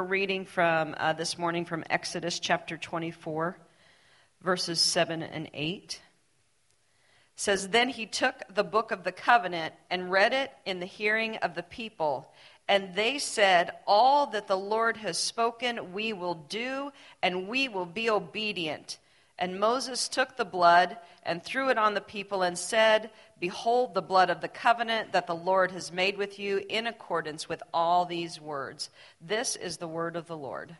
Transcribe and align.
we're 0.00 0.06
reading 0.06 0.46
from 0.46 0.94
uh, 0.96 1.12
this 1.12 1.36
morning 1.36 1.66
from 1.66 1.84
Exodus 1.90 2.40
chapter 2.40 2.78
24, 2.78 3.54
verses 4.40 4.80
7 4.80 5.22
and 5.22 5.50
8. 5.52 5.76
It 5.76 6.00
says, 7.36 7.68
Then 7.68 7.90
he 7.90 8.06
took 8.06 8.36
the 8.48 8.64
book 8.64 8.92
of 8.92 9.04
the 9.04 9.12
covenant 9.12 9.74
and 9.90 10.10
read 10.10 10.32
it 10.32 10.50
in 10.64 10.80
the 10.80 10.86
hearing 10.86 11.36
of 11.36 11.54
the 11.54 11.62
people. 11.62 12.32
And 12.66 12.94
they 12.94 13.18
said, 13.18 13.72
All 13.86 14.28
that 14.28 14.48
the 14.48 14.56
Lord 14.56 14.96
has 14.96 15.18
spoken, 15.18 15.92
we 15.92 16.14
will 16.14 16.46
do, 16.48 16.92
and 17.22 17.46
we 17.46 17.68
will 17.68 17.84
be 17.84 18.08
obedient. 18.08 18.96
And 19.40 19.58
Moses 19.58 20.06
took 20.08 20.36
the 20.36 20.44
blood 20.44 20.98
and 21.22 21.42
threw 21.42 21.70
it 21.70 21.78
on 21.78 21.94
the 21.94 22.02
people 22.02 22.42
and 22.42 22.58
said, 22.58 23.10
Behold 23.40 23.94
the 23.94 24.02
blood 24.02 24.28
of 24.28 24.42
the 24.42 24.48
covenant 24.48 25.12
that 25.12 25.26
the 25.26 25.34
Lord 25.34 25.72
has 25.72 25.90
made 25.90 26.18
with 26.18 26.38
you 26.38 26.62
in 26.68 26.86
accordance 26.86 27.48
with 27.48 27.62
all 27.72 28.04
these 28.04 28.38
words. 28.38 28.90
This 29.18 29.56
is 29.56 29.78
the 29.78 29.88
word 29.88 30.14
of 30.14 30.26
the 30.26 30.36
Lord. 30.36 30.76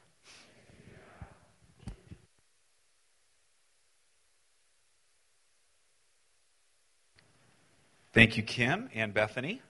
Thank 8.13 8.37
you, 8.37 8.43
Kim 8.43 8.91
and 8.93 9.15
Bethany. 9.15 9.63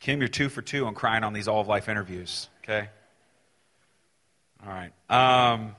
Kim, 0.00 0.20
you're 0.20 0.28
two 0.28 0.50
for 0.50 0.60
two 0.60 0.86
on 0.86 0.94
crying 0.94 1.24
on 1.24 1.32
these 1.32 1.48
all 1.48 1.60
of 1.60 1.68
life 1.68 1.88
interviews, 1.88 2.48
okay? 2.62 2.90
All 4.62 4.72
right. 4.72 4.92
Um, 5.08 5.76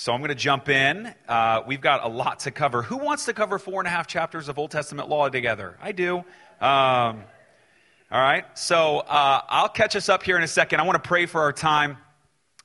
so 0.00 0.14
I'm 0.14 0.20
going 0.20 0.30
to 0.30 0.34
jump 0.34 0.70
in. 0.70 1.14
Uh, 1.28 1.60
we've 1.66 1.82
got 1.82 2.06
a 2.06 2.08
lot 2.08 2.40
to 2.40 2.50
cover. 2.50 2.80
Who 2.80 2.96
wants 2.96 3.26
to 3.26 3.34
cover 3.34 3.58
four 3.58 3.82
and 3.82 3.86
a 3.86 3.90
half 3.90 4.06
chapters 4.06 4.48
of 4.48 4.58
Old 4.58 4.70
Testament 4.70 5.10
law 5.10 5.28
together? 5.28 5.76
I 5.78 5.92
do. 5.92 6.16
Um, 6.16 6.24
all 6.62 7.22
right. 8.10 8.46
So 8.54 9.00
uh, 9.00 9.42
I'll 9.46 9.68
catch 9.68 9.96
us 9.96 10.08
up 10.08 10.22
here 10.22 10.38
in 10.38 10.42
a 10.42 10.48
second. 10.48 10.80
I 10.80 10.84
want 10.84 11.04
to 11.04 11.06
pray 11.06 11.26
for 11.26 11.42
our 11.42 11.52
time 11.52 11.98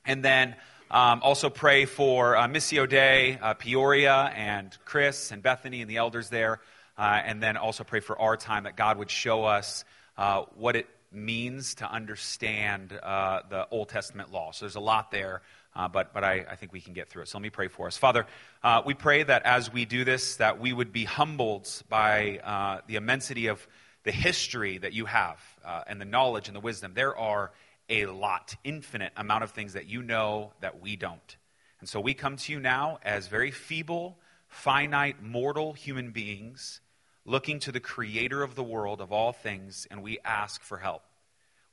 and 0.06 0.24
then 0.24 0.56
um, 0.90 1.20
also 1.22 1.50
pray 1.50 1.84
for 1.84 2.38
uh, 2.38 2.46
Dei, 2.46 3.38
uh, 3.38 3.52
Peoria, 3.52 4.32
and 4.34 4.74
Chris 4.86 5.30
and 5.30 5.42
Bethany 5.42 5.82
and 5.82 5.90
the 5.90 5.98
elders 5.98 6.30
there. 6.30 6.60
Uh, 6.96 7.20
and 7.22 7.42
then 7.42 7.58
also 7.58 7.84
pray 7.84 8.00
for 8.00 8.18
our 8.18 8.38
time 8.38 8.64
that 8.64 8.78
God 8.78 8.96
would 8.96 9.10
show 9.10 9.44
us 9.44 9.84
uh, 10.16 10.44
what 10.54 10.74
it 10.74 10.86
means 11.12 11.74
to 11.76 11.90
understand 11.92 12.92
the 12.92 13.66
Old 13.70 13.90
Testament 13.90 14.32
law. 14.32 14.52
So 14.52 14.64
there's 14.64 14.76
a 14.76 14.80
lot 14.80 15.10
there 15.10 15.42
uh, 15.76 15.88
but 15.88 16.14
but 16.14 16.24
I, 16.24 16.46
I, 16.50 16.56
think 16.56 16.72
we 16.72 16.80
can 16.80 16.94
get 16.94 17.10
through 17.10 17.22
it. 17.22 17.28
So 17.28 17.38
let 17.38 17.42
me 17.42 17.50
pray 17.50 17.68
for 17.68 17.86
us. 17.86 17.98
Father, 17.98 18.26
uh, 18.62 18.82
we 18.86 18.94
pray 18.94 19.22
that 19.22 19.44
as 19.44 19.70
we 19.70 19.84
do 19.84 20.04
this, 20.04 20.36
that 20.36 20.58
we 20.58 20.72
would 20.72 20.92
be 20.92 21.04
humbled 21.04 21.70
by 21.88 22.38
uh, 22.42 22.80
the 22.86 22.96
immensity 22.96 23.48
of 23.48 23.66
the 24.04 24.12
history 24.12 24.78
that 24.78 24.94
you 24.94 25.04
have 25.04 25.38
uh, 25.64 25.82
and 25.86 26.00
the 26.00 26.06
knowledge 26.06 26.48
and 26.48 26.56
the 26.56 26.60
wisdom. 26.60 26.92
There 26.94 27.16
are 27.16 27.52
a 27.90 28.06
lot, 28.06 28.56
infinite 28.64 29.12
amount 29.16 29.44
of 29.44 29.50
things 29.50 29.74
that 29.74 29.86
you 29.86 30.02
know 30.02 30.52
that 30.60 30.80
we 30.80 30.96
don't. 30.96 31.36
And 31.80 31.88
so 31.88 32.00
we 32.00 32.14
come 32.14 32.36
to 32.36 32.52
you 32.52 32.58
now 32.58 32.98
as 33.02 33.28
very 33.28 33.50
feeble, 33.50 34.16
finite, 34.48 35.22
mortal 35.22 35.74
human 35.74 36.10
beings 36.10 36.80
looking 37.26 37.58
to 37.58 37.72
the 37.72 37.80
creator 37.80 38.42
of 38.42 38.54
the 38.54 38.62
world, 38.62 39.00
of 39.00 39.12
all 39.12 39.32
things, 39.32 39.86
and 39.90 40.02
we 40.02 40.18
ask 40.24 40.62
for 40.62 40.78
help. 40.78 41.02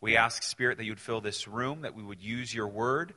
We 0.01 0.17
ask, 0.17 0.43
Spirit, 0.43 0.77
that 0.79 0.83
you 0.83 0.91
would 0.91 0.99
fill 0.99 1.21
this 1.21 1.47
room, 1.47 1.81
that 1.81 1.95
we 1.95 2.03
would 2.03 2.21
use 2.21 2.53
your 2.53 2.67
word 2.67 3.13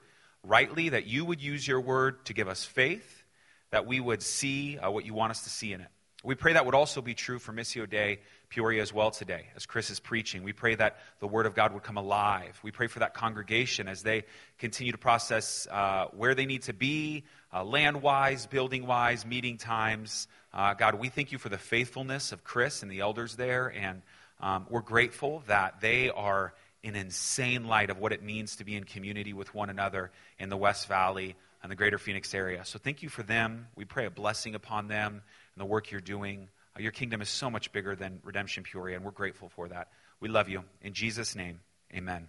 rightly, 0.47 0.91
that 0.91 1.07
you 1.07 1.25
would 1.25 1.43
use 1.43 1.67
your 1.67 1.81
word 1.81 2.25
to 2.27 2.33
give 2.33 2.49
us 2.49 2.65
faith, 2.65 3.25
that 3.71 3.87
we 3.87 4.01
would 4.01 4.23
see 4.23 4.79
uh, 4.79 4.91
what 4.91 5.05
you 5.05 5.15
want 5.15 5.31
us 5.31 5.45
to 5.45 5.51
see 5.51 5.73
in 5.73 5.81
it. 5.81 5.89
We 6.25 6.35
pray 6.35 6.55
that 6.55 6.67
would 6.67 6.75
also 6.75 7.03
be 7.03 7.15
true 7.15 7.39
for 7.39 7.53
Missio 7.53 7.89
Dei 7.89 8.19
Peoria 8.49 8.83
as 8.83 8.93
well 8.93 9.11
today, 9.11 9.47
as 9.55 9.67
Chris 9.67 9.91
is 9.91 10.01
preaching. 10.01 10.43
We 10.43 10.53
pray 10.53 10.75
that 10.75 10.99
the 11.21 11.29
Word 11.29 11.47
of 11.47 11.55
God 11.55 11.73
would 11.73 11.83
come 11.83 11.97
alive. 11.99 12.59
We 12.65 12.73
pray 12.73 12.87
for 12.87 12.99
that 13.01 13.15
congregation 13.15 13.87
as 13.87 14.03
they 14.03 14.25
continue 14.59 14.93
to 14.93 14.99
process 14.99 15.69
uh, 15.71 16.07
where 16.13 16.35
they 16.35 16.47
need 16.47 16.63
to 16.63 16.73
be, 16.73 17.25
uh, 17.53 17.63
land 17.65 18.03
wise, 18.03 18.47
building 18.47 18.87
wise, 18.87 19.25
meeting 19.25 19.57
times. 19.57 20.27
Uh, 20.53 20.75
God, 20.75 20.97
we 20.97 21.11
thank 21.11 21.33
you 21.33 21.39
for 21.39 21.49
the 21.49 21.59
faithfulness 21.59 22.33
of 22.33 22.43
Chris 22.43 22.83
and 22.83 22.91
the 22.91 23.01
elders 23.01 23.37
there, 23.37 23.69
and 23.69 24.03
um, 24.41 24.67
we're 24.69 24.81
grateful 24.81 25.45
that 25.47 25.81
they 25.81 26.11
are 26.11 26.55
in 26.87 26.95
insane 26.95 27.67
light 27.67 27.91
of 27.91 27.99
what 27.99 28.13
it 28.13 28.23
means 28.23 28.57
to 28.57 28.65
be 28.65 28.77
in 28.77 28.85
community 28.85 29.33
with 29.33 29.53
one 29.53 29.71
another 29.71 30.13
in 30.39 30.49
the 30.49 30.57
West 30.57 30.87
Valley 30.87 31.35
and 31.61 31.71
the 31.71 31.75
greater 31.75 31.99
Phoenix 31.99 32.33
area. 32.33 32.65
So 32.65 32.79
thank 32.79 33.03
you 33.03 33.09
for 33.09 33.25
them. 33.25 33.67
We 33.75 33.85
pray 33.85 34.07
a 34.07 34.11
blessing 34.11 34.55
upon 34.55 34.87
them 34.87 35.15
and 35.15 35.61
the 35.61 35.67
work 35.67 35.91
you're 35.91 36.01
doing. 36.01 36.49
Uh, 36.77 36.83
your 36.83 36.93
kingdom 36.93 37.21
is 37.21 37.29
so 37.29 37.51
much 37.51 37.73
bigger 37.73 37.97
than 37.97 38.21
Redemption 38.23 38.63
Peoria, 38.63 38.95
and 38.95 39.05
we're 39.05 39.11
grateful 39.11 39.49
for 39.49 39.67
that. 39.69 39.89
We 40.21 40.29
love 40.29 40.49
you. 40.49 40.63
In 40.81 40.93
Jesus' 40.93 41.35
name, 41.35 41.59
amen. 41.93 42.29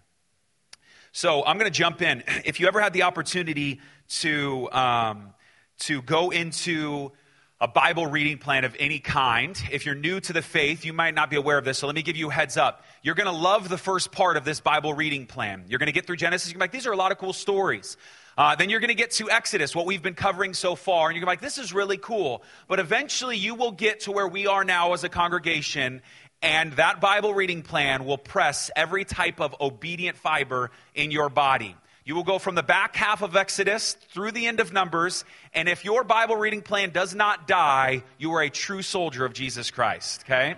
So 1.11 1.45
I'm 1.45 1.59
going 1.59 1.71
to 1.71 1.77
jump 1.77 2.01
in. 2.01 2.23
If 2.43 2.59
you 2.59 2.67
ever 2.67 2.81
had 2.81 2.93
the 2.93 3.03
opportunity 3.03 3.79
to, 4.21 4.71
um, 4.71 5.33
to 5.81 6.01
go 6.01 6.31
into 6.31 7.11
a 7.59 7.67
Bible 7.67 8.05
reading 8.05 8.37
plan 8.37 8.65
of 8.65 8.75
any 8.79 8.99
kind. 8.99 9.59
If 9.71 9.87
you're 9.87 9.95
new 9.95 10.19
to 10.19 10.31
the 10.31 10.43
faith, 10.43 10.85
you 10.85 10.93
might 10.93 11.15
not 11.15 11.31
be 11.31 11.37
aware 11.37 11.57
of 11.57 11.65
this, 11.65 11.79
so 11.79 11.87
let 11.87 11.95
me 11.95 12.03
give 12.03 12.15
you 12.15 12.29
a 12.29 12.33
heads 12.33 12.55
up. 12.55 12.83
You're 13.01 13.15
going 13.15 13.25
to 13.25 13.35
love 13.35 13.67
the 13.67 13.79
first 13.79 14.11
part 14.11 14.37
of 14.37 14.45
this 14.45 14.59
Bible 14.59 14.93
reading 14.93 15.25
plan. 15.25 15.65
You're 15.67 15.79
going 15.79 15.87
to 15.87 15.93
get 15.93 16.05
through 16.05 16.17
Genesis, 16.17 16.51
you're 16.51 16.59
like, 16.59 16.71
these 16.71 16.85
are 16.85 16.91
a 16.91 16.95
lot 16.95 17.11
of 17.11 17.17
cool 17.17 17.33
stories. 17.33 17.97
Uh, 18.37 18.55
then 18.55 18.69
you're 18.69 18.79
going 18.79 18.89
to 18.89 18.93
get 18.93 19.09
to 19.09 19.31
Exodus, 19.31 19.75
what 19.75 19.87
we've 19.87 20.03
been 20.03 20.13
covering 20.13 20.53
so 20.53 20.75
far, 20.75 21.09
and 21.09 21.17
you're 21.17 21.25
like, 21.25 21.41
this 21.41 21.57
is 21.57 21.73
really 21.73 21.97
cool. 21.97 22.43
But 22.67 22.79
eventually 22.79 23.37
you 23.37 23.55
will 23.55 23.71
get 23.71 24.01
to 24.01 24.11
where 24.11 24.27
we 24.27 24.45
are 24.45 24.63
now 24.63 24.93
as 24.93 25.03
a 25.03 25.09
congregation, 25.09 26.03
and 26.43 26.73
that 26.73 27.01
Bible 27.01 27.33
reading 27.33 27.63
plan 27.63 28.05
will 28.05 28.19
press 28.19 28.69
every 28.75 29.03
type 29.03 29.41
of 29.41 29.55
obedient 29.59 30.17
fiber 30.17 30.69
in 30.93 31.09
your 31.09 31.29
body. 31.29 31.75
You 32.07 32.15
will 32.15 32.23
go 32.23 32.39
from 32.39 32.55
the 32.55 32.63
back 32.63 32.95
half 32.95 33.21
of 33.21 33.35
Exodus 33.35 33.97
through 34.13 34.31
the 34.31 34.47
end 34.47 34.61
of 34.61 34.71
Numbers, 34.71 35.25
and 35.53 35.67
if 35.67 35.83
your 35.83 36.05
Bible 36.05 36.37
reading 36.37 36.61
plan 36.61 36.91
does 36.91 37.13
not 37.13 37.49
die, 37.49 38.01
you 38.17 38.31
are 38.35 38.41
a 38.41 38.49
true 38.49 38.81
soldier 38.81 39.25
of 39.25 39.33
Jesus 39.33 39.71
Christ, 39.71 40.23
okay? 40.23 40.55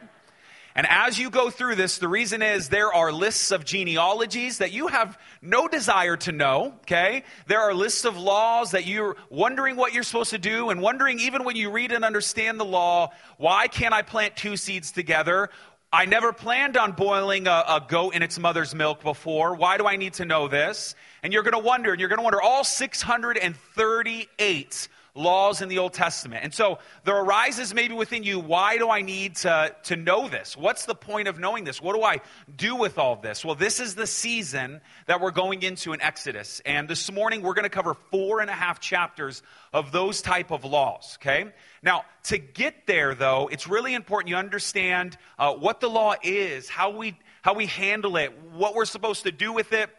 And 0.76 0.86
as 0.88 1.18
you 1.18 1.32
go 1.32 1.50
through 1.50 1.74
this, 1.74 1.98
the 1.98 2.08
reason 2.08 2.44
is 2.44 2.70
there 2.70 2.94
are 2.94 3.12
lists 3.12 3.50
of 3.50 3.66
genealogies 3.66 4.60
that 4.60 4.74
you 4.74 4.86
have 4.90 5.18
no 5.42 5.68
desire 5.68 6.18
to 6.18 6.32
know, 6.32 6.76
okay? 6.82 7.24
There 7.48 7.62
are 7.62 7.74
lists 7.74 8.06
of 8.06 8.16
laws 8.16 8.70
that 8.72 8.86
you're 8.86 9.18
wondering 9.31 9.76
what 9.76 9.92
you're 9.92 10.04
supposed 10.04 10.30
to 10.30 10.38
do 10.38 10.70
and 10.70 10.84
wondering, 10.84 11.20
even 11.20 11.46
when 11.46 11.56
you 11.56 11.72
read 11.72 11.92
and 11.92 12.06
understand 12.06 12.60
the 12.60 12.66
law, 12.66 13.10
why 13.38 13.68
can't 13.68 13.96
I 13.96 14.04
plant 14.04 14.38
two 14.38 14.56
seeds 14.56 14.92
together? 14.92 15.50
I 15.92 16.06
never 16.06 16.31
planned 16.31 16.78
on 16.78 16.92
boiling 16.92 17.48
a, 17.48 17.64
a, 17.68 17.86
goat 17.88 18.14
in 18.14 18.22
its 18.22 18.38
mother's 18.38 18.76
milk 18.76 19.02
before. 19.02 19.56
Why 19.56 19.78
do 19.78 19.88
I 19.88 19.96
need 19.96 20.14
to 20.14 20.26
know 20.26 20.48
this? 20.48 20.94
And 21.24 21.34
you're 21.34 21.44
going 21.44 21.53
to 21.53 21.59
wonder, 21.59 21.91
and 21.91 22.00
you're 22.00 22.09
going 22.09 22.19
to 22.19 22.24
wonder 22.24 22.41
all 22.41 22.63
638 22.63 24.88
laws 25.16 25.62
in 25.62 25.69
the 25.69 25.80
Old 25.80 25.94
Testament. 25.94 26.44
And 26.44 26.53
so 26.53 26.80
there 27.03 27.18
arises 27.18 27.74
maybe 27.74 27.94
within 27.94 28.24
you, 28.24 28.40
why 28.40 28.78
do 28.78 28.90
I 28.90 29.02
need 29.02 29.38
to, 29.38 29.75
to 29.84 29.96
know 29.96 30.28
this? 30.28 30.56
What's 30.56 30.85
the 30.85 30.96
point 30.96 31.28
of 31.28 31.40
knowing 31.40 31.63
this? 31.63 31.81
What 31.81 31.96
do 31.96 32.03
I 32.03 32.22
do 32.56 32.75
with 32.75 32.97
all 32.97 33.16
this? 33.16 33.44
Well, 33.44 33.56
this 33.56 33.80
is 33.80 33.96
the 33.96 34.07
season 34.07 34.81
that 35.07 35.22
we're 35.22 35.31
going 35.31 35.63
into 35.63 35.94
in 35.94 36.02
Exodus. 36.02 36.62
And 36.66 36.88
this 36.88 37.12
morning 37.12 37.41
we're 37.41 37.53
going 37.53 37.63
to 37.63 37.69
cover 37.69 37.96
four 38.12 38.40
and 38.40 38.50
a 38.50 38.53
half 38.53 38.80
chapters 38.80 39.41
of 39.74 39.91
those 39.91 40.22
type 40.22 40.51
of 40.51 40.63
laws, 40.63 41.18
okay? 41.22 41.51
Now, 41.84 42.03
to 42.24 42.38
get 42.38 42.88
there, 42.88 43.16
though, 43.16 43.50
it's 43.51 43.68
really 43.68 43.94
important 43.94 44.30
you 44.30 44.36
understand 44.36 45.18
uh, 45.38 45.53
what 45.53 45.80
the 45.80 45.90
law 45.90 46.16
is, 46.24 46.69
how 46.69 46.91
we, 46.91 47.18
how 47.41 47.53
we 47.53 47.66
handle 47.66 48.18
it, 48.18 48.34
what 48.51 48.75
we're 48.75 48.86
supposed 48.86 49.24
to 49.24 49.31
do 49.31 49.53
with 49.53 49.74
it, 49.74 49.90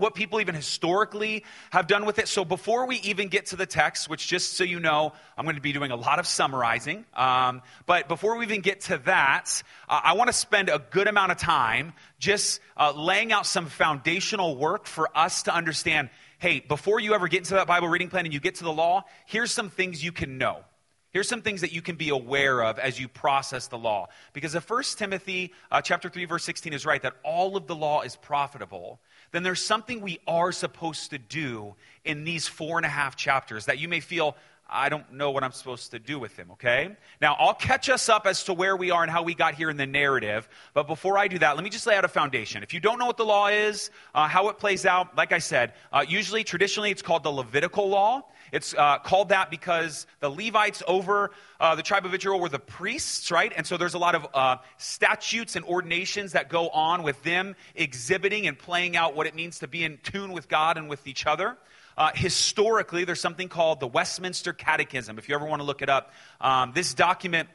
what 0.00 0.14
people 0.14 0.40
even 0.40 0.54
historically 0.54 1.44
have 1.70 1.86
done 1.86 2.06
with 2.06 2.18
it. 2.18 2.28
So 2.28 2.44
before 2.44 2.86
we 2.86 2.96
even 2.96 3.28
get 3.28 3.46
to 3.46 3.56
the 3.56 3.66
text, 3.66 4.08
which 4.08 4.26
just 4.26 4.54
so 4.54 4.64
you 4.64 4.80
know, 4.80 5.12
I'm 5.36 5.44
going 5.44 5.56
to 5.56 5.62
be 5.62 5.72
doing 5.72 5.90
a 5.90 5.96
lot 5.96 6.18
of 6.18 6.26
summarizing. 6.26 7.04
Um, 7.14 7.62
but 7.86 8.08
before 8.08 8.36
we 8.36 8.44
even 8.44 8.60
get 8.60 8.82
to 8.82 8.98
that, 8.98 9.62
uh, 9.88 10.00
I 10.02 10.14
want 10.14 10.28
to 10.28 10.32
spend 10.32 10.68
a 10.68 10.78
good 10.90 11.06
amount 11.06 11.32
of 11.32 11.38
time 11.38 11.92
just 12.18 12.60
uh, 12.76 12.92
laying 12.92 13.32
out 13.32 13.46
some 13.46 13.66
foundational 13.66 14.56
work 14.56 14.86
for 14.86 15.08
us 15.16 15.44
to 15.44 15.54
understand. 15.54 16.10
Hey, 16.38 16.60
before 16.60 17.00
you 17.00 17.14
ever 17.14 17.28
get 17.28 17.38
into 17.38 17.54
that 17.54 17.66
Bible 17.66 17.88
reading 17.88 18.08
plan 18.08 18.24
and 18.24 18.32
you 18.32 18.40
get 18.40 18.56
to 18.56 18.64
the 18.64 18.72
law, 18.72 19.04
here's 19.26 19.52
some 19.52 19.68
things 19.68 20.02
you 20.02 20.12
can 20.12 20.38
know. 20.38 20.64
Here's 21.12 21.28
some 21.28 21.42
things 21.42 21.62
that 21.62 21.72
you 21.72 21.82
can 21.82 21.96
be 21.96 22.10
aware 22.10 22.62
of 22.62 22.78
as 22.78 23.00
you 23.00 23.08
process 23.08 23.66
the 23.66 23.78
law. 23.78 24.08
Because 24.32 24.52
the 24.52 24.60
First 24.60 24.96
Timothy 24.96 25.52
uh, 25.70 25.82
chapter 25.82 26.08
3 26.08 26.24
verse 26.26 26.44
16 26.44 26.72
is 26.72 26.86
right 26.86 27.02
that 27.02 27.14
all 27.24 27.56
of 27.56 27.66
the 27.66 27.74
law 27.74 28.02
is 28.02 28.14
profitable, 28.14 29.00
then 29.32 29.42
there's 29.42 29.62
something 29.62 30.00
we 30.00 30.20
are 30.26 30.52
supposed 30.52 31.10
to 31.10 31.18
do 31.18 31.74
in 32.04 32.24
these 32.24 32.48
four 32.48 32.78
and 32.78 32.86
a 32.86 32.88
half 32.88 33.16
chapters 33.16 33.66
that 33.66 33.78
you 33.78 33.88
may 33.88 34.00
feel, 34.00 34.36
I 34.68 34.88
don't 34.88 35.12
know 35.12 35.30
what 35.30 35.42
I'm 35.42 35.52
supposed 35.52 35.90
to 35.90 35.98
do 35.98 36.18
with 36.18 36.36
them, 36.36 36.52
okay? 36.52 36.96
Now, 37.20 37.36
I'll 37.38 37.54
catch 37.54 37.88
us 37.88 38.08
up 38.08 38.26
as 38.26 38.44
to 38.44 38.54
where 38.54 38.76
we 38.76 38.90
are 38.90 39.02
and 39.02 39.10
how 39.10 39.22
we 39.22 39.34
got 39.34 39.54
here 39.54 39.68
in 39.68 39.76
the 39.76 39.86
narrative. 39.86 40.48
But 40.74 40.86
before 40.86 41.18
I 41.18 41.28
do 41.28 41.38
that, 41.40 41.56
let 41.56 41.64
me 41.64 41.70
just 41.70 41.86
lay 41.86 41.96
out 41.96 42.04
a 42.04 42.08
foundation. 42.08 42.62
If 42.62 42.72
you 42.72 42.80
don't 42.80 42.98
know 42.98 43.06
what 43.06 43.16
the 43.16 43.24
law 43.24 43.48
is, 43.48 43.90
uh, 44.14 44.28
how 44.28 44.48
it 44.48 44.58
plays 44.58 44.86
out, 44.86 45.16
like 45.16 45.32
I 45.32 45.38
said, 45.38 45.74
uh, 45.92 46.04
usually, 46.08 46.44
traditionally, 46.44 46.90
it's 46.90 47.02
called 47.02 47.24
the 47.24 47.30
Levitical 47.30 47.88
law. 47.88 48.22
It's 48.52 48.74
uh, 48.74 48.98
called 48.98 49.30
that 49.30 49.50
because 49.50 50.06
the 50.20 50.28
Levites 50.28 50.82
over 50.86 51.30
uh, 51.58 51.74
the 51.74 51.82
tribe 51.82 52.06
of 52.06 52.14
Israel 52.14 52.40
were 52.40 52.48
the 52.48 52.58
priests, 52.58 53.30
right? 53.30 53.52
And 53.54 53.66
so 53.66 53.76
there's 53.76 53.94
a 53.94 53.98
lot 53.98 54.14
of 54.14 54.26
uh, 54.34 54.56
statutes 54.78 55.56
and 55.56 55.64
ordinations 55.64 56.32
that 56.32 56.48
go 56.48 56.68
on 56.68 57.02
with 57.02 57.22
them 57.22 57.56
exhibiting 57.74 58.46
and 58.46 58.58
playing 58.58 58.96
out 58.96 59.14
what 59.14 59.26
it 59.26 59.34
means 59.34 59.60
to 59.60 59.68
be 59.68 59.84
in 59.84 59.98
tune 60.02 60.32
with 60.32 60.48
God 60.48 60.76
and 60.78 60.88
with 60.88 61.06
each 61.06 61.26
other. 61.26 61.56
Uh, 61.96 62.10
historically, 62.14 63.04
there's 63.04 63.20
something 63.20 63.48
called 63.48 63.80
the 63.80 63.86
Westminster 63.86 64.52
Catechism. 64.52 65.18
If 65.18 65.28
you 65.28 65.34
ever 65.34 65.44
want 65.44 65.60
to 65.60 65.64
look 65.64 65.82
it 65.82 65.88
up, 65.88 66.12
um, 66.40 66.72
this 66.74 66.94
document 66.94 67.48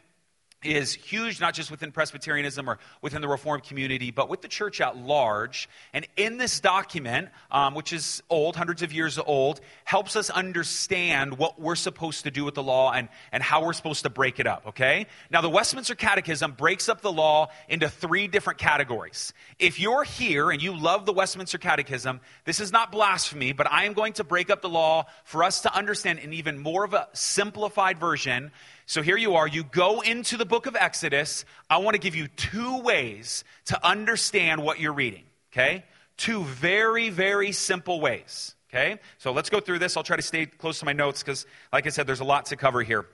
is 0.65 0.93
huge, 0.93 1.39
not 1.39 1.53
just 1.53 1.71
within 1.71 1.91
Presbyterianism 1.91 2.69
or 2.69 2.79
within 3.01 3.21
the 3.21 3.27
Reformed 3.27 3.63
community, 3.63 4.11
but 4.11 4.29
with 4.29 4.41
the 4.41 4.47
church 4.47 4.81
at 4.81 4.97
large. 4.97 5.69
And 5.93 6.07
in 6.17 6.37
this 6.37 6.59
document, 6.59 7.29
um, 7.51 7.75
which 7.75 7.93
is 7.93 8.23
old, 8.29 8.55
hundreds 8.55 8.81
of 8.81 8.91
years 8.91 9.19
old, 9.19 9.61
helps 9.83 10.15
us 10.15 10.29
understand 10.29 11.37
what 11.37 11.59
we're 11.59 11.75
supposed 11.75 12.23
to 12.23 12.31
do 12.31 12.43
with 12.43 12.55
the 12.55 12.63
law 12.63 12.91
and, 12.91 13.09
and 13.31 13.43
how 13.43 13.63
we're 13.65 13.73
supposed 13.73 14.03
to 14.03 14.09
break 14.09 14.39
it 14.39 14.47
up, 14.47 14.67
okay? 14.67 15.07
Now, 15.29 15.41
the 15.41 15.49
Westminster 15.49 15.95
Catechism 15.95 16.53
breaks 16.53 16.89
up 16.89 17.01
the 17.01 17.11
law 17.11 17.49
into 17.69 17.89
three 17.89 18.27
different 18.27 18.59
categories. 18.59 19.33
If 19.59 19.79
you're 19.79 20.03
here 20.03 20.49
and 20.49 20.61
you 20.61 20.75
love 20.75 21.05
the 21.05 21.13
Westminster 21.13 21.57
Catechism, 21.57 22.19
this 22.45 22.59
is 22.59 22.71
not 22.71 22.91
blasphemy, 22.91 23.53
but 23.53 23.71
I 23.71 23.85
am 23.85 23.93
going 23.93 24.13
to 24.13 24.23
break 24.23 24.49
up 24.49 24.61
the 24.61 24.69
law 24.69 25.05
for 25.23 25.43
us 25.43 25.61
to 25.61 25.73
understand 25.75 26.19
in 26.19 26.33
even 26.33 26.57
more 26.57 26.83
of 26.83 26.93
a 26.93 27.07
simplified 27.13 27.99
version 27.99 28.51
so 28.85 29.01
here 29.01 29.17
you 29.17 29.35
are, 29.35 29.47
you 29.47 29.63
go 29.63 30.01
into 30.01 30.37
the 30.37 30.45
book 30.45 30.67
of 30.67 30.75
Exodus. 30.75 31.43
I 31.69 31.77
want 31.77 31.95
to 31.95 31.99
give 31.99 32.15
you 32.15 32.27
two 32.27 32.81
ways 32.81 33.43
to 33.65 33.85
understand 33.85 34.61
what 34.61 34.79
you're 34.79 34.93
reading, 34.93 35.23
okay? 35.51 35.83
Two 36.17 36.43
very, 36.43 37.09
very 37.09 37.51
simple 37.51 37.99
ways, 37.99 38.55
okay? 38.69 38.99
So 39.17 39.31
let's 39.31 39.49
go 39.49 39.59
through 39.59 39.79
this. 39.79 39.97
I'll 39.97 40.03
try 40.03 40.17
to 40.17 40.21
stay 40.21 40.45
close 40.45 40.79
to 40.79 40.85
my 40.85 40.93
notes 40.93 41.23
because, 41.23 41.47
like 41.73 41.87
I 41.87 41.89
said, 41.89 42.05
there's 42.05 42.19
a 42.19 42.25
lot 42.25 42.45
to 42.47 42.55
cover 42.55 42.83
here. 42.83 43.07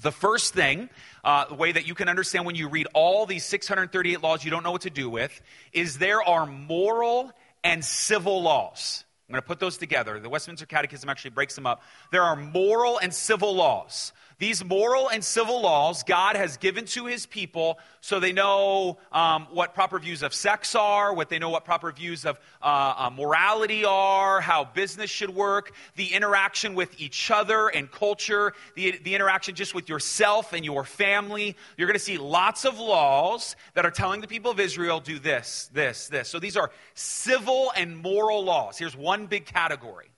The 0.00 0.12
first 0.12 0.54
thing, 0.54 0.88
uh, 1.24 1.46
the 1.46 1.54
way 1.54 1.72
that 1.72 1.86
you 1.86 1.94
can 1.94 2.08
understand 2.08 2.46
when 2.46 2.54
you 2.54 2.68
read 2.68 2.86
all 2.94 3.26
these 3.26 3.44
638 3.44 4.22
laws 4.22 4.44
you 4.44 4.50
don't 4.50 4.62
know 4.62 4.70
what 4.70 4.82
to 4.82 4.90
do 4.90 5.10
with, 5.10 5.42
is 5.72 5.98
there 5.98 6.22
are 6.22 6.46
moral 6.46 7.32
and 7.64 7.84
civil 7.84 8.42
laws. 8.42 9.04
I'm 9.28 9.32
going 9.32 9.42
to 9.42 9.46
put 9.46 9.60
those 9.60 9.76
together. 9.76 10.18
The 10.18 10.28
Westminster 10.28 10.66
Catechism 10.66 11.08
actually 11.08 11.30
breaks 11.30 11.54
them 11.54 11.66
up. 11.66 11.82
There 12.10 12.22
are 12.22 12.34
moral 12.34 12.98
and 12.98 13.12
civil 13.12 13.54
laws. 13.54 14.12
These 14.40 14.64
moral 14.64 15.10
and 15.10 15.22
civil 15.22 15.60
laws 15.60 16.02
God 16.02 16.34
has 16.34 16.56
given 16.56 16.86
to 16.86 17.04
his 17.04 17.26
people 17.26 17.78
so 18.00 18.18
they 18.18 18.32
know 18.32 18.96
um, 19.12 19.46
what 19.52 19.74
proper 19.74 19.98
views 19.98 20.22
of 20.22 20.32
sex 20.32 20.74
are, 20.74 21.12
what 21.12 21.28
they 21.28 21.38
know 21.38 21.50
what 21.50 21.66
proper 21.66 21.92
views 21.92 22.24
of 22.24 22.40
uh, 22.62 22.94
uh, 22.96 23.10
morality 23.10 23.84
are, 23.84 24.40
how 24.40 24.64
business 24.64 25.10
should 25.10 25.28
work, 25.28 25.74
the 25.96 26.14
interaction 26.14 26.74
with 26.74 26.98
each 26.98 27.30
other 27.30 27.68
and 27.68 27.90
culture, 27.90 28.54
the, 28.76 28.98
the 29.04 29.14
interaction 29.14 29.54
just 29.54 29.74
with 29.74 29.90
yourself 29.90 30.54
and 30.54 30.64
your 30.64 30.84
family. 30.84 31.54
You're 31.76 31.86
going 31.86 31.98
to 31.98 32.04
see 32.04 32.16
lots 32.16 32.64
of 32.64 32.78
laws 32.78 33.56
that 33.74 33.84
are 33.84 33.90
telling 33.90 34.22
the 34.22 34.26
people 34.26 34.50
of 34.50 34.58
Israel 34.58 35.00
do 35.00 35.18
this, 35.18 35.68
this, 35.74 36.08
this. 36.08 36.30
So 36.30 36.38
these 36.38 36.56
are 36.56 36.70
civil 36.94 37.72
and 37.76 37.94
moral 37.94 38.42
laws. 38.42 38.78
Here's 38.78 38.96
one 38.96 39.26
big 39.26 39.44
category. 39.44 40.08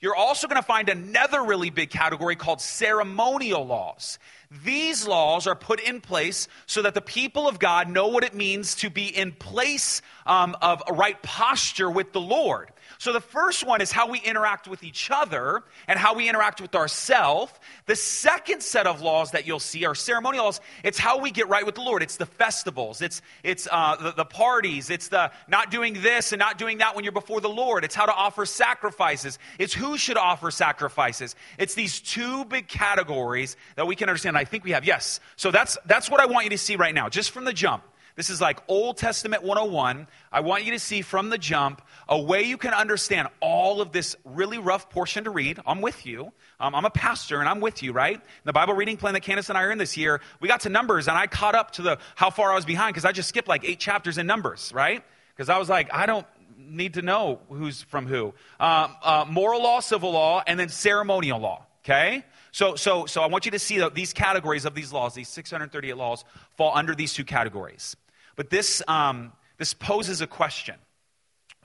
You're 0.00 0.16
also 0.16 0.48
going 0.48 0.60
to 0.60 0.66
find 0.66 0.88
another 0.88 1.44
really 1.44 1.68
big 1.68 1.90
category 1.90 2.34
called 2.34 2.62
ceremonial 2.62 3.66
laws. 3.66 4.18
These 4.64 5.06
laws 5.06 5.46
are 5.46 5.54
put 5.54 5.78
in 5.78 6.00
place 6.00 6.48
so 6.64 6.80
that 6.82 6.94
the 6.94 7.02
people 7.02 7.46
of 7.46 7.58
God 7.58 7.90
know 7.90 8.08
what 8.08 8.24
it 8.24 8.34
means 8.34 8.74
to 8.76 8.88
be 8.88 9.14
in 9.14 9.32
place 9.32 10.00
um, 10.24 10.56
of 10.62 10.82
a 10.88 10.94
right 10.94 11.22
posture 11.22 11.90
with 11.90 12.12
the 12.12 12.20
Lord. 12.20 12.70
So 13.00 13.14
the 13.14 13.20
first 13.22 13.66
one 13.66 13.80
is 13.80 13.90
how 13.90 14.10
we 14.10 14.18
interact 14.18 14.68
with 14.68 14.84
each 14.84 15.10
other 15.10 15.62
and 15.88 15.98
how 15.98 16.14
we 16.14 16.28
interact 16.28 16.60
with 16.60 16.74
ourselves. 16.74 17.50
The 17.86 17.96
second 17.96 18.62
set 18.62 18.86
of 18.86 19.00
laws 19.00 19.30
that 19.30 19.46
you'll 19.46 19.58
see 19.58 19.86
are 19.86 19.94
ceremonial 19.94 20.44
laws. 20.44 20.60
It's 20.84 20.98
how 20.98 21.18
we 21.18 21.30
get 21.30 21.48
right 21.48 21.64
with 21.64 21.76
the 21.76 21.80
Lord. 21.80 22.02
It's 22.02 22.18
the 22.18 22.26
festivals. 22.26 23.00
It's 23.00 23.22
it's 23.42 23.66
uh, 23.72 23.96
the, 23.96 24.12
the 24.12 24.24
parties. 24.26 24.90
It's 24.90 25.08
the 25.08 25.32
not 25.48 25.70
doing 25.70 26.02
this 26.02 26.32
and 26.32 26.38
not 26.38 26.58
doing 26.58 26.76
that 26.78 26.94
when 26.94 27.02
you're 27.02 27.12
before 27.12 27.40
the 27.40 27.48
Lord. 27.48 27.84
It's 27.84 27.94
how 27.94 28.04
to 28.04 28.12
offer 28.12 28.44
sacrifices. 28.44 29.38
It's 29.58 29.72
who 29.72 29.96
should 29.96 30.18
offer 30.18 30.50
sacrifices. 30.50 31.36
It's 31.56 31.72
these 31.72 32.00
two 32.00 32.44
big 32.44 32.68
categories 32.68 33.56
that 33.76 33.86
we 33.86 33.96
can 33.96 34.10
understand. 34.10 34.36
I 34.36 34.44
think 34.44 34.62
we 34.62 34.72
have 34.72 34.84
yes. 34.84 35.20
So 35.36 35.50
that's 35.50 35.78
that's 35.86 36.10
what 36.10 36.20
I 36.20 36.26
want 36.26 36.44
you 36.44 36.50
to 36.50 36.58
see 36.58 36.76
right 36.76 36.94
now, 36.94 37.08
just 37.08 37.30
from 37.30 37.46
the 37.46 37.54
jump. 37.54 37.82
This 38.20 38.28
is 38.28 38.38
like 38.38 38.60
Old 38.68 38.98
Testament 38.98 39.44
101. 39.44 40.06
I 40.30 40.40
want 40.40 40.64
you 40.64 40.72
to 40.72 40.78
see 40.78 41.00
from 41.00 41.30
the 41.30 41.38
jump 41.38 41.80
a 42.06 42.20
way 42.20 42.42
you 42.42 42.58
can 42.58 42.74
understand 42.74 43.28
all 43.40 43.80
of 43.80 43.92
this 43.92 44.14
really 44.26 44.58
rough 44.58 44.90
portion 44.90 45.24
to 45.24 45.30
read. 45.30 45.58
I'm 45.66 45.80
with 45.80 46.04
you. 46.04 46.30
Um, 46.60 46.74
I'm 46.74 46.84
a 46.84 46.90
pastor 46.90 47.40
and 47.40 47.48
I'm 47.48 47.60
with 47.60 47.82
you, 47.82 47.92
right? 47.92 48.20
The 48.44 48.52
Bible 48.52 48.74
reading 48.74 48.98
plan 48.98 49.14
that 49.14 49.22
Candace 49.22 49.48
and 49.48 49.56
I 49.56 49.62
are 49.62 49.70
in 49.70 49.78
this 49.78 49.96
year, 49.96 50.20
we 50.38 50.48
got 50.48 50.60
to 50.60 50.68
Numbers 50.68 51.08
and 51.08 51.16
I 51.16 51.28
caught 51.28 51.54
up 51.54 51.70
to 51.70 51.80
the 51.80 51.98
how 52.14 52.28
far 52.28 52.52
I 52.52 52.56
was 52.56 52.66
behind 52.66 52.92
because 52.92 53.06
I 53.06 53.12
just 53.12 53.30
skipped 53.30 53.48
like 53.48 53.64
eight 53.64 53.80
chapters 53.80 54.18
in 54.18 54.26
Numbers, 54.26 54.70
right? 54.74 55.02
Because 55.34 55.48
I 55.48 55.56
was 55.56 55.70
like, 55.70 55.88
I 55.90 56.04
don't 56.04 56.26
need 56.58 56.92
to 56.94 57.02
know 57.02 57.38
who's 57.48 57.80
from 57.84 58.06
who. 58.06 58.34
Um, 58.60 58.96
uh, 59.02 59.24
moral 59.30 59.62
law, 59.62 59.80
civil 59.80 60.12
law, 60.12 60.42
and 60.46 60.60
then 60.60 60.68
ceremonial 60.68 61.40
law. 61.40 61.64
Okay? 61.86 62.22
So, 62.52 62.74
so, 62.74 63.06
so 63.06 63.22
I 63.22 63.28
want 63.28 63.46
you 63.46 63.52
to 63.52 63.58
see 63.58 63.78
that 63.78 63.94
these 63.94 64.12
categories 64.12 64.66
of 64.66 64.74
these 64.74 64.92
laws, 64.92 65.14
these 65.14 65.30
638 65.30 65.96
laws, 65.96 66.24
fall 66.58 66.72
under 66.74 66.94
these 66.94 67.14
two 67.14 67.24
categories. 67.24 67.96
But 68.40 68.48
this, 68.48 68.82
um, 68.88 69.32
this 69.58 69.74
poses 69.74 70.22
a 70.22 70.26
question. 70.26 70.76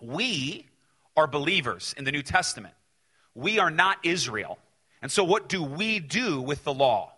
We 0.01 0.65
are 1.15 1.25
believers 1.25 1.95
in 1.97 2.03
the 2.03 2.11
New 2.11 2.21
Testament. 2.21 2.73
We 3.33 3.59
are 3.59 3.71
not 3.71 3.99
Israel. 4.03 4.59
And 5.01 5.09
so, 5.09 5.23
what 5.23 5.47
do 5.47 5.63
we 5.63 5.99
do 5.99 6.41
with 6.41 6.65
the 6.65 6.73
law? 6.73 7.13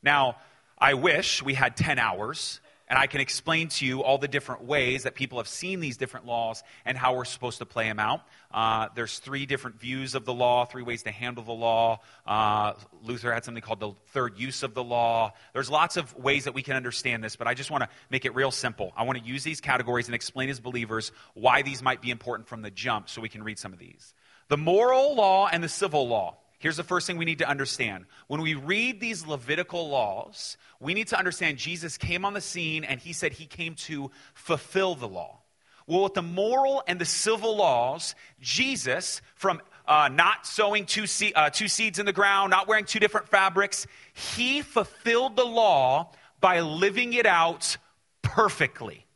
Now, 0.00 0.36
I 0.78 0.94
wish 0.94 1.42
we 1.42 1.54
had 1.54 1.76
10 1.76 1.98
hours 1.98 2.60
and 2.90 2.98
I 2.98 3.06
can 3.06 3.20
explain 3.20 3.68
to 3.68 3.86
you 3.86 4.02
all 4.02 4.18
the 4.18 4.28
different 4.28 4.64
ways 4.64 5.04
that 5.04 5.14
people 5.14 5.38
have 5.38 5.46
seen 5.46 5.78
these 5.78 5.96
different 5.96 6.26
laws 6.26 6.64
and 6.84 6.98
how 6.98 7.14
we're 7.14 7.24
supposed 7.24 7.58
to 7.58 7.66
play 7.66 7.84
them 7.84 8.00
out. 8.00 8.22
Uh, 8.52 8.88
there's 8.96 9.20
three 9.20 9.46
different 9.46 9.78
views 9.78 10.16
of 10.16 10.24
the 10.24 10.34
law, 10.34 10.64
three 10.64 10.82
ways 10.82 11.04
to 11.04 11.12
handle 11.12 11.44
the 11.44 11.52
law. 11.52 12.00
Uh, 12.26 12.72
Luther 13.04 13.32
had 13.32 13.44
something 13.44 13.62
called 13.62 13.78
the 13.78 13.92
third 14.08 14.40
use 14.40 14.64
of 14.64 14.74
the 14.74 14.82
law. 14.82 15.32
There's 15.52 15.70
lots 15.70 15.96
of 15.96 16.16
ways 16.16 16.44
that 16.44 16.52
we 16.52 16.62
can 16.62 16.74
understand 16.74 17.22
this, 17.22 17.36
but 17.36 17.46
I 17.46 17.54
just 17.54 17.70
want 17.70 17.84
to 17.84 17.88
make 18.10 18.24
it 18.24 18.34
real 18.34 18.50
simple. 18.50 18.92
I 18.96 19.04
want 19.04 19.20
to 19.20 19.24
use 19.24 19.44
these 19.44 19.60
categories 19.60 20.06
and 20.06 20.14
explain 20.16 20.50
as 20.50 20.58
believers 20.58 21.12
why 21.34 21.62
these 21.62 21.82
might 21.82 22.02
be 22.02 22.10
important 22.10 22.48
from 22.48 22.60
the 22.60 22.72
jump 22.72 23.08
so 23.08 23.20
we 23.20 23.28
can 23.28 23.44
read 23.44 23.60
some 23.60 23.72
of 23.72 23.78
these. 23.78 24.14
The 24.48 24.56
moral 24.56 25.14
law 25.14 25.46
and 25.46 25.62
the 25.62 25.68
civil 25.68 26.08
law. 26.08 26.38
Here's 26.60 26.76
the 26.76 26.84
first 26.84 27.06
thing 27.06 27.16
we 27.16 27.24
need 27.24 27.38
to 27.38 27.48
understand. 27.48 28.04
When 28.26 28.42
we 28.42 28.52
read 28.52 29.00
these 29.00 29.26
Levitical 29.26 29.88
laws, 29.88 30.58
we 30.78 30.92
need 30.92 31.08
to 31.08 31.18
understand 31.18 31.56
Jesus 31.56 31.96
came 31.96 32.22
on 32.26 32.34
the 32.34 32.42
scene 32.42 32.84
and 32.84 33.00
he 33.00 33.14
said 33.14 33.32
he 33.32 33.46
came 33.46 33.74
to 33.76 34.10
fulfill 34.34 34.94
the 34.94 35.08
law. 35.08 35.38
Well, 35.86 36.02
with 36.02 36.12
the 36.12 36.22
moral 36.22 36.82
and 36.86 37.00
the 37.00 37.06
civil 37.06 37.56
laws, 37.56 38.14
Jesus, 38.42 39.22
from 39.36 39.62
uh, 39.88 40.10
not 40.12 40.46
sowing 40.46 40.84
two, 40.84 41.06
se- 41.06 41.32
uh, 41.32 41.48
two 41.48 41.66
seeds 41.66 41.98
in 41.98 42.04
the 42.04 42.12
ground, 42.12 42.50
not 42.50 42.68
wearing 42.68 42.84
two 42.84 43.00
different 43.00 43.28
fabrics, 43.28 43.86
he 44.12 44.60
fulfilled 44.60 45.36
the 45.36 45.46
law 45.46 46.12
by 46.42 46.60
living 46.60 47.14
it 47.14 47.24
out 47.24 47.78
perfectly. 48.20 49.06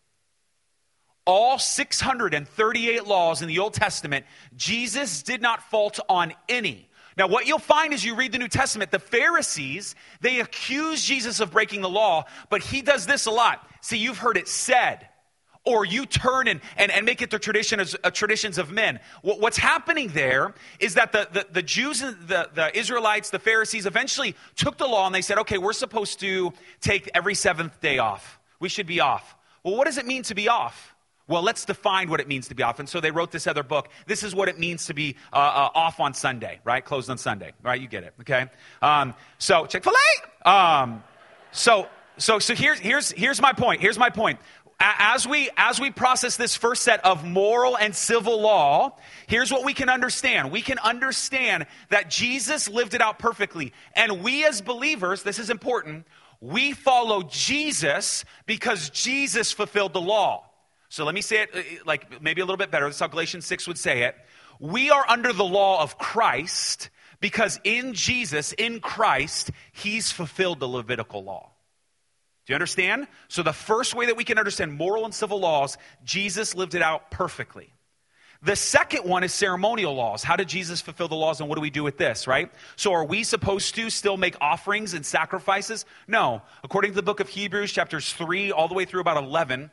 All 1.27 1.59
638 1.59 3.07
laws 3.07 3.43
in 3.43 3.49
the 3.49 3.59
Old 3.59 3.75
Testament, 3.75 4.25
Jesus 4.57 5.23
did 5.23 5.43
not 5.43 5.63
fault 5.71 6.01
on 6.09 6.33
any. 6.49 6.89
Now, 7.17 7.29
what 7.29 7.47
you'll 7.47 7.59
find 7.59 7.95
as 7.95 8.05
you 8.05 8.17
read 8.17 8.33
the 8.33 8.39
New 8.39 8.49
Testament, 8.49 8.91
the 8.91 8.99
Pharisees, 8.99 9.95
they 10.21 10.41
accuse 10.41 11.05
Jesus 11.05 11.41
of 11.41 11.53
breaking 11.53 11.81
the 11.81 11.89
law, 11.89 12.25
but 12.51 12.63
he 12.63 12.83
does 12.83 13.07
this 13.07 13.27
a 13.27 13.31
lot. 13.31 13.67
See, 13.83 13.99
you've 13.99 14.19
heard 14.19 14.37
it 14.37 14.49
said, 14.49 15.09
or 15.65 15.85
you 15.85 16.07
turn 16.07 16.49
and, 16.49 16.61
and, 16.77 16.91
and 16.91 17.07
make 17.07 17.23
it 17.23 17.31
the 17.31 17.39
tradition 17.39 17.81
as, 17.81 17.97
uh, 18.05 18.11
traditions 18.11 18.59
of 18.59 18.71
men. 18.71 19.01
What, 19.23 19.41
what's 19.41 19.57
happening 19.57 20.09
there 20.09 20.55
is 20.79 20.95
that 20.95 21.13
the, 21.13 21.29
the, 21.33 21.47
the 21.53 21.63
Jews, 21.63 22.01
the, 22.01 22.51
the 22.53 22.77
Israelites, 22.77 23.31
the 23.31 23.39
Pharisees 23.39 23.87
eventually 23.87 24.35
took 24.57 24.77
the 24.77 24.87
law 24.87 25.07
and 25.07 25.15
they 25.15 25.23
said, 25.23 25.39
okay, 25.39 25.59
we're 25.59 25.73
supposed 25.73 26.21
to 26.21 26.53
take 26.81 27.09
every 27.15 27.35
seventh 27.35 27.81
day 27.81 27.99
off. 27.99 28.39
We 28.61 28.69
should 28.69 28.87
be 28.87 29.01
off. 29.01 29.37
Well, 29.63 29.77
what 29.77 29.87
does 29.87 29.99
it 29.99 30.07
mean 30.07 30.23
to 30.25 30.35
be 30.35 30.49
off? 30.49 30.94
Well, 31.27 31.43
let's 31.43 31.65
define 31.65 32.11
what 32.11 32.21
it 32.21 32.29
means 32.29 32.49
to 32.49 32.55
be 32.55 32.63
off. 32.63 32.79
And 32.81 32.89
so 32.89 33.01
they 33.01 33.11
wrote 33.11 33.31
this 33.33 33.47
other 33.47 33.63
book. 33.63 33.89
This 34.07 34.23
is 34.23 34.35
what 34.35 34.49
it 34.49 34.59
means 34.59 34.87
to 34.87 34.95
be 34.95 35.17
uh, 35.33 35.37
uh, 35.37 35.71
off 35.75 35.99
on 36.01 36.13
Sunday, 36.13 36.61
right? 36.65 36.85
Closed 36.85 37.09
on 37.09 37.17
Sunday, 37.17 37.53
right? 37.63 37.81
You 37.81 37.89
get 37.89 38.05
it, 38.05 38.15
okay? 38.21 38.47
Um, 38.83 39.15
so 39.39 39.65
Chick 39.67 39.85
Fil 39.85 39.95
A. 40.45 40.51
Um, 40.51 41.03
so 41.53 41.89
so 42.19 42.39
so 42.39 42.55
here's 42.55 42.79
here's 42.79 43.11
here's 43.13 43.41
my 43.41 43.53
point. 43.55 43.81
Here's 43.81 43.99
my 43.99 44.11
point. 44.11 44.39
as 44.81 45.27
we 45.27 45.49
as 45.57 45.81
we 45.81 45.91
process 45.91 46.37
this 46.37 46.57
first 46.57 46.83
set 46.83 47.03
of 47.05 47.25
moral 47.25 47.77
and 47.77 47.95
civil 47.95 48.41
law 48.41 48.97
here's 49.29 49.51
what 49.53 49.65
we 49.65 49.73
can 49.73 49.89
understand 49.89 50.51
we 50.51 50.61
can 50.61 50.79
understand 50.81 51.65
that 51.91 52.11
jesus 52.11 52.69
lived 52.69 52.93
it 52.93 53.01
out 53.01 53.19
perfectly 53.19 53.73
and 53.95 54.23
we 54.23 54.45
as 54.45 54.61
believers 54.61 55.23
this 55.23 55.39
is 55.39 55.49
important 55.49 56.05
we 56.41 56.73
follow 56.73 57.23
jesus 57.23 58.25
because 58.47 58.91
jesus 58.91 59.53
fulfilled 59.53 59.93
the 59.93 60.01
law 60.01 60.45
so 60.95 61.05
let 61.05 61.15
me 61.15 61.21
say 61.21 61.43
it 61.43 61.51
uh, 61.55 61.61
like 61.85 62.23
maybe 62.23 62.41
a 62.41 62.45
little 62.45 62.57
bit 62.57 62.71
better 62.71 62.87
this 62.87 62.97
is 62.97 63.01
how 63.01 63.09
galatians 63.09 63.47
6 63.47 63.67
would 63.67 63.79
say 63.79 64.03
it 64.03 64.17
we 64.61 64.91
are 64.91 65.05
under 65.09 65.33
the 65.33 65.45
law 65.45 65.83
of 65.83 65.99
christ 65.99 66.91
because 67.21 67.61
in 67.65 67.95
jesus 67.95 68.53
in 68.53 68.81
christ 68.81 69.51
he's 69.73 70.13
fulfilled 70.13 70.61
the 70.61 70.69
levitical 70.69 71.25
law 71.25 71.51
do 72.47 72.53
you 72.53 72.57
understand? 72.57 73.07
So, 73.29 73.43
the 73.43 73.55
first 73.55 73.95
way 73.95 74.05
that 74.05 74.19
we 74.19 74.25
can 74.25 74.37
understand 74.37 74.75
moral 74.75 75.07
and 75.07 75.15
civil 75.15 75.41
laws, 75.41 75.79
Jesus 76.05 76.55
lived 76.55 76.75
it 76.75 76.83
out 76.83 77.11
perfectly. 77.11 77.73
The 78.43 78.57
second 78.57 79.09
one 79.09 79.25
is 79.25 79.33
ceremonial 79.33 79.95
laws. 79.95 80.23
How 80.23 80.37
did 80.37 80.49
Jesus 80.49 80.83
fulfill 80.83 81.09
the 81.09 81.15
laws 81.15 81.41
and 81.41 81.49
what 81.49 81.55
do 81.55 81.63
we 81.63 81.71
do 81.71 81.83
with 81.83 81.97
this, 81.97 82.27
right? 82.27 82.53
So 82.77 82.93
are 82.93 83.05
we 83.07 83.25
supposed 83.25 83.75
to 83.77 83.89
still 83.89 84.19
make 84.19 84.37
offerings 84.43 84.93
and 84.93 85.07
sacrifices? 85.07 85.87
No. 86.07 86.43
According 86.63 86.91
to 86.91 86.97
the 86.97 87.03
book 87.03 87.21
of 87.21 87.31
Hebrews, 87.31 87.73
chapters 87.73 88.13
3 88.13 88.53
all 88.53 88.69
the 88.69 88.75
way 88.75 88.85
through 88.85 89.01
about 89.01 89.17
11, 89.17 89.71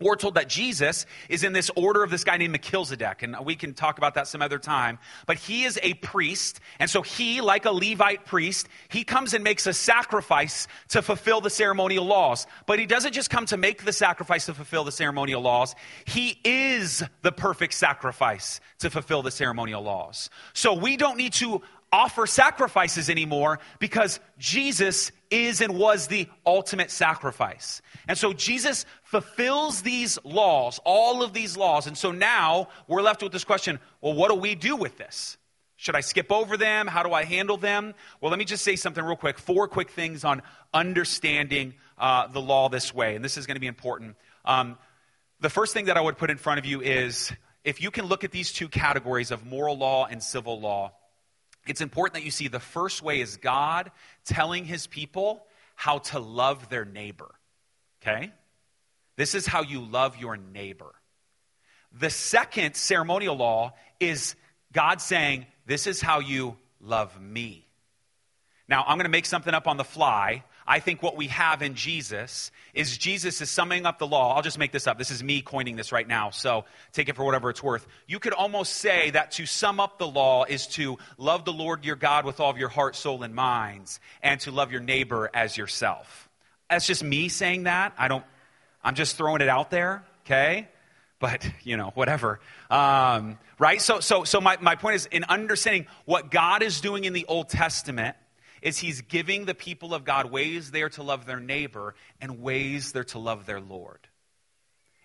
we're 0.00 0.16
told 0.16 0.34
that 0.34 0.48
Jesus 0.48 1.06
is 1.28 1.44
in 1.44 1.52
this 1.52 1.70
order 1.76 2.02
of 2.02 2.10
this 2.10 2.24
guy 2.24 2.36
named 2.36 2.52
Melchizedek, 2.52 3.22
and 3.22 3.36
we 3.44 3.54
can 3.54 3.74
talk 3.74 3.98
about 3.98 4.14
that 4.14 4.26
some 4.26 4.42
other 4.42 4.58
time. 4.58 4.98
But 5.26 5.36
he 5.36 5.64
is 5.64 5.78
a 5.82 5.94
priest, 5.94 6.58
and 6.80 6.90
so 6.90 7.02
he, 7.02 7.40
like 7.40 7.64
a 7.64 7.70
Levite 7.70 8.26
priest, 8.26 8.68
he 8.88 9.04
comes 9.04 9.34
and 9.34 9.44
makes 9.44 9.68
a 9.68 9.72
sacrifice 9.72 10.66
to 10.88 11.00
fulfill 11.00 11.40
the 11.40 11.50
ceremonial 11.50 12.04
laws. 12.04 12.46
But 12.66 12.80
he 12.80 12.86
doesn't 12.86 13.12
just 13.12 13.30
come 13.30 13.46
to 13.46 13.56
make 13.56 13.84
the 13.84 13.92
sacrifice 13.92 14.46
to 14.46 14.54
fulfill 14.54 14.82
the 14.82 14.92
ceremonial 14.92 15.40
laws, 15.40 15.74
he 16.04 16.40
is 16.44 17.04
the 17.22 17.32
perfect 17.32 17.74
sacrifice 17.74 18.60
to 18.80 18.90
fulfill 18.90 19.22
the 19.22 19.30
ceremonial 19.30 19.82
laws. 19.82 20.28
So 20.54 20.74
we 20.74 20.96
don't 20.96 21.16
need 21.16 21.34
to 21.34 21.62
offer 21.94 22.26
sacrifices 22.26 23.08
anymore 23.08 23.60
because 23.78 24.18
Jesus 24.36 25.12
is 25.30 25.60
and 25.60 25.78
was 25.78 26.08
the 26.08 26.28
ultimate 26.44 26.90
sacrifice. 26.90 27.82
And 28.08 28.18
so 28.18 28.32
Jesus 28.32 28.84
fulfills 29.04 29.82
these 29.82 30.18
laws, 30.24 30.80
all 30.84 31.22
of 31.22 31.32
these 31.32 31.56
laws. 31.56 31.86
And 31.86 31.96
so 31.96 32.10
now 32.10 32.68
we're 32.88 33.00
left 33.00 33.22
with 33.22 33.30
this 33.30 33.44
question 33.44 33.78
well, 34.00 34.14
what 34.14 34.28
do 34.28 34.34
we 34.34 34.56
do 34.56 34.74
with 34.74 34.98
this? 34.98 35.38
Should 35.76 35.94
I 35.94 36.00
skip 36.00 36.32
over 36.32 36.56
them? 36.56 36.88
How 36.88 37.04
do 37.04 37.12
I 37.12 37.22
handle 37.24 37.58
them? 37.58 37.94
Well, 38.20 38.30
let 38.30 38.40
me 38.40 38.44
just 38.44 38.64
say 38.64 38.74
something 38.74 39.04
real 39.04 39.16
quick. 39.16 39.38
Four 39.38 39.68
quick 39.68 39.90
things 39.90 40.24
on 40.24 40.42
understanding 40.72 41.74
uh, 41.96 42.26
the 42.26 42.40
law 42.40 42.68
this 42.68 42.92
way. 42.92 43.14
And 43.14 43.24
this 43.24 43.36
is 43.36 43.46
going 43.46 43.56
to 43.56 43.60
be 43.60 43.68
important. 43.68 44.16
Um, 44.44 44.78
the 45.40 45.50
first 45.50 45.72
thing 45.72 45.84
that 45.84 45.96
I 45.96 46.00
would 46.00 46.18
put 46.18 46.30
in 46.30 46.38
front 46.38 46.58
of 46.58 46.66
you 46.66 46.80
is 46.80 47.32
if 47.62 47.80
you 47.80 47.92
can 47.92 48.06
look 48.06 48.24
at 48.24 48.32
these 48.32 48.52
two 48.52 48.68
categories 48.68 49.30
of 49.30 49.46
moral 49.46 49.78
law 49.78 50.06
and 50.06 50.20
civil 50.20 50.60
law, 50.60 50.92
it's 51.66 51.80
important 51.80 52.14
that 52.14 52.24
you 52.24 52.30
see 52.30 52.48
the 52.48 52.60
first 52.60 53.02
way 53.02 53.20
is 53.20 53.36
God 53.36 53.90
telling 54.24 54.64
his 54.64 54.86
people 54.86 55.46
how 55.74 55.98
to 55.98 56.18
love 56.18 56.68
their 56.68 56.84
neighbor. 56.84 57.34
Okay? 58.02 58.32
This 59.16 59.34
is 59.34 59.46
how 59.46 59.62
you 59.62 59.80
love 59.80 60.18
your 60.18 60.36
neighbor. 60.36 60.92
The 61.92 62.10
second 62.10 62.74
ceremonial 62.74 63.36
law 63.36 63.74
is 64.00 64.34
God 64.72 65.00
saying, 65.00 65.46
This 65.66 65.86
is 65.86 66.00
how 66.00 66.20
you 66.20 66.56
love 66.80 67.20
me. 67.20 67.66
Now, 68.68 68.84
I'm 68.86 68.96
going 68.96 69.04
to 69.04 69.10
make 69.10 69.26
something 69.26 69.54
up 69.54 69.68
on 69.68 69.76
the 69.76 69.84
fly. 69.84 70.44
I 70.66 70.80
think 70.80 71.02
what 71.02 71.16
we 71.16 71.28
have 71.28 71.60
in 71.62 71.74
Jesus 71.74 72.50
is 72.72 72.96
Jesus 72.96 73.40
is 73.40 73.50
summing 73.50 73.84
up 73.84 73.98
the 73.98 74.06
law. 74.06 74.34
I'll 74.34 74.42
just 74.42 74.58
make 74.58 74.72
this 74.72 74.86
up. 74.86 74.96
This 74.96 75.10
is 75.10 75.22
me 75.22 75.42
coining 75.42 75.76
this 75.76 75.92
right 75.92 76.08
now, 76.08 76.30
so 76.30 76.64
take 76.92 77.08
it 77.08 77.16
for 77.16 77.24
whatever 77.24 77.50
it's 77.50 77.62
worth. 77.62 77.86
You 78.06 78.18
could 78.18 78.32
almost 78.32 78.74
say 78.74 79.10
that 79.10 79.32
to 79.32 79.46
sum 79.46 79.78
up 79.78 79.98
the 79.98 80.06
law 80.06 80.44
is 80.44 80.66
to 80.68 80.96
love 81.18 81.44
the 81.44 81.52
Lord 81.52 81.84
your 81.84 81.96
God 81.96 82.24
with 82.24 82.40
all 82.40 82.50
of 82.50 82.56
your 82.56 82.70
heart, 82.70 82.96
soul, 82.96 83.22
and 83.22 83.34
minds, 83.34 84.00
and 84.22 84.40
to 84.40 84.50
love 84.50 84.72
your 84.72 84.80
neighbor 84.80 85.30
as 85.34 85.56
yourself. 85.56 86.30
That's 86.70 86.86
just 86.86 87.04
me 87.04 87.28
saying 87.28 87.64
that. 87.64 87.92
I 87.98 88.08
don't, 88.08 88.24
I'm 88.82 88.94
just 88.94 89.16
throwing 89.16 89.42
it 89.42 89.48
out 89.48 89.70
there, 89.70 90.02
okay? 90.24 90.68
But, 91.18 91.46
you 91.62 91.76
know, 91.76 91.92
whatever. 91.94 92.40
Um, 92.70 93.38
right? 93.58 93.80
So, 93.80 94.00
so, 94.00 94.24
so 94.24 94.40
my, 94.40 94.56
my 94.60 94.76
point 94.76 94.96
is 94.96 95.06
in 95.06 95.24
understanding 95.24 95.86
what 96.06 96.30
God 96.30 96.62
is 96.62 96.80
doing 96.80 97.04
in 97.04 97.12
the 97.12 97.26
Old 97.26 97.50
Testament 97.50 98.16
is 98.64 98.78
he's 98.78 99.02
giving 99.02 99.44
the 99.44 99.54
people 99.54 99.94
of 99.94 100.04
God 100.04 100.32
ways 100.32 100.70
they 100.70 100.82
are 100.82 100.88
to 100.88 101.02
love 101.02 101.26
their 101.26 101.38
neighbor 101.38 101.94
and 102.20 102.40
ways 102.40 102.90
they're 102.92 103.04
to 103.04 103.18
love 103.18 103.46
their 103.46 103.60
Lord. 103.60 104.00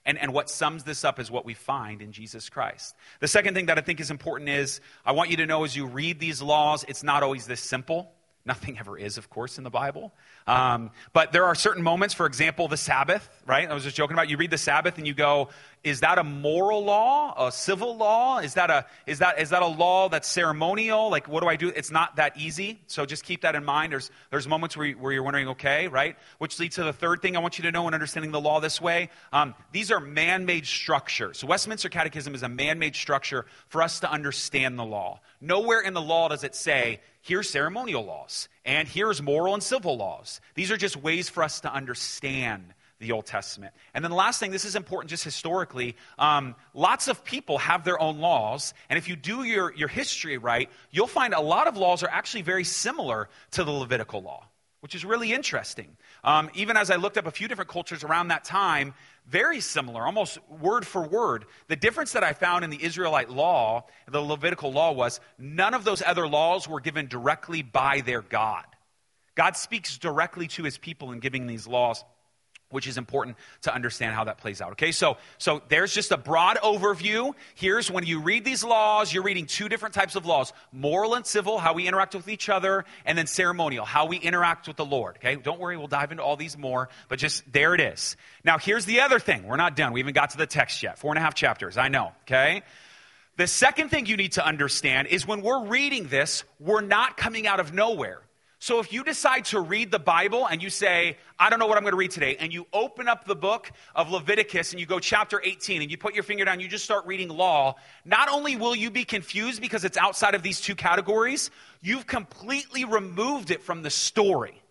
And, 0.06 0.18
and 0.18 0.34
what 0.34 0.50
sums 0.50 0.86
this 0.86 1.04
up 1.04 1.20
is 1.20 1.30
what 1.30 1.46
we 1.46 1.54
find 1.54 2.02
in 2.02 2.14
Jesus 2.14 2.50
Christ. 2.50 2.96
The 3.20 3.28
second 3.28 3.54
thing 3.54 3.68
that 3.68 3.78
I 3.78 3.82
think 3.82 4.00
is 4.00 4.10
important 4.10 4.50
is 4.50 4.80
I 5.06 5.12
want 5.12 5.30
you 5.30 5.38
to 5.38 5.46
know 5.46 5.66
as 5.66 5.76
you 5.76 5.86
read 5.86 6.20
these 6.20 6.42
laws, 6.42 6.86
it's 6.88 7.04
not 7.04 7.22
always 7.22 7.46
this 7.46 7.60
simple. 7.60 8.12
Nothing 8.46 8.80
ever 8.80 8.98
is, 8.98 9.18
of 9.18 9.30
course, 9.30 9.58
in 9.58 9.66
the 9.66 9.70
Bible. 9.70 10.14
Um, 10.50 10.90
but 11.14 11.32
there 11.32 11.46
are 11.46 11.54
certain 11.54 11.84
moments, 11.84 12.16
for 12.16 12.26
example, 12.26 12.68
the 12.68 12.76
Sabbath, 12.76 13.30
right? 13.46 13.70
I 13.70 13.74
was 13.74 13.84
just 13.84 13.96
joking 13.96 14.16
about 14.16 14.30
you 14.30 14.38
read 14.38 14.50
the 14.50 14.58
Sabbath 14.58 14.98
and 14.98 15.06
you 15.06 15.14
go, 15.14 15.50
is 15.84 16.00
that 16.00 16.18
a 16.18 16.24
moral 16.24 16.84
law, 16.84 17.48
a 17.48 17.52
civil 17.52 17.96
law? 17.96 18.40
Is 18.40 18.56
that 18.56 18.72
a, 18.72 18.86
is 19.06 19.20
that, 19.20 19.40
is 19.40 19.52
that 19.52 19.62
a 19.62 19.68
law 19.68 20.10
that's 20.10 20.28
ceremonial? 20.28 21.10
Like, 21.10 21.28
what 21.28 21.42
do 21.42 21.48
I 21.48 21.56
do? 21.56 21.70
It's 21.70 21.92
not 21.92 22.16
that 22.16 22.36
easy. 22.36 22.82
So 22.88 23.06
just 23.06 23.24
keep 23.24 23.42
that 23.42 23.56
in 23.56 23.64
mind. 23.64 23.92
There's, 23.94 24.10
there's 24.32 24.48
moments 24.48 24.76
where, 24.76 24.88
you, 24.88 24.98
where 24.98 25.14
you're 25.14 25.24
wondering, 25.24 25.50
okay, 25.50 25.88
right? 25.88 26.18
Which 26.40 26.60
leads 26.60 26.76
to 26.76 26.84
the 26.84 26.94
third 26.94 27.22
thing 27.22 27.38
I 27.38 27.40
want 27.40 27.60
you 27.60 27.64
to 27.66 27.72
know 27.72 27.88
in 27.88 27.94
understanding 27.94 28.32
the 28.32 28.42
law 28.42 28.60
this 28.60 28.82
way. 28.82 29.10
Um, 29.32 29.54
these 29.72 29.92
are 29.92 30.00
man 30.00 30.46
made 30.46 30.66
structures. 30.66 31.38
So 31.38 31.48
Westminster 31.48 31.90
Catechism 31.90 32.34
is 32.34 32.42
a 32.42 32.50
man 32.50 32.80
made 32.80 32.96
structure 32.96 33.46
for 33.68 33.84
us 33.84 34.00
to 34.00 34.12
understand 34.12 34.80
the 34.80 34.86
law. 34.86 35.22
Nowhere 35.40 35.82
in 35.82 35.94
the 35.94 36.02
law 36.02 36.28
does 36.28 36.44
it 36.44 36.56
say, 36.56 37.00
here's 37.22 37.50
ceremonial 37.50 38.04
laws, 38.04 38.50
and 38.66 38.88
here's 38.88 39.22
moral 39.22 39.54
and 39.54 39.64
civil 39.64 39.98
laws. 39.98 40.42
These 40.56 40.72
are 40.72 40.78
just 40.78 40.98
ways 40.98 41.30
for 41.30 41.44
us 41.44 41.62
to 41.62 41.74
understand 41.74 42.74
the 43.00 43.14
Old 43.14 43.26
Testament. 43.26 43.74
And 43.94 44.04
then 44.04 44.12
the 44.12 44.18
last 44.18 44.40
thing, 44.40 44.52
this 44.52 44.66
is 44.66 44.76
important 44.76 45.10
just 45.10 45.24
historically. 45.24 45.96
Um, 46.18 46.56
lots 46.74 47.08
of 47.08 47.24
people 47.24 47.58
have 47.58 47.84
their 47.86 48.00
own 48.00 48.20
laws, 48.20 48.74
and 48.90 48.98
if 48.98 49.08
you 49.08 49.16
do 49.16 49.44
your, 49.44 49.74
your 49.74 49.88
history 49.88 50.38
right, 50.38 50.70
you'll 50.92 51.08
find 51.08 51.34
a 51.34 51.40
lot 51.42 51.68
of 51.68 51.78
laws 51.78 52.04
are 52.04 52.10
actually 52.10 52.42
very 52.42 52.66
similar 52.66 53.30
to 53.52 53.64
the 53.64 53.72
Levitical 53.72 54.22
law, 54.22 54.46
which 54.82 54.96
is 54.96 55.06
really 55.06 55.32
interesting. 55.32 55.96
Um, 56.26 56.50
even 56.54 56.76
as 56.76 56.92
I 56.92 56.98
looked 56.98 57.18
up 57.18 57.26
a 57.26 57.32
few 57.32 57.48
different 57.48 57.70
cultures 57.70 58.04
around 58.04 58.28
that 58.28 58.44
time, 58.44 58.94
very 59.30 59.60
similar, 59.60 60.06
almost 60.06 60.40
word 60.50 60.86
for 60.86 61.08
word. 61.08 61.46
The 61.68 61.76
difference 61.76 62.14
that 62.14 62.24
I 62.24 62.34
found 62.34 62.64
in 62.64 62.70
the 62.70 62.84
Israelite 62.84 63.30
law, 63.30 63.86
the 64.08 64.22
Levitical 64.22 64.72
law, 64.72 64.92
was 64.92 65.20
none 65.38 65.74
of 65.74 65.84
those 65.84 66.02
other 66.02 66.28
laws 66.28 66.68
were 66.68 66.80
given 66.80 67.08
directly 67.08 67.62
by 67.62 68.02
their 68.02 68.22
God. 68.22 68.66
God 69.36 69.56
speaks 69.56 69.98
directly 69.98 70.48
to 70.50 70.64
his 70.64 70.78
people 70.78 71.12
in 71.12 71.20
giving 71.20 71.48
these 71.48 71.68
laws 71.68 72.04
which 72.70 72.88
is 72.88 72.98
important 72.98 73.38
to 73.62 73.74
understand 73.74 74.16
how 74.16 74.26
that 74.26 74.38
plays 74.38 74.62
out. 74.62 74.72
Okay, 74.74 74.92
so 74.92 75.18
so 75.38 75.62
there's 75.70 75.94
just 75.94 76.12
a 76.12 76.18
broad 76.18 76.58
overview. 76.58 77.34
Here's 77.56 77.90
when 77.90 78.06
you 78.06 78.22
read 78.22 78.46
these 78.46 78.64
laws, 78.64 79.14
you're 79.14 79.24
reading 79.24 79.46
two 79.46 79.70
different 79.70 79.96
types 79.96 80.16
of 80.16 80.26
laws: 80.26 80.54
moral 80.72 81.16
and 81.16 81.26
civil, 81.26 81.58
how 81.58 81.74
we 81.74 81.88
interact 81.88 82.16
with 82.16 82.28
each 82.28 82.50
other, 82.50 82.86
and 83.06 83.18
then 83.18 83.28
ceremonial, 83.28 83.86
how 83.86 84.06
we 84.06 84.18
interact 84.18 84.68
with 84.68 84.78
the 84.78 84.86
Lord. 84.86 85.18
Okay, 85.18 85.36
don't 85.36 85.60
worry, 85.60 85.78
we'll 85.78 85.88
dive 85.88 86.12
into 86.12 86.24
all 86.24 86.36
these 86.36 86.58
more, 86.58 86.90
but 87.08 87.20
just 87.20 87.52
there 87.52 87.76
it 87.76 87.82
is. 87.82 88.16
Now 88.44 88.58
here's 88.58 88.86
the 88.86 89.02
other 89.02 89.20
thing. 89.20 89.44
We're 89.44 89.58
not 89.58 89.76
done. 89.76 89.94
We 89.94 90.00
haven't 90.02 90.16
got 90.16 90.32
to 90.32 90.38
the 90.38 90.48
text 90.48 90.84
yet. 90.84 91.00
Four 91.00 91.12
and 91.12 91.18
a 91.18 91.22
half 91.22 91.36
chapters. 91.36 91.78
I 91.78 91.88
know. 91.88 92.12
Okay. 92.24 92.64
The 93.38 93.48
second 93.48 93.88
thing 93.88 94.06
you 94.06 94.18
need 94.18 94.34
to 94.34 94.46
understand 94.46 95.08
is 95.08 95.26
when 95.26 95.42
we're 95.42 95.66
reading 95.68 96.08
this, 96.08 96.44
we're 96.60 96.82
not 96.82 97.16
coming 97.16 97.48
out 97.48 97.62
of 97.62 97.74
nowhere. 97.74 98.20
So 98.62 98.80
if 98.80 98.92
you 98.92 99.06
decide 99.06 99.46
to 99.46 99.62
read 99.62 99.90
the 99.90 100.00
Bible 100.00 100.46
and 100.46 100.62
you 100.62 100.70
say, 100.70 101.18
I 101.40 101.50
don't 101.50 101.60
know 101.60 101.68
what 101.68 101.78
I'm 101.78 101.84
going 101.84 101.94
to 101.94 101.98
read 101.98 102.12
today, 102.12 102.36
and 102.42 102.52
you 102.52 102.68
open 102.74 103.08
up 103.08 103.24
the 103.24 103.36
book 103.36 103.72
of 103.96 104.12
Leviticus 104.12 104.74
and 104.74 104.82
you 104.82 104.86
go 104.86 105.00
chapter 105.00 105.42
18 105.42 105.82
and 105.82 105.90
you 105.90 105.98
put 105.98 106.14
your 106.14 106.24
finger 106.24 106.44
down, 106.44 106.60
you 106.60 106.68
just 106.68 106.84
start 106.84 107.06
reading 107.06 107.30
law, 107.30 107.76
not 108.04 108.28
only 108.28 108.58
will 108.58 108.76
you 108.76 108.92
be 108.92 109.06
confused 109.06 109.62
because 109.62 109.86
it's 109.86 109.96
outside 109.96 110.36
of 110.36 110.44
these 110.44 110.60
two 110.60 110.76
categories, 110.76 111.52
you've 111.82 112.06
completely 112.06 112.84
removed 112.84 113.50
it 113.50 113.64
from 113.64 113.82
the 113.82 113.90
story. 113.90 114.62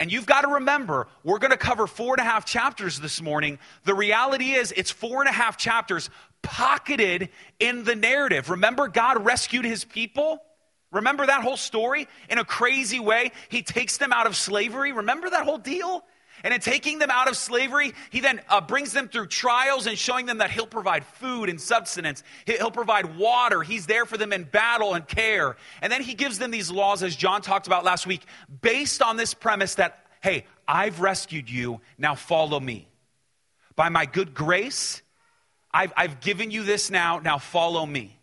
And 0.00 0.10
you've 0.10 0.26
got 0.26 0.40
to 0.40 0.48
remember, 0.48 1.06
we're 1.22 1.38
going 1.38 1.52
to 1.52 1.56
cover 1.56 1.86
four 1.86 2.14
and 2.14 2.20
a 2.20 2.28
half 2.28 2.44
chapters 2.44 2.98
this 2.98 3.22
morning. 3.22 3.60
The 3.84 3.94
reality 3.94 4.50
is, 4.50 4.72
it's 4.76 4.90
four 4.90 5.20
and 5.20 5.28
a 5.28 5.32
half 5.32 5.56
chapters 5.56 6.10
pocketed 6.42 7.28
in 7.60 7.84
the 7.84 7.94
narrative. 7.94 8.50
Remember, 8.50 8.88
God 8.88 9.24
rescued 9.24 9.64
his 9.64 9.84
people? 9.84 10.42
Remember 10.96 11.26
that 11.26 11.42
whole 11.42 11.56
story? 11.56 12.08
In 12.28 12.38
a 12.38 12.44
crazy 12.44 13.00
way, 13.00 13.32
he 13.48 13.62
takes 13.62 13.98
them 13.98 14.12
out 14.12 14.26
of 14.26 14.34
slavery. 14.36 14.92
Remember 14.92 15.30
that 15.30 15.44
whole 15.44 15.58
deal? 15.58 16.04
And 16.44 16.52
in 16.52 16.60
taking 16.60 16.98
them 16.98 17.10
out 17.10 17.28
of 17.28 17.36
slavery, 17.36 17.92
he 18.10 18.20
then 18.20 18.40
uh, 18.48 18.60
brings 18.60 18.92
them 18.92 19.08
through 19.08 19.28
trials 19.28 19.86
and 19.86 19.98
showing 19.98 20.26
them 20.26 20.38
that 20.38 20.50
he'll 20.50 20.66
provide 20.66 21.04
food 21.04 21.48
and 21.48 21.60
substance. 21.60 22.22
He'll 22.46 22.70
provide 22.70 23.16
water. 23.16 23.62
He's 23.62 23.86
there 23.86 24.06
for 24.06 24.16
them 24.16 24.32
in 24.32 24.44
battle 24.44 24.94
and 24.94 25.06
care. 25.06 25.56
And 25.80 25.90
then 25.90 26.02
he 26.02 26.14
gives 26.14 26.38
them 26.38 26.50
these 26.50 26.70
laws, 26.70 27.02
as 27.02 27.16
John 27.16 27.42
talked 27.42 27.66
about 27.66 27.84
last 27.84 28.06
week, 28.06 28.22
based 28.60 29.02
on 29.02 29.16
this 29.16 29.34
premise 29.34 29.76
that, 29.76 30.04
hey, 30.22 30.46
I've 30.68 31.00
rescued 31.00 31.50
you, 31.50 31.80
now 31.98 32.14
follow 32.14 32.60
me. 32.60 32.88
By 33.74 33.88
my 33.88 34.06
good 34.06 34.34
grace, 34.34 35.02
I've, 35.72 35.92
I've 35.96 36.20
given 36.20 36.50
you 36.50 36.64
this 36.64 36.90
now, 36.90 37.18
now 37.18 37.38
follow 37.38 37.84
me. 37.84 38.18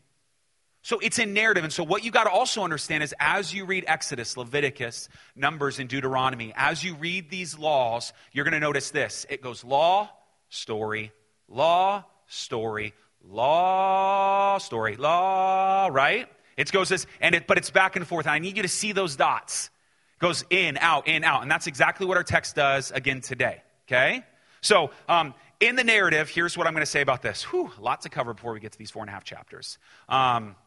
So 0.84 1.00
it's 1.00 1.18
a 1.18 1.25
narrative. 1.25 1.63
And 1.63 1.72
so 1.72 1.82
what 1.82 2.04
you 2.04 2.12
got 2.12 2.25
to 2.25 2.30
also 2.30 2.62
understand 2.62 3.04
is 3.04 3.16
as 3.18 3.54
you 3.54 3.63
read 3.63 3.86
Exodus, 3.88 4.36
Leviticus, 4.36 5.08
Numbers, 5.34 5.80
and 5.80 5.88
Deuteronomy, 5.88 6.54
as 6.58 6.84
you 6.84 6.96
read 6.96 7.30
these 7.30 7.58
laws, 7.58 8.12
you're 8.34 8.44
going 8.44 8.54
to 8.54 8.60
notice 8.60 8.92
this. 8.92 9.25
It 9.30 9.42
goes 9.42 9.63
law, 9.63 10.10
story, 10.50 11.13
law, 11.48 12.04
story, 12.28 12.94
law, 13.24 14.58
story, 14.58 14.98
law, 14.98 15.88
right? 15.90 16.28
It 16.58 16.70
goes 16.70 16.90
this, 16.90 17.08
and 17.22 17.34
it, 17.34 17.48
but 17.48 17.58
it's 17.58 17.72
back 17.72 17.96
and 17.96 18.06
forth. 18.06 18.25
And 18.25 18.34
I 18.34 18.40
need 18.40 18.58
you 18.58 18.63
to 18.63 18.70
see 18.70 18.92
those 18.92 19.16
dots. 19.16 19.70
It 20.18 20.20
goes 20.20 20.44
in, 20.50 20.78
out, 20.78 21.08
in, 21.08 21.24
out. 21.24 21.44
And 21.44 21.50
that's 21.50 21.66
exactly 21.66 22.06
what 22.06 22.18
our 22.18 22.24
text 22.24 22.58
does 22.58 22.92
again 22.92 23.22
today. 23.22 23.63
Okay? 23.88 24.25
So, 24.60 24.92
um, 25.08 25.34
in 25.62 25.78
the 25.78 25.84
narrative, 25.86 26.28
here's 26.28 26.58
what 26.58 26.68
I'm 26.68 26.74
going 26.74 26.86
to 26.86 26.92
say 26.92 27.00
about 27.00 27.22
this. 27.22 27.44
Whew, 27.44 27.72
lot 27.80 28.02
to 28.02 28.10
cover 28.10 28.34
before 28.34 28.52
we 28.52 28.60
get 28.60 28.74
to 28.74 28.78
these 28.78 28.92
four 28.92 29.02
and 29.02 29.10
a 29.10 29.13
half 29.13 29.24
chapters. 29.24 29.78
Um, 30.10 30.58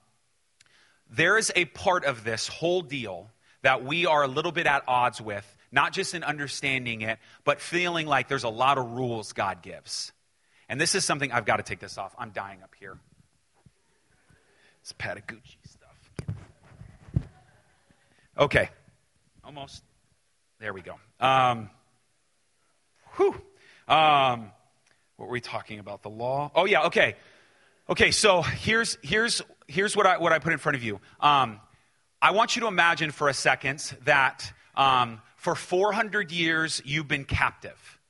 there 1.11 1.39
is 1.39 1.53
a 1.55 1.65
part 1.67 2.05
of 2.05 2.25
this 2.25 2.49
whole 2.49 2.83
deal 2.83 3.31
that 3.63 3.85
we 3.85 4.07
are 4.07 4.23
a 4.23 4.29
little 4.29 4.53
bit 4.53 4.67
at 4.67 4.85
odds 4.87 5.21
with, 5.21 5.57
not 5.73 5.93
just 5.93 6.15
in 6.15 6.23
understanding 6.25 7.03
it, 7.03 7.19
but 7.45 7.61
feeling 7.61 8.07
like 8.07 8.29
there's 8.29 8.45
a 8.45 8.49
lot 8.49 8.79
of 8.79 8.93
rules 8.93 9.33
God 9.33 9.63
gives. 9.63 10.13
And 10.69 10.81
this 10.81 10.95
is 10.95 11.05
something 11.05 11.33
I've 11.33 11.45
got 11.45 11.57
to 11.57 11.63
take 11.63 11.81
this 11.81 11.99
off. 11.99 12.15
I'm 12.19 12.31
dying 12.31 12.63
up 12.63 12.75
here. 12.79 12.99
It's 14.81 14.93
Patagucci 14.93 15.57
stuff. 15.65 17.27
Okay, 18.39 18.69
almost. 19.45 19.83
There 20.59 20.73
we 20.73 20.83
go. 20.83 20.95
Um, 21.21 21.71
whew. 23.17 23.35
Um, 23.89 24.51
what 25.17 25.27
were 25.27 25.33
we 25.33 25.41
talking 25.41 25.79
about? 25.79 26.03
The 26.03 26.11
law? 26.11 26.51
Oh, 26.55 26.67
yeah, 26.67 26.85
okay. 26.85 27.17
Okay, 27.89 28.11
so 28.11 28.43
here's, 28.43 28.99
here's, 29.01 29.43
here's 29.69 29.97
what, 29.97 30.07
I, 30.07 30.19
what 30.19 30.33
I 30.33 30.41
put 30.41 30.53
in 30.53 30.59
front 30.59 30.75
of 30.75 30.83
you. 30.83 30.99
Um, 31.21 31.61
I 32.21 32.33
want 32.33 32.57
you 32.57 32.63
to 32.63 32.67
imagine 32.67 33.13
for 33.13 33.29
a 33.29 33.35
second 33.35 33.79
that 34.05 34.53
um, 34.75 35.21
for 35.37 35.55
400 35.55 36.33
years 36.33 36.83
you've 36.85 37.07
been 37.07 37.25
captive. 37.25 38.01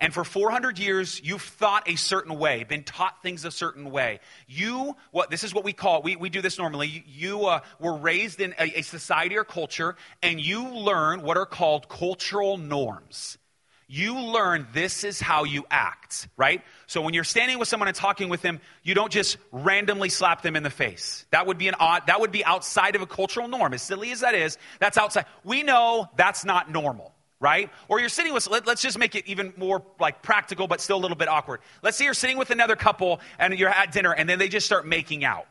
And 0.00 0.12
for 0.12 0.24
400 0.24 0.80
years, 0.80 1.20
you've 1.22 1.42
thought 1.42 1.88
a 1.88 1.94
certain 1.94 2.36
way, 2.40 2.64
been 2.64 2.82
taught 2.82 3.22
things 3.22 3.44
a 3.44 3.52
certain 3.52 3.92
way. 3.92 4.18
You, 4.48 4.96
what 5.12 5.30
this 5.30 5.44
is 5.44 5.54
what 5.54 5.62
we 5.62 5.72
call, 5.72 6.02
we, 6.02 6.16
we 6.16 6.28
do 6.28 6.42
this 6.42 6.58
normally. 6.58 7.04
You 7.06 7.46
uh, 7.46 7.60
were 7.78 7.96
raised 7.96 8.40
in 8.40 8.52
a, 8.58 8.80
a 8.80 8.82
society 8.82 9.38
or 9.38 9.44
culture, 9.44 9.94
and 10.24 10.40
you 10.40 10.70
learn 10.70 11.22
what 11.22 11.36
are 11.36 11.46
called 11.46 11.88
cultural 11.88 12.58
norms 12.58 13.38
you 13.86 14.18
learn 14.18 14.66
this 14.72 15.04
is 15.04 15.20
how 15.20 15.44
you 15.44 15.64
act, 15.70 16.28
right? 16.36 16.62
So 16.86 17.02
when 17.02 17.14
you're 17.14 17.24
standing 17.24 17.58
with 17.58 17.68
someone 17.68 17.88
and 17.88 17.96
talking 17.96 18.28
with 18.28 18.42
them, 18.42 18.60
you 18.82 18.94
don't 18.94 19.12
just 19.12 19.36
randomly 19.52 20.08
slap 20.08 20.42
them 20.42 20.56
in 20.56 20.62
the 20.62 20.70
face. 20.70 21.26
That 21.30 21.46
would 21.46 21.58
be 21.58 21.68
an 21.68 21.74
odd, 21.78 22.06
that 22.06 22.20
would 22.20 22.32
be 22.32 22.44
outside 22.44 22.96
of 22.96 23.02
a 23.02 23.06
cultural 23.06 23.48
norm. 23.48 23.74
As 23.74 23.82
silly 23.82 24.10
as 24.10 24.20
that 24.20 24.34
is, 24.34 24.58
that's 24.80 24.96
outside. 24.96 25.26
We 25.44 25.62
know 25.62 26.08
that's 26.16 26.44
not 26.44 26.70
normal, 26.70 27.12
right? 27.40 27.70
Or 27.88 28.00
you're 28.00 28.08
sitting 28.08 28.32
with, 28.32 28.48
let, 28.48 28.66
us 28.66 28.80
just 28.80 28.98
make 28.98 29.14
it 29.14 29.26
even 29.26 29.52
more 29.56 29.82
like 30.00 30.22
practical, 30.22 30.66
but 30.66 30.80
still 30.80 30.96
a 30.96 31.02
little 31.02 31.16
bit 31.16 31.28
awkward. 31.28 31.60
Let's 31.82 31.96
say 31.96 32.04
you're 32.04 32.14
sitting 32.14 32.38
with 32.38 32.50
another 32.50 32.76
couple 32.76 33.20
and 33.38 33.58
you're 33.58 33.68
at 33.68 33.92
dinner 33.92 34.12
and 34.12 34.28
then 34.28 34.38
they 34.38 34.48
just 34.48 34.66
start 34.66 34.86
making 34.86 35.24
out. 35.24 35.46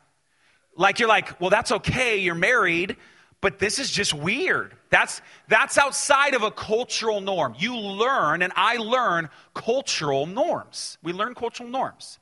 Like 0.76 1.00
you're 1.00 1.10
like, 1.10 1.40
well, 1.40 1.52
that's 1.52 1.72
okay, 1.72 2.18
you're 2.18 2.34
married, 2.34 2.98
but 3.44 3.60
this 3.60 3.78
is 3.78 3.92
just 3.92 4.14
weird. 4.14 4.74
That's, 4.90 5.22
that's 5.50 5.78
outside 5.78 6.34
of 6.34 6.44
a 6.44 6.50
cultural 6.50 7.20
norm. 7.20 7.56
You 7.60 7.76
learn, 7.76 8.42
and 8.42 8.54
I 8.56 8.78
learn 8.78 9.30
cultural 9.54 10.26
norms. 10.26 10.98
We 11.04 11.12
learn 11.12 11.36
cultural 11.36 11.68
norms. 11.70 12.20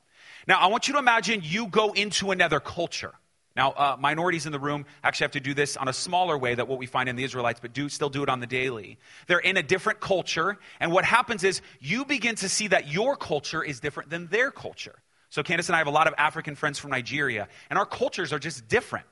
Now, 0.48 0.58
I 0.58 0.66
want 0.66 0.88
you 0.88 0.94
to 0.94 0.98
imagine 0.98 1.40
you 1.44 1.68
go 1.68 1.92
into 1.92 2.32
another 2.32 2.58
culture. 2.58 3.12
Now, 3.54 3.70
uh, 3.70 3.96
minorities 4.00 4.46
in 4.46 4.52
the 4.52 4.58
room 4.58 4.84
actually 5.04 5.26
have 5.26 5.30
to 5.32 5.40
do 5.40 5.54
this 5.54 5.76
on 5.76 5.86
a 5.86 5.92
smaller 5.92 6.36
way 6.36 6.56
than 6.56 6.66
what 6.66 6.80
we 6.80 6.86
find 6.86 7.08
in 7.08 7.14
the 7.14 7.22
Israelites, 7.22 7.60
but 7.60 7.72
do 7.72 7.88
still 7.88 8.10
do 8.10 8.24
it 8.24 8.28
on 8.28 8.40
the 8.40 8.46
daily. 8.48 8.98
They're 9.28 9.38
in 9.38 9.56
a 9.56 9.62
different 9.62 10.00
culture, 10.00 10.58
and 10.80 10.90
what 10.90 11.04
happens 11.04 11.44
is 11.44 11.62
you 11.78 12.04
begin 12.04 12.34
to 12.36 12.48
see 12.48 12.66
that 12.66 12.88
your 12.88 13.14
culture 13.14 13.62
is 13.62 13.78
different 13.78 14.10
than 14.10 14.26
their 14.26 14.50
culture. 14.50 14.96
So, 15.28 15.44
Candace 15.44 15.68
and 15.68 15.76
I 15.76 15.78
have 15.78 15.86
a 15.86 15.90
lot 15.92 16.08
of 16.08 16.14
African 16.18 16.56
friends 16.56 16.80
from 16.80 16.90
Nigeria, 16.90 17.46
and 17.70 17.78
our 17.78 17.86
cultures 17.86 18.32
are 18.32 18.40
just 18.40 18.66
different. 18.66 19.06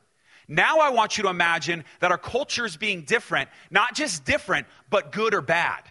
Now 0.50 0.80
I 0.80 0.90
want 0.90 1.16
you 1.16 1.22
to 1.22 1.30
imagine 1.30 1.84
that 2.00 2.10
our 2.10 2.18
culture 2.18 2.66
is 2.66 2.76
being 2.76 3.02
different, 3.02 3.48
not 3.70 3.94
just 3.94 4.24
different, 4.24 4.66
but 4.90 5.12
good 5.12 5.32
or 5.32 5.40
bad. 5.40 5.84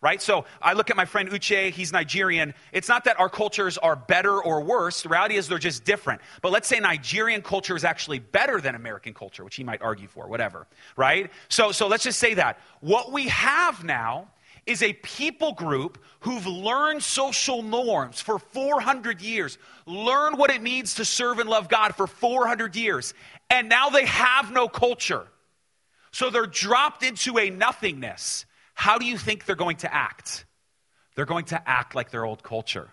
Right? 0.00 0.22
So 0.22 0.46
I 0.60 0.72
look 0.72 0.90
at 0.90 0.96
my 0.96 1.04
friend 1.04 1.28
Uche, 1.30 1.70
he's 1.70 1.92
Nigerian. 1.92 2.54
It's 2.72 2.88
not 2.88 3.04
that 3.04 3.20
our 3.20 3.28
cultures 3.28 3.78
are 3.78 3.94
better 3.94 4.40
or 4.40 4.60
worse. 4.60 5.02
The 5.02 5.08
reality 5.08 5.36
is 5.36 5.48
they're 5.48 5.58
just 5.58 5.84
different. 5.84 6.20
But 6.42 6.52
let's 6.52 6.66
say 6.68 6.78
Nigerian 6.80 7.42
culture 7.42 7.76
is 7.76 7.84
actually 7.84 8.20
better 8.20 8.60
than 8.60 8.74
American 8.74 9.14
culture, 9.14 9.44
which 9.44 9.56
he 9.56 9.64
might 9.64 9.82
argue 9.82 10.08
for, 10.08 10.28
whatever. 10.28 10.66
Right? 10.96 11.30
So, 11.48 11.72
so 11.72 11.88
let's 11.88 12.04
just 12.04 12.18
say 12.18 12.34
that. 12.34 12.58
What 12.80 13.12
we 13.12 13.28
have 13.28 13.84
now 13.84 14.28
is 14.66 14.82
a 14.82 14.92
people 14.92 15.52
group 15.52 15.98
who've 16.20 16.46
learned 16.46 17.02
social 17.02 17.62
norms 17.62 18.20
for 18.20 18.38
400 18.38 19.20
years, 19.20 19.58
learned 19.86 20.38
what 20.38 20.50
it 20.50 20.62
means 20.62 20.94
to 20.94 21.04
serve 21.04 21.40
and 21.40 21.48
love 21.48 21.68
God 21.68 21.96
for 21.96 22.06
400 22.06 22.76
years, 22.76 23.12
and 23.52 23.68
now 23.68 23.90
they 23.90 24.06
have 24.06 24.50
no 24.50 24.66
culture. 24.66 25.26
So 26.10 26.30
they're 26.30 26.46
dropped 26.46 27.04
into 27.04 27.38
a 27.38 27.50
nothingness. 27.50 28.46
How 28.72 28.96
do 28.96 29.04
you 29.04 29.18
think 29.18 29.44
they're 29.44 29.54
going 29.54 29.76
to 29.78 29.94
act? 29.94 30.46
They're 31.14 31.26
going 31.26 31.44
to 31.46 31.68
act 31.68 31.94
like 31.94 32.10
their 32.10 32.24
old 32.24 32.42
culture. 32.42 32.88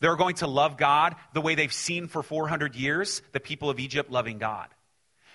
They're 0.00 0.16
going 0.16 0.36
to 0.36 0.46
love 0.46 0.78
God 0.78 1.14
the 1.34 1.42
way 1.42 1.54
they've 1.54 1.72
seen 1.72 2.08
for 2.08 2.22
400 2.22 2.74
years 2.74 3.20
the 3.32 3.40
people 3.40 3.68
of 3.68 3.78
Egypt 3.78 4.10
loving 4.10 4.38
God. 4.38 4.68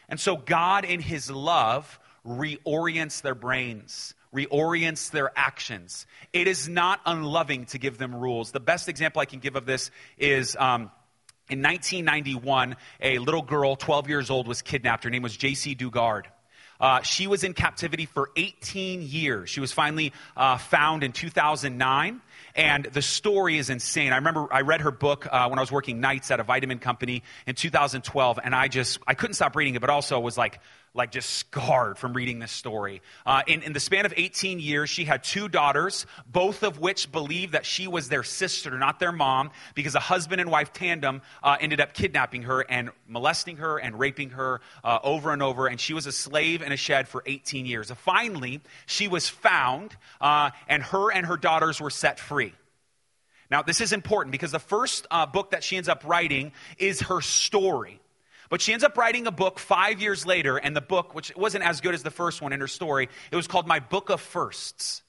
And 0.09 0.19
so 0.19 0.35
God, 0.35 0.85
in 0.85 1.01
His 1.01 1.29
love, 1.29 1.99
reorients 2.25 3.21
their 3.21 3.35
brains, 3.35 4.15
reorients 4.35 5.11
their 5.11 5.31
actions. 5.35 6.07
It 6.33 6.47
is 6.47 6.67
not 6.67 6.99
unloving 7.05 7.65
to 7.67 7.77
give 7.77 7.99
them 7.99 8.15
rules. 8.15 8.51
The 8.51 8.59
best 8.59 8.89
example 8.89 9.21
I 9.21 9.25
can 9.25 9.39
give 9.39 9.55
of 9.55 9.67
this 9.67 9.91
is. 10.17 10.55
Um, 10.55 10.89
in 11.51 11.61
1991, 11.61 12.77
a 13.01 13.19
little 13.19 13.41
girl, 13.41 13.75
12 13.75 14.07
years 14.07 14.29
old, 14.29 14.47
was 14.47 14.61
kidnapped. 14.61 15.03
Her 15.03 15.09
name 15.09 15.21
was 15.21 15.37
Jaycee 15.37 15.77
Dugard. 15.77 16.23
Uh, 16.79 17.01
she 17.01 17.27
was 17.27 17.43
in 17.43 17.53
captivity 17.53 18.05
for 18.05 18.31
18 18.37 19.01
years. 19.03 19.49
She 19.49 19.59
was 19.59 19.71
finally 19.71 20.13
uh, 20.35 20.57
found 20.57 21.03
in 21.03 21.11
2009. 21.11 22.21
And 22.55 22.85
the 22.85 23.01
story 23.01 23.57
is 23.57 23.69
insane. 23.69 24.13
I 24.13 24.15
remember 24.15 24.47
I 24.51 24.61
read 24.61 24.81
her 24.81 24.91
book 24.91 25.27
uh, 25.29 25.47
when 25.47 25.59
I 25.59 25.61
was 25.61 25.71
working 25.71 25.99
nights 25.99 26.31
at 26.31 26.39
a 26.39 26.43
vitamin 26.43 26.79
company 26.79 27.23
in 27.45 27.55
2012, 27.55 28.39
and 28.43 28.55
I 28.55 28.67
just 28.67 28.99
I 29.05 29.13
couldn't 29.13 29.35
stop 29.35 29.55
reading 29.55 29.75
it, 29.75 29.81
but 29.81 29.89
also 29.89 30.19
was 30.19 30.37
like 30.37 30.59
like 30.93 31.11
just 31.11 31.29
scarred 31.29 31.97
from 31.97 32.13
reading 32.13 32.39
this 32.39 32.51
story. 32.51 33.01
Uh, 33.25 33.43
in, 33.47 33.61
in 33.63 33.71
the 33.71 33.79
span 33.79 34.05
of 34.05 34.13
18 34.15 34.59
years, 34.59 34.89
she 34.89 35.05
had 35.05 35.23
two 35.23 35.47
daughters, 35.47 36.05
both 36.29 36.63
of 36.63 36.79
which 36.79 37.11
believed 37.11 37.53
that 37.53 37.65
she 37.65 37.87
was 37.87 38.09
their 38.09 38.23
sister, 38.23 38.77
not 38.77 38.99
their 38.99 39.13
mom, 39.13 39.51
because 39.73 39.95
a 39.95 40.01
husband 40.01 40.41
and 40.41 40.51
wife 40.51 40.73
tandem 40.73 41.21
uh, 41.43 41.55
ended 41.61 41.79
up 41.79 41.93
kidnapping 41.93 42.43
her 42.43 42.61
and 42.61 42.89
molesting 43.07 43.57
her 43.57 43.77
and 43.77 43.97
raping 43.99 44.31
her 44.31 44.59
uh, 44.83 44.99
over 45.01 45.31
and 45.31 45.41
over. 45.41 45.67
And 45.67 45.79
she 45.79 45.93
was 45.93 46.07
a 46.07 46.11
slave 46.11 46.61
in 46.61 46.73
a 46.73 46.77
shed 46.77 47.07
for 47.07 47.23
18 47.25 47.65
years. 47.65 47.89
Finally, 47.91 48.59
she 48.85 49.07
was 49.07 49.29
found, 49.29 49.95
uh, 50.19 50.49
and 50.67 50.83
her 50.83 51.09
and 51.11 51.25
her 51.25 51.37
daughters 51.37 51.79
were 51.79 51.89
set 51.89 52.19
free. 52.19 52.53
Now, 53.49 53.61
this 53.61 53.79
is 53.79 53.93
important 53.93 54.31
because 54.33 54.51
the 54.51 54.59
first 54.59 55.07
uh, 55.09 55.25
book 55.25 55.51
that 55.51 55.63
she 55.63 55.77
ends 55.77 55.87
up 55.87 56.03
writing 56.05 56.51
is 56.77 57.01
her 57.03 57.21
story. 57.21 58.00
But 58.51 58.59
she 58.61 58.73
ends 58.73 58.83
up 58.83 58.97
writing 58.97 59.27
a 59.27 59.31
book 59.31 59.59
five 59.59 60.01
years 60.01 60.25
later, 60.25 60.57
and 60.57 60.75
the 60.75 60.81
book, 60.81 61.15
which 61.15 61.33
wasn't 61.37 61.63
as 61.63 61.79
good 61.79 61.95
as 61.95 62.03
the 62.03 62.11
first 62.11 62.41
one 62.41 62.51
in 62.51 62.59
her 62.59 62.67
story, 62.67 63.07
it 63.31 63.35
was 63.37 63.47
called 63.47 63.65
My 63.65 63.79
Book 63.79 64.09
of 64.09 64.19
Firsts. 64.19 65.03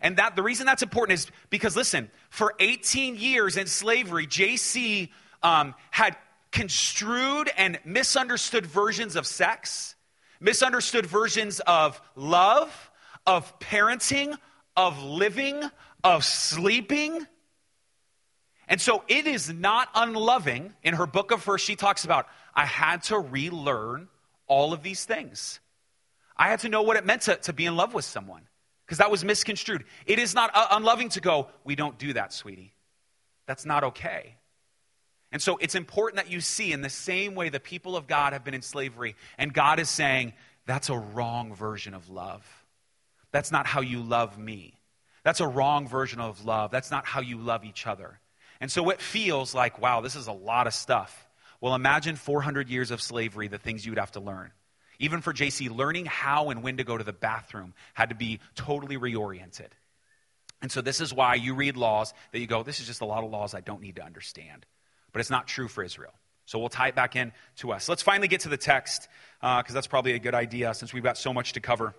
And 0.00 0.18
that 0.18 0.36
the 0.36 0.42
reason 0.44 0.64
that's 0.64 0.82
important 0.82 1.18
is 1.18 1.26
because, 1.50 1.74
listen, 1.74 2.12
for 2.30 2.54
18 2.60 3.16
years 3.16 3.56
in 3.56 3.66
slavery, 3.66 4.28
Jaycee 4.28 5.08
um, 5.42 5.74
had 5.90 6.16
construed 6.52 7.50
and 7.56 7.80
misunderstood 7.84 8.66
versions 8.66 9.16
of 9.16 9.26
sex, 9.26 9.96
misunderstood 10.38 11.06
versions 11.06 11.58
of 11.58 12.00
love, 12.14 12.90
of 13.26 13.58
parenting, 13.58 14.38
of 14.76 15.02
living, 15.02 15.60
of 16.04 16.24
sleeping. 16.24 17.26
And 18.68 18.80
so 18.80 19.02
it 19.08 19.26
is 19.26 19.52
not 19.52 19.88
unloving. 19.94 20.72
In 20.82 20.94
her 20.94 21.06
book 21.06 21.30
of 21.30 21.42
first, 21.42 21.64
she 21.64 21.76
talks 21.76 22.04
about 22.04 22.26
I 22.54 22.64
had 22.64 23.02
to 23.04 23.18
relearn 23.18 24.08
all 24.46 24.72
of 24.72 24.82
these 24.82 25.04
things. 25.04 25.60
I 26.36 26.48
had 26.48 26.60
to 26.60 26.68
know 26.68 26.82
what 26.82 26.96
it 26.96 27.04
meant 27.04 27.22
to, 27.22 27.36
to 27.36 27.52
be 27.52 27.66
in 27.66 27.76
love 27.76 27.94
with 27.94 28.04
someone 28.04 28.42
because 28.84 28.98
that 28.98 29.10
was 29.10 29.24
misconstrued. 29.24 29.84
It 30.06 30.18
is 30.18 30.34
not 30.34 30.50
uh, 30.54 30.68
unloving 30.72 31.10
to 31.10 31.20
go, 31.20 31.48
we 31.64 31.74
don't 31.74 31.98
do 31.98 32.12
that, 32.14 32.32
sweetie. 32.32 32.74
That's 33.46 33.64
not 33.64 33.84
okay. 33.84 34.36
And 35.32 35.42
so 35.42 35.56
it's 35.60 35.74
important 35.74 36.16
that 36.22 36.30
you 36.30 36.40
see 36.40 36.72
in 36.72 36.80
the 36.80 36.90
same 36.90 37.34
way 37.34 37.48
the 37.48 37.60
people 37.60 37.96
of 37.96 38.06
God 38.06 38.32
have 38.32 38.44
been 38.44 38.54
in 38.54 38.62
slavery, 38.62 39.16
and 39.36 39.52
God 39.52 39.80
is 39.80 39.88
saying, 39.90 40.32
that's 40.66 40.90
a 40.90 40.96
wrong 40.96 41.54
version 41.54 41.94
of 41.94 42.08
love. 42.08 42.46
That's 43.32 43.50
not 43.50 43.66
how 43.66 43.80
you 43.80 44.00
love 44.00 44.38
me. 44.38 44.78
That's 45.24 45.40
a 45.40 45.48
wrong 45.48 45.88
version 45.88 46.20
of 46.20 46.44
love. 46.44 46.70
That's 46.70 46.90
not 46.90 47.04
how 47.04 47.20
you 47.20 47.38
love 47.38 47.64
each 47.64 47.86
other. 47.86 48.20
And 48.64 48.72
so 48.72 48.88
it 48.88 49.02
feels 49.02 49.54
like, 49.54 49.78
wow, 49.78 50.00
this 50.00 50.16
is 50.16 50.26
a 50.26 50.32
lot 50.32 50.66
of 50.66 50.72
stuff. 50.72 51.28
Well, 51.60 51.74
imagine 51.74 52.16
400 52.16 52.70
years 52.70 52.90
of 52.92 53.02
slavery, 53.02 53.46
the 53.46 53.58
things 53.58 53.84
you 53.84 53.92
would 53.92 53.98
have 53.98 54.12
to 54.12 54.20
learn. 54.20 54.52
Even 54.98 55.20
for 55.20 55.34
Jaycee, 55.34 55.68
learning 55.70 56.06
how 56.06 56.48
and 56.48 56.62
when 56.62 56.78
to 56.78 56.82
go 56.82 56.96
to 56.96 57.04
the 57.04 57.12
bathroom 57.12 57.74
had 57.92 58.08
to 58.08 58.14
be 58.14 58.40
totally 58.54 58.96
reoriented. 58.96 59.68
And 60.62 60.72
so 60.72 60.80
this 60.80 61.02
is 61.02 61.12
why 61.12 61.34
you 61.34 61.52
read 61.54 61.76
laws 61.76 62.14
that 62.32 62.38
you 62.38 62.46
go, 62.46 62.62
this 62.62 62.80
is 62.80 62.86
just 62.86 63.02
a 63.02 63.04
lot 63.04 63.22
of 63.22 63.30
laws 63.30 63.52
I 63.52 63.60
don't 63.60 63.82
need 63.82 63.96
to 63.96 64.02
understand. 64.02 64.64
But 65.12 65.20
it's 65.20 65.28
not 65.28 65.46
true 65.46 65.68
for 65.68 65.84
Israel. 65.84 66.14
So 66.46 66.58
we'll 66.58 66.70
tie 66.70 66.88
it 66.88 66.94
back 66.94 67.16
in 67.16 67.32
to 67.56 67.70
us. 67.70 67.86
Let's 67.86 68.00
finally 68.00 68.28
get 68.28 68.40
to 68.40 68.48
the 68.48 68.56
text, 68.56 69.08
because 69.42 69.72
uh, 69.72 69.74
that's 69.74 69.88
probably 69.88 70.12
a 70.12 70.18
good 70.18 70.34
idea 70.34 70.72
since 70.72 70.94
we've 70.94 71.02
got 71.02 71.18
so 71.18 71.34
much 71.34 71.52
to 71.52 71.60
cover. 71.60 71.94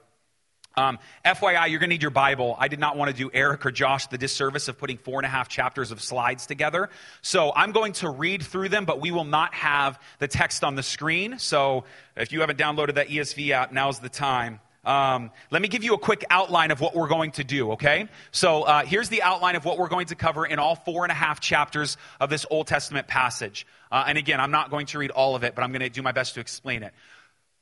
Um, 0.78 1.00
FYI, 1.24 1.70
you're 1.70 1.80
going 1.80 1.90
to 1.90 1.94
need 1.94 2.02
your 2.02 2.12
Bible. 2.12 2.56
I 2.60 2.68
did 2.68 2.80
not 2.80 2.98
want 2.98 3.10
to 3.10 3.16
do 3.16 3.32
Eric 3.34 3.66
or 3.66 3.72
Josh 3.72 4.08
the 4.08 4.18
disservice 4.18 4.68
of 4.68 4.78
putting 4.78 4.98
four 4.98 5.20
and 5.20 5.26
a 5.26 5.30
half 5.30 5.48
chapters 5.48 5.92
of 5.92 6.02
slides 6.02 6.46
together. 6.46 6.90
So 7.22 7.54
I'm 7.56 7.72
going 7.72 7.94
to 7.94 8.10
read 8.10 8.44
through 8.44 8.70
them, 8.70 8.84
but 8.84 9.00
we 9.00 9.12
will 9.12 9.24
not 9.24 9.54
have 9.54 9.98
the 10.20 10.28
text 10.28 10.66
on 10.66 10.76
the 10.76 10.84
screen. 10.84 11.40
So 11.40 11.86
if 12.18 12.34
you 12.34 12.42
haven't 12.42 12.60
downloaded 12.60 12.96
that 12.96 13.08
ESV 13.08 13.52
app, 13.52 13.72
now's 13.72 14.00
the 14.00 14.10
time. 14.10 14.60
Um, 14.84 15.32
let 15.50 15.62
me 15.62 15.68
give 15.68 15.84
you 15.84 15.96
a 15.96 15.98
quick 15.98 16.26
outline 16.30 16.72
of 16.72 16.80
what 16.80 16.94
we're 16.94 17.08
going 17.08 17.32
to 17.32 17.44
do, 17.44 17.72
okay? 17.72 18.08
So 18.32 18.64
uh, 18.64 18.86
here's 18.86 19.10
the 19.10 19.24
outline 19.24 19.56
of 19.56 19.66
what 19.66 19.80
we're 19.80 19.88
going 19.88 20.08
to 20.08 20.16
cover 20.16 20.46
in 20.46 20.60
all 20.60 20.76
four 20.76 21.04
and 21.06 21.12
a 21.12 21.16
half 21.16 21.40
chapters 21.40 21.98
of 22.20 22.30
this 22.30 22.46
Old 22.52 22.68
Testament 22.68 23.08
passage. 23.08 23.66
Uh, 23.92 24.04
and 24.08 24.18
again, 24.18 24.40
I'm 24.40 24.52
not 24.52 24.70
going 24.70 24.86
to 24.88 25.00
read 25.00 25.12
all 25.12 25.36
of 25.36 25.44
it, 25.44 25.56
but 25.56 25.64
I'm 25.64 25.72
going 25.72 25.82
to 25.82 25.90
do 25.90 26.04
my 26.04 26.12
best 26.12 26.36
to 26.36 26.40
explain 26.40 26.84
it. 26.84 26.94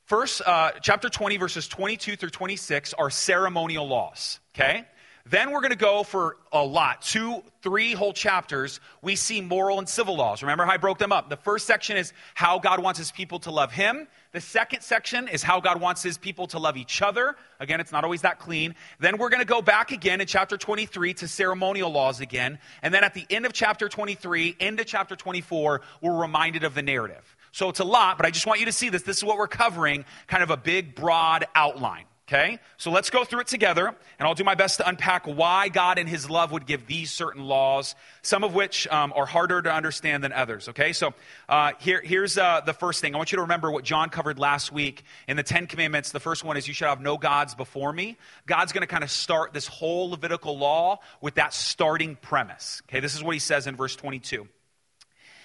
First, 0.05 0.41
uh, 0.45 0.71
chapter 0.81 1.09
20, 1.09 1.37
verses 1.37 1.67
22 1.67 2.17
through 2.17 2.29
26 2.29 2.93
are 2.93 3.09
ceremonial 3.09 3.87
laws, 3.87 4.39
okay? 4.53 4.85
Then 5.25 5.51
we're 5.51 5.61
going 5.61 5.71
to 5.71 5.77
go 5.77 6.03
for 6.03 6.35
a 6.51 6.61
lot, 6.61 7.01
two, 7.01 7.41
three 7.61 7.93
whole 7.93 8.11
chapters. 8.11 8.81
We 9.01 9.15
see 9.15 9.39
moral 9.39 9.79
and 9.79 9.87
civil 9.87 10.17
laws. 10.17 10.43
Remember 10.43 10.65
how 10.65 10.73
I 10.73 10.77
broke 10.77 10.97
them 10.97 11.13
up? 11.13 11.29
The 11.29 11.37
first 11.37 11.65
section 11.65 11.95
is 11.95 12.11
how 12.33 12.59
God 12.59 12.83
wants 12.83 12.99
his 12.99 13.09
people 13.13 13.39
to 13.39 13.51
love 13.51 13.71
him. 13.71 14.09
The 14.33 14.41
second 14.41 14.81
section 14.81 15.29
is 15.29 15.41
how 15.41 15.61
God 15.61 15.79
wants 15.79 16.03
his 16.03 16.17
people 16.17 16.47
to 16.47 16.59
love 16.59 16.75
each 16.75 17.01
other. 17.01 17.37
Again, 17.61 17.79
it's 17.79 17.93
not 17.93 18.03
always 18.03 18.23
that 18.23 18.39
clean. 18.39 18.75
Then 18.99 19.17
we're 19.17 19.29
going 19.29 19.39
to 19.39 19.47
go 19.47 19.61
back 19.61 19.93
again 19.93 20.19
in 20.19 20.27
chapter 20.27 20.57
23 20.57 21.13
to 21.13 21.27
ceremonial 21.29 21.89
laws 21.89 22.19
again. 22.19 22.59
And 22.81 22.93
then 22.93 23.05
at 23.05 23.13
the 23.13 23.25
end 23.29 23.45
of 23.45 23.53
chapter 23.53 23.87
23, 23.87 24.57
into 24.59 24.83
chapter 24.83 25.15
24, 25.15 25.79
we're 26.01 26.19
reminded 26.19 26.65
of 26.65 26.75
the 26.75 26.81
narrative. 26.81 27.32
So 27.53 27.69
it's 27.69 27.79
a 27.79 27.85
lot, 27.85 28.17
but 28.17 28.25
I 28.25 28.31
just 28.31 28.47
want 28.47 28.59
you 28.59 28.65
to 28.65 28.71
see 28.71 28.89
this. 28.89 29.03
This 29.03 29.17
is 29.17 29.23
what 29.23 29.37
we're 29.37 29.47
covering, 29.47 30.05
kind 30.25 30.41
of 30.41 30.49
a 30.49 30.57
big, 30.57 30.95
broad 30.95 31.45
outline. 31.53 32.05
Okay? 32.27 32.57
So 32.77 32.89
let's 32.89 33.11
go 33.11 33.23
through 33.23 33.41
it 33.41 33.47
together, 33.47 33.85
and 33.85 34.27
I'll 34.27 34.33
do 34.33 34.43
my 34.43 34.55
best 34.55 34.77
to 34.77 34.87
unpack 34.87 35.27
why 35.27 35.69
God 35.69 35.99
in 35.99 36.07
His 36.07 36.27
love 36.27 36.51
would 36.51 36.65
give 36.65 36.87
these 36.87 37.11
certain 37.11 37.43
laws, 37.43 37.93
some 38.23 38.43
of 38.43 38.55
which 38.55 38.87
um, 38.87 39.13
are 39.15 39.27
harder 39.27 39.61
to 39.61 39.71
understand 39.71 40.23
than 40.23 40.33
others. 40.33 40.67
Okay? 40.69 40.93
So 40.93 41.13
uh, 41.47 41.73
here, 41.79 42.01
here's 42.03 42.39
uh, 42.39 42.61
the 42.65 42.73
first 42.73 43.01
thing. 43.01 43.13
I 43.13 43.17
want 43.17 43.31
you 43.31 43.35
to 43.35 43.43
remember 43.43 43.69
what 43.69 43.83
John 43.83 44.09
covered 44.09 44.39
last 44.39 44.71
week 44.71 45.03
in 45.27 45.37
the 45.37 45.43
Ten 45.43 45.67
Commandments. 45.67 46.11
The 46.11 46.19
first 46.19 46.43
one 46.43 46.57
is, 46.57 46.67
You 46.67 46.73
shall 46.73 46.89
have 46.89 47.01
no 47.01 47.19
gods 47.19 47.53
before 47.53 47.93
me. 47.93 48.17
God's 48.47 48.71
going 48.71 48.81
to 48.81 48.87
kind 48.87 49.03
of 49.03 49.11
start 49.11 49.53
this 49.53 49.67
whole 49.67 50.09
Levitical 50.09 50.57
law 50.57 51.01
with 51.21 51.35
that 51.35 51.53
starting 51.53 52.15
premise. 52.15 52.81
Okay? 52.89 52.99
This 52.99 53.13
is 53.13 53.23
what 53.23 53.35
He 53.35 53.39
says 53.39 53.67
in 53.67 53.75
verse 53.75 53.95
22. 53.95 54.47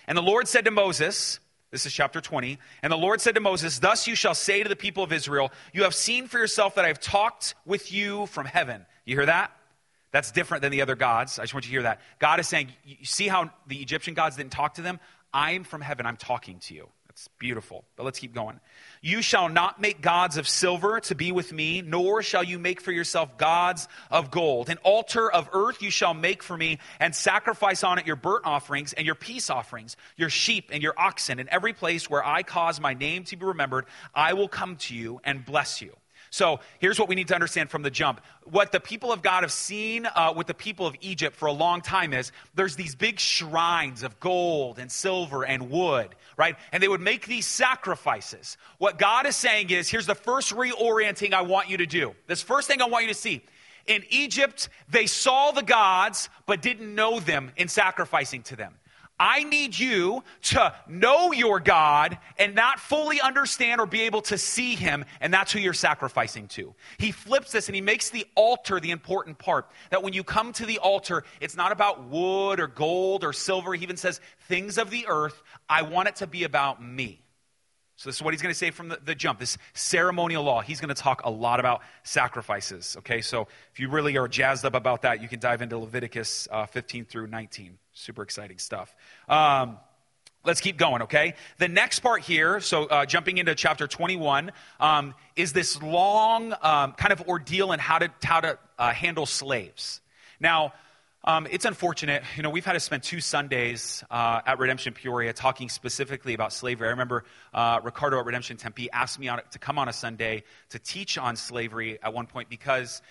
And 0.07 0.17
the 0.17 0.23
Lord 0.23 0.49
said 0.49 0.65
to 0.65 0.71
Moses, 0.71 1.39
this 1.71 1.85
is 1.85 1.93
chapter 1.93 2.21
20. 2.21 2.59
And 2.83 2.93
the 2.93 2.97
Lord 2.97 3.21
said 3.21 3.35
to 3.35 3.41
Moses, 3.41 3.79
Thus 3.79 4.07
you 4.07 4.15
shall 4.15 4.35
say 4.35 4.63
to 4.63 4.69
the 4.69 4.77
people 4.77 5.03
of 5.03 5.13
Israel, 5.13 5.53
You 5.73 5.83
have 5.83 5.95
seen 5.95 6.27
for 6.27 6.39
yourself 6.39 6.77
that 6.77 6.85
I 6.85 6.89
have 6.89 7.01
talked 7.01 7.55
with 7.67 7.93
you 7.93 8.27
from 8.27 8.47
heaven. 8.47 8.87
You 9.05 9.17
hear 9.17 9.27
that? 9.27 9.53
That's 10.11 10.33
different 10.33 10.63
than 10.63 10.73
the 10.73 10.81
other 10.81 10.97
gods. 10.97 11.39
I 11.39 11.43
just 11.43 11.53
want 11.53 11.67
you 11.67 11.71
to 11.71 11.75
hear 11.75 11.83
that. 11.83 12.01
God 12.19 12.41
is 12.41 12.49
saying, 12.49 12.73
You 12.85 13.05
see 13.05 13.29
how 13.29 13.51
the 13.67 13.77
Egyptian 13.77 14.15
gods 14.15 14.37
didn't 14.37 14.53
talk 14.53 14.75
to 14.75 14.83
them? 14.83 14.99
I'm 15.33 15.65
from 15.65 15.83
heaven. 15.83 16.07
I'm 16.07 16.17
talking 16.17 16.59
to 16.61 16.75
you. 16.75 16.89
It's 17.19 17.27
beautiful. 17.41 17.85
But 17.97 18.05
let's 18.05 18.21
keep 18.21 18.33
going. 18.33 18.61
You 19.03 19.23
shall 19.23 19.49
not 19.49 19.81
make 19.81 20.01
gods 20.01 20.37
of 20.37 20.47
silver 20.47 21.01
to 21.01 21.17
be 21.17 21.33
with 21.33 21.53
me, 21.53 21.83
nor 21.83 22.23
shall 22.23 22.45
you 22.45 22.61
make 22.61 22.81
for 22.81 22.93
yourself 22.93 23.37
gods 23.37 23.89
of 24.09 24.31
gold. 24.31 24.69
An 24.69 24.79
altar 24.85 25.29
of 25.29 25.49
earth 25.53 25.83
you 25.83 25.91
shall 25.91 26.15
make 26.15 26.45
for 26.45 26.57
me, 26.57 26.79
and 27.01 27.13
sacrifice 27.13 27.83
on 27.83 27.99
it 27.99 28.07
your 28.07 28.15
burnt 28.15 28.47
offerings 28.47 28.93
and 28.93 29.05
your 29.05 29.17
peace 29.17 29.51
offerings, 29.51 29.97
your 30.17 30.31
sheep 30.31 30.71
and 30.73 30.81
your 30.81 30.95
oxen. 30.97 31.41
In 31.41 31.49
every 31.49 31.73
place 31.73 32.09
where 32.09 32.25
I 32.25 32.45
cause 32.45 32.81
my 32.81 32.95
name 32.95 33.25
to 33.25 33.37
be 33.37 33.45
remembered, 33.45 33.87
I 34.15 34.35
will 34.35 34.49
come 34.49 34.77
to 34.77 34.95
you 34.95 35.21
and 35.25 35.45
bless 35.45 35.83
you. 35.83 35.97
So 36.31 36.61
here's 36.79 36.99
what 36.99 37.09
we 37.09 37.15
need 37.15 37.29
to 37.29 37.35
understand 37.35 37.71
from 37.71 37.83
the 37.83 37.91
jump. 37.91 38.21
What 38.45 38.73
the 38.73 38.81
people 38.81 39.13
of 39.13 39.23
God 39.23 39.43
have 39.43 39.53
seen 39.53 40.07
uh, 40.07 40.33
with 40.37 40.47
the 40.47 40.55
people 40.55 40.87
of 40.87 40.97
Egypt 41.01 41.37
for 41.37 41.47
a 41.47 41.53
long 41.53 41.81
time 41.81 42.13
is 42.13 42.33
there's 42.55 42.77
these 42.77 42.95
big 42.95 43.19
shrines 43.19 44.03
of 44.03 44.19
gold 44.21 44.79
and 44.79 44.91
silver 44.91 45.45
and 45.45 45.71
wood, 45.71 46.15
right? 46.37 46.57
And 46.73 46.83
they 46.83 46.89
would 46.89 47.01
make 47.01 47.27
these 47.27 47.47
sacrifices. 47.47 48.57
What 48.79 48.99
God 48.99 49.27
is 49.27 49.37
saying 49.37 49.71
is 49.71 49.89
here's 49.89 50.07
the 50.07 50.15
first 50.15 50.55
reorienting 50.55 51.33
I 51.33 51.43
want 51.43 51.69
you 51.69 51.79
to 51.79 51.87
do. 51.87 52.15
This 52.27 52.43
first 52.43 52.69
thing 52.69 52.83
I 52.83 52.87
want 52.87 53.05
you 53.05 53.13
to 53.13 53.19
see. 53.19 53.43
In 53.87 54.05
Egypt, 54.11 54.69
they 54.91 55.07
saw 55.07 55.51
the 55.51 55.63
gods, 55.63 56.29
but 56.45 56.61
didn't 56.61 56.95
know 56.95 57.21
them 57.21 57.53
in 57.57 57.69
sacrificing 57.69 58.43
to 58.45 58.57
them. 58.57 58.75
I 59.21 59.45
need 59.45 59.79
you 59.79 60.23
to 60.43 60.75
know 60.87 61.33
your 61.33 61.61
God 61.61 62.19
and 62.39 62.55
not 62.55 62.79
fully 62.79 63.21
understand 63.21 63.81
or 63.81 63.87
be 63.87 64.03
able 64.03 64.23
to 64.23 64.39
see 64.39 64.75
him, 64.75 65.05
and 65.21 65.33
that's 65.35 65.53
who 65.53 65.59
you're 65.59 65.73
sacrificing 65.73 66.49
to. 66.49 66.75
He 66.99 67.11
flips 67.13 67.53
this 67.53 67.69
and 67.69 67.75
he 67.75 67.81
makes 67.81 68.11
the 68.11 68.27
altar 68.35 68.81
the 68.81 68.91
important 68.91 69.39
part. 69.39 69.71
That 69.91 70.03
when 70.03 70.13
you 70.13 70.23
come 70.25 70.53
to 70.55 70.67
the 70.67 70.79
altar, 70.79 71.25
it's 71.41 71.57
not 71.57 71.73
about 71.73 72.05
wood 72.05 72.61
or 72.61 72.69
gold 72.69 73.25
or 73.25 73.33
silver. 73.33 73.75
He 73.75 73.83
even 73.83 73.97
says, 73.97 74.21
things 74.49 74.79
of 74.79 74.91
the 74.91 75.07
earth, 75.09 75.43
I 75.69 75.83
want 75.83 76.09
it 76.09 76.17
to 76.17 76.27
be 76.27 76.45
about 76.45 76.83
me. 76.83 77.21
So, 77.99 78.09
this 78.09 78.15
is 78.15 78.23
what 78.23 78.33
he's 78.33 78.43
going 78.43 78.53
to 78.53 78.59
say 78.59 78.71
from 78.71 78.91
the, 78.91 79.01
the, 79.05 79.17
jump 79.17 79.41
this 79.41 79.59
ceremonial 79.75 80.45
law. 80.45 80.61
He's 80.61 80.81
going 80.81 80.95
to 80.95 81.03
talk 81.03 81.23
a 81.25 81.31
lot 81.31 81.59
about 81.59 81.83
sacrifices. 82.05 82.95
Okay, 82.99 83.21
so 83.21 83.49
if 83.73 83.81
you 83.81 83.89
really 83.89 84.17
are 84.17 84.29
jazzed 84.29 84.65
up 84.65 84.75
about 84.75 85.03
that, 85.03 85.21
you 85.21 85.27
can 85.27 85.41
dive 85.41 85.63
into 85.63 85.77
Leviticus 85.79 86.47
uh, 86.53 86.67
15 86.67 87.07
through 87.07 87.27
19. 87.27 87.77
Super 87.95 88.23
exciting 88.23 88.59
stuff. 88.59 88.95
Um, 89.29 89.79
let's 90.45 90.61
keep 90.61 90.77
going, 90.77 91.03
okay? 91.03 91.35
The 91.59 91.67
next 91.67 91.99
part 91.99 92.23
here, 92.23 92.61
so 92.61 92.85
uh, 92.85 93.05
jumping 93.05 93.39
into 93.39 93.57
chapter 93.57 93.89
21, 93.89 94.53
um, 94.79 95.13
is 95.35 95.53
this 95.53 95.83
long 95.83 96.55
um, 96.63 96.93
kind 96.93 97.11
of 97.11 97.23
ordeal 97.23 97.73
in 97.73 97.81
how 97.81 97.99
to, 97.99 98.13
how 98.23 98.39
to 98.39 98.59
uh, 98.79 98.93
handle 98.93 99.27
slaves. 99.27 100.01
Now, 100.39 100.73
um, 101.25 101.47
it's 101.51 101.65
unfortunate. 101.65 102.23
You 102.37 102.43
know, 102.43 102.51
we've 102.51 102.65
had 102.65 102.75
to 102.75 102.81
spend 102.81 103.03
two 103.03 103.21
Sundays 103.21 104.05
uh, 104.11 104.41
at 104.47 104.59
Redemption 104.59 104.95
Peoria 104.95 105.33
talking 105.33 105.69
specifically 105.69 106.35
about 106.35 106.53
slavery. 106.53 106.87
I 106.87 106.91
remember 106.93 107.25
uh, 107.53 107.81
Ricardo 107.83 108.19
at 108.21 108.27
Redemption 108.27 108.57
Tempe 108.57 108.91
asked 108.93 109.19
me 109.19 109.29
on, 109.29 109.41
to 109.51 109.59
come 109.59 109.79
on 109.79 109.89
a 109.89 109.93
Sunday 109.93 110.45
to 110.71 110.79
teach 110.79 111.19
on 111.19 111.37
slavery 111.37 111.99
at 112.03 112.15
one 112.15 112.27
point 112.27 112.49
because 112.49 113.03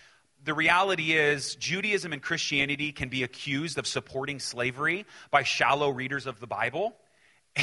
the 0.43 0.53
reality 0.53 1.13
is 1.13 1.55
Judaism 1.55 2.13
and 2.13 2.21
Christianity 2.21 2.91
can 2.91 3.09
be 3.09 3.23
accused 3.23 3.77
of 3.77 3.85
supporting 3.85 4.39
slavery 4.39 5.05
by 5.29 5.43
shallow 5.43 5.89
readers 5.89 6.27
of 6.27 6.39
the 6.39 6.47
Bible. 6.47 6.95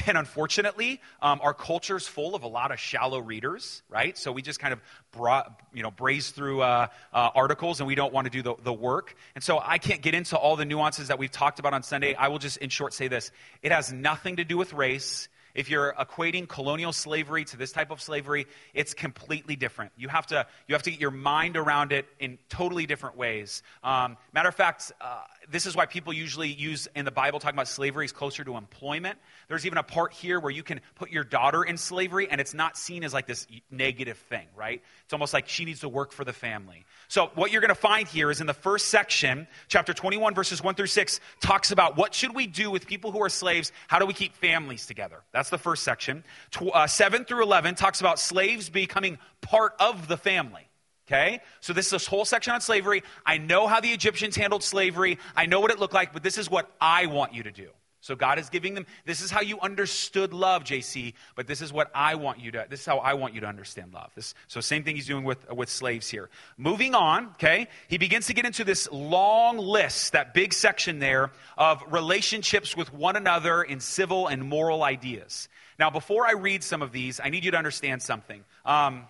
And 0.07 0.19
unfortunately, 0.19 1.01
um, 1.23 1.41
our 1.43 1.55
culture 1.55 1.97
is 1.97 2.07
full 2.07 2.35
of 2.35 2.43
a 2.43 2.49
lot 2.49 2.73
of 2.73 2.81
shallow 2.81 3.21
readers, 3.21 3.83
right? 3.89 4.17
So 4.19 4.33
we 4.33 4.43
just 4.43 4.59
kind 4.59 4.73
of 4.73 4.81
bra- 5.13 5.49
you 5.73 5.83
know, 5.83 5.91
braze 5.91 6.31
through 6.31 6.63
uh, 6.63 6.89
uh, 7.13 7.31
articles 7.35 7.81
and 7.81 7.87
we 7.87 7.95
don't 7.95 8.13
want 8.13 8.27
to 8.27 8.31
do 8.31 8.43
the, 8.43 8.55
the 8.63 8.73
work. 8.73 9.15
And 9.35 9.45
so 9.45 9.61
I 9.63 9.79
can't 9.79 10.03
get 10.03 10.15
into 10.15 10.37
all 10.37 10.57
the 10.57 10.65
nuances 10.65 11.09
that 11.09 11.19
we've 11.19 11.31
talked 11.31 11.59
about 11.59 11.75
on 11.75 11.83
Sunday. 11.83 12.15
I 12.15 12.29
will 12.29 12.39
just, 12.39 12.57
in 12.59 12.71
short, 12.71 12.93
say 12.93 13.09
this 13.09 13.31
it 13.63 13.73
has 13.73 13.93
nothing 13.93 14.37
to 14.37 14.45
do 14.45 14.57
with 14.57 14.73
race. 14.73 15.29
If 15.55 15.71
you're 15.71 15.95
equating 15.97 16.49
colonial 16.49 16.93
slavery 16.93 17.45
to 17.45 17.57
this 17.57 17.71
type 17.71 17.93
of 17.93 18.03
slavery, 18.03 18.49
it's 18.75 18.93
completely 18.93 19.55
different. 19.55 19.93
You 19.97 20.09
have 20.09 20.27
to, 20.27 20.47
you 20.67 20.75
have 20.75 20.83
to 20.83 20.91
get 20.91 21.01
your 21.01 21.13
mind 21.13 21.57
around 21.57 21.93
it 21.93 22.07
in 22.19 22.39
totally 22.49 22.87
different 22.87 23.17
ways. 23.17 23.63
Um, 23.85 24.17
matter 24.33 24.49
of 24.49 24.57
fact, 24.57 24.91
uh, 25.01 25.21
this 25.51 25.67
is 25.67 25.77
why 25.77 25.87
people 25.87 26.13
usually 26.13 26.49
use 26.49 26.89
in 26.95 27.05
the 27.05 27.11
Bible 27.11 27.39
talking 27.39 27.55
about 27.55 27.69
slavery 27.69 28.05
is 28.05 28.13
closer 28.13 28.45
to 28.45 28.57
employment. 28.57 29.19
There's 29.49 29.67
even 29.67 29.79
a 29.79 29.83
part 29.83 30.13
here 30.13 30.41
where 30.41 30.51
you 30.51 30.63
can 30.63 30.81
put 30.95 31.11
your 31.11 31.25
daughter 31.25 31.63
in 31.63 31.77
slavery 31.77 32.29
and 32.31 32.41
it's 32.41 32.55
not 32.55 32.77
seen 32.77 33.05
as 33.05 33.13
like 33.13 33.27
this 33.27 33.47
negative 33.71 34.19
thing, 34.19 34.47
right? 34.57 34.83
It's 35.05 35.13
almost 35.13 35.33
like 35.33 35.49
she 35.49 35.65
needs 35.65 35.81
to 35.81 35.89
work 35.89 36.13
for 36.13 36.25
the 36.25 36.33
family. 36.33 36.85
So 37.09 37.31
what 37.35 37.53
you're 37.53 37.61
going 37.61 37.69
to 37.69 37.75
find 37.75 38.09
here 38.09 38.31
is 38.31 38.41
in 38.41 38.47
the 38.47 38.55
first 38.55 38.89
section, 38.89 39.47
chapter 39.69 39.93
21 39.93 40.35
verses 40.35 40.63
1 40.63 40.75
through 40.75 40.87
6 40.87 41.21
talks 41.41 41.71
about 41.71 41.97
what 41.97 42.15
should 42.15 42.35
we 42.35 42.47
do 42.47 42.71
with 42.71 42.87
people 42.87 43.13
who 43.13 43.23
are 43.23 43.29
slaves? 43.29 43.73
How 43.89 43.99
do 43.99 44.07
we 44.07 44.15
keep 44.15 44.35
families 44.35 44.87
together? 44.87 45.23
That's 45.33 45.51
the 45.51 45.59
first 45.59 45.83
section. 45.83 46.25
Uh, 46.73 46.87
7 46.87 47.25
through 47.25 47.43
11 47.43 47.75
talks 47.75 48.01
about 48.01 48.19
slaves 48.19 48.71
becoming 48.71 49.19
part 49.41 49.75
of 49.79 50.09
the 50.09 50.17
family. 50.17 50.69
Okay? 51.07 51.41
So 51.61 51.73
this 51.73 51.87
is 51.87 51.93
this 51.93 52.07
whole 52.07 52.25
section 52.25 52.55
on 52.55 52.61
slavery. 52.61 53.03
I 53.27 53.39
know 53.39 53.67
how 53.67 53.81
the 53.81 53.91
Egyptians 53.91 54.37
handled 54.37 54.63
slavery. 54.63 55.19
I 55.37 55.47
know 55.47 55.61
what 55.61 55.71
it 55.71 55.79
looked 55.79 55.95
like, 55.95 56.13
but 56.13 56.23
this 56.23 56.39
is 56.39 56.51
what 56.51 56.71
I 56.81 57.07
want 57.07 57.35
you 57.35 57.43
to 57.43 57.53
do. 57.53 57.69
So 58.05 58.15
God 58.15 58.39
is 58.39 58.51
giving 58.51 58.75
them, 58.75 58.85
this 59.07 59.23
is 59.23 59.31
how 59.31 59.41
you 59.41 59.59
understood 59.61 60.35
love, 60.35 60.63
Jaycee, 60.65 61.15
but 61.37 61.47
this 61.47 61.63
is 61.63 61.73
what 61.73 61.91
I 61.95 62.17
want 62.17 62.39
you 62.39 62.51
to, 62.51 62.67
this 62.69 62.81
is 62.81 62.87
how 62.87 62.99
I 62.99 63.15
want 63.15 63.33
you 63.33 63.41
to 63.41 63.47
understand 63.47 63.95
love. 63.95 64.11
This, 64.15 64.35
so 64.47 64.61
same 64.61 64.85
thing 64.85 64.95
he's 64.95 65.07
doing 65.07 65.25
with, 65.25 65.51
with 65.51 65.71
slaves 65.71 66.11
here. 66.11 66.29
Moving 66.59 66.95
on, 66.95 67.29
okay, 67.29 67.67
he 67.89 67.97
begins 67.97 68.27
to 68.27 68.35
get 68.35 68.45
into 68.45 68.63
this 68.63 68.93
long 68.93 69.57
list, 69.57 70.13
that 70.13 70.35
big 70.35 70.53
section 70.53 70.99
there 70.99 71.31
of 71.57 71.83
relationships 71.91 72.77
with 72.77 72.93
one 72.93 73.17
another 73.17 73.63
in 73.63 73.81
civil 73.81 74.27
and 74.27 74.45
moral 74.45 74.83
ideas. 74.83 75.49
Now, 75.79 75.89
before 75.89 76.27
I 76.27 76.33
read 76.33 76.63
some 76.63 76.83
of 76.83 76.93
these, 76.93 77.21
I 77.25 77.31
need 77.31 77.43
you 77.43 77.53
to 77.53 77.57
understand 77.57 78.03
something. 78.03 78.45
Um, 78.67 79.07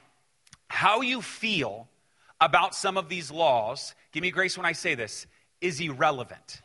how 0.69 1.01
you 1.01 1.23
feel 1.23 1.89
about 2.41 2.75
some 2.75 2.97
of 2.97 3.09
these 3.09 3.31
laws, 3.31 3.95
give 4.13 4.23
me 4.23 4.31
grace 4.31 4.57
when 4.57 4.67
I 4.67 4.73
say 4.73 4.95
this, 4.95 5.27
is 5.61 5.81
irrelevant. 5.81 6.61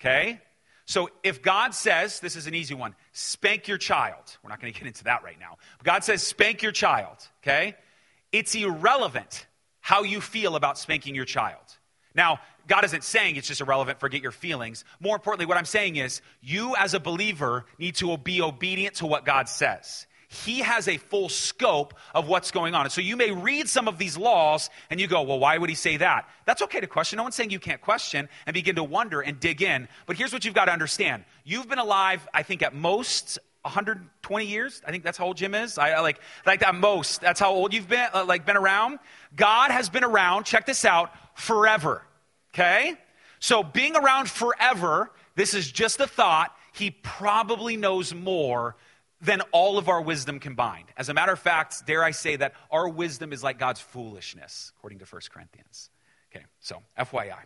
Okay? 0.00 0.40
So 0.86 1.10
if 1.22 1.42
God 1.42 1.74
says, 1.74 2.20
this 2.20 2.34
is 2.34 2.46
an 2.46 2.54
easy 2.54 2.74
one, 2.74 2.94
spank 3.12 3.68
your 3.68 3.76
child. 3.76 4.38
We're 4.42 4.48
not 4.48 4.60
going 4.60 4.72
to 4.72 4.78
get 4.78 4.86
into 4.86 5.04
that 5.04 5.22
right 5.22 5.38
now. 5.38 5.58
God 5.84 6.02
says, 6.02 6.22
spank 6.22 6.62
your 6.62 6.72
child, 6.72 7.16
okay? 7.42 7.76
It's 8.32 8.54
irrelevant 8.54 9.46
how 9.80 10.02
you 10.02 10.22
feel 10.22 10.56
about 10.56 10.78
spanking 10.78 11.14
your 11.14 11.26
child. 11.26 11.60
Now, 12.14 12.40
God 12.66 12.84
isn't 12.84 13.04
saying 13.04 13.36
it's 13.36 13.48
just 13.48 13.60
irrelevant, 13.60 14.00
forget 14.00 14.22
your 14.22 14.32
feelings. 14.32 14.84
More 14.98 15.14
importantly, 15.14 15.44
what 15.44 15.58
I'm 15.58 15.66
saying 15.66 15.96
is 15.96 16.22
you 16.40 16.74
as 16.76 16.94
a 16.94 17.00
believer 17.00 17.66
need 17.78 17.96
to 17.96 18.16
be 18.16 18.40
obedient 18.40 18.96
to 18.96 19.06
what 19.06 19.26
God 19.26 19.48
says 19.48 20.06
he 20.28 20.60
has 20.60 20.88
a 20.88 20.98
full 20.98 21.30
scope 21.30 21.94
of 22.14 22.28
what's 22.28 22.50
going 22.50 22.74
on. 22.74 22.84
And 22.84 22.92
so 22.92 23.00
you 23.00 23.16
may 23.16 23.30
read 23.30 23.66
some 23.66 23.88
of 23.88 23.96
these 23.96 24.16
laws 24.16 24.68
and 24.90 25.00
you 25.00 25.06
go, 25.06 25.22
well, 25.22 25.38
why 25.38 25.56
would 25.56 25.70
he 25.70 25.74
say 25.74 25.96
that? 25.96 26.28
That's 26.44 26.60
okay 26.62 26.80
to 26.80 26.86
question. 26.86 27.16
No 27.16 27.22
one's 27.22 27.34
saying 27.34 27.50
you 27.50 27.58
can't 27.58 27.80
question 27.80 28.28
and 28.44 28.52
begin 28.52 28.76
to 28.76 28.84
wonder 28.84 29.22
and 29.22 29.40
dig 29.40 29.62
in. 29.62 29.88
But 30.04 30.16
here's 30.16 30.32
what 30.32 30.44
you've 30.44 30.54
got 30.54 30.66
to 30.66 30.72
understand 30.72 31.24
you've 31.44 31.68
been 31.68 31.78
alive, 31.78 32.28
I 32.34 32.42
think, 32.42 32.62
at 32.62 32.74
most 32.74 33.38
120 33.62 34.44
years. 34.44 34.82
I 34.86 34.90
think 34.90 35.02
that's 35.02 35.16
how 35.16 35.26
old 35.26 35.38
Jim 35.38 35.54
is. 35.54 35.78
I, 35.78 35.92
I 35.92 36.00
like 36.00 36.20
like 36.44 36.62
at 36.62 36.74
most. 36.74 37.22
That's 37.22 37.40
how 37.40 37.52
old 37.52 37.72
you've 37.72 37.88
been 37.88 38.08
uh, 38.12 38.26
like 38.26 38.44
been 38.44 38.56
around. 38.56 38.98
God 39.34 39.70
has 39.70 39.88
been 39.88 40.04
around. 40.04 40.44
Check 40.44 40.66
this 40.66 40.84
out 40.84 41.10
forever. 41.34 42.02
Okay, 42.54 42.94
so 43.40 43.62
being 43.62 43.96
around 43.96 44.28
forever. 44.28 45.10
This 45.36 45.54
is 45.54 45.70
just 45.70 46.00
a 46.00 46.08
thought. 46.08 46.52
He 46.72 46.90
probably 46.90 47.76
knows 47.76 48.12
more 48.12 48.74
than 49.20 49.40
all 49.52 49.78
of 49.78 49.88
our 49.88 50.00
wisdom 50.00 50.38
combined. 50.38 50.86
As 50.96 51.08
a 51.08 51.14
matter 51.14 51.32
of 51.32 51.38
fact, 51.38 51.86
dare 51.86 52.04
I 52.04 52.12
say 52.12 52.36
that 52.36 52.54
our 52.70 52.88
wisdom 52.88 53.32
is 53.32 53.42
like 53.42 53.58
God's 53.58 53.80
foolishness, 53.80 54.72
according 54.76 55.00
to 55.00 55.04
1 55.04 55.22
Corinthians. 55.32 55.90
Okay, 56.30 56.44
so 56.60 56.82
FYI. 56.98 57.38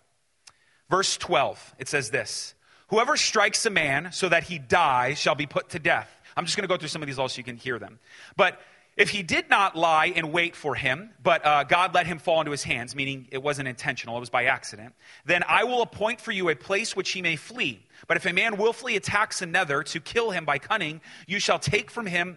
Verse 0.91 1.17
12, 1.17 1.75
it 1.79 1.89
says 1.89 2.11
this 2.11 2.55
Whoever 2.89 3.17
strikes 3.17 3.65
a 3.65 3.71
man 3.71 4.13
so 4.13 4.29
that 4.29 4.45
he 4.45 4.59
die 4.59 5.15
shall 5.15 5.35
be 5.35 5.47
put 5.47 5.71
to 5.71 5.79
death. 5.79 6.11
I'm 6.37 6.45
just 6.45 6.57
going 6.57 6.65
to 6.65 6.69
go 6.69 6.77
through 6.77 6.89
some 6.89 7.03
of 7.03 7.07
these 7.07 7.19
laws 7.19 7.33
so 7.33 7.39
you 7.39 7.45
can 7.45 7.57
hear 7.57 7.79
them. 7.79 7.99
But 8.37 8.61
if 8.96 9.11
he 9.11 9.22
did 9.22 9.48
not 9.48 9.76
lie 9.76 10.12
and 10.14 10.33
wait 10.33 10.55
for 10.55 10.74
him, 10.74 11.11
but 11.22 11.44
uh, 11.46 11.64
God 11.64 11.94
let 11.94 12.07
him 12.07 12.18
fall 12.18 12.40
into 12.40 12.50
his 12.50 12.62
hands, 12.62 12.94
meaning 12.94 13.26
it 13.31 13.42
wasn't 13.42 13.68
intentional, 13.68 14.16
it 14.16 14.20
was 14.20 14.31
by 14.31 14.44
accident, 14.44 14.94
then 15.24 15.42
I 15.48 15.64
will 15.64 15.83
appoint 15.83 16.20
for 16.20 16.31
you 16.31 16.50
a 16.50 16.55
place 16.55 16.94
which 16.94 17.11
he 17.11 17.22
may 17.22 17.37
flee. 17.37 17.87
But 18.07 18.16
if 18.16 18.26
a 18.26 18.33
man 18.33 18.57
willfully 18.57 18.96
attacks 18.96 19.40
another 19.40 19.83
to 19.85 20.00
kill 20.00 20.31
him 20.31 20.44
by 20.44 20.59
cunning, 20.59 21.00
you 21.26 21.38
shall 21.38 21.59
take 21.59 21.90
from 21.90 22.07
him 22.07 22.37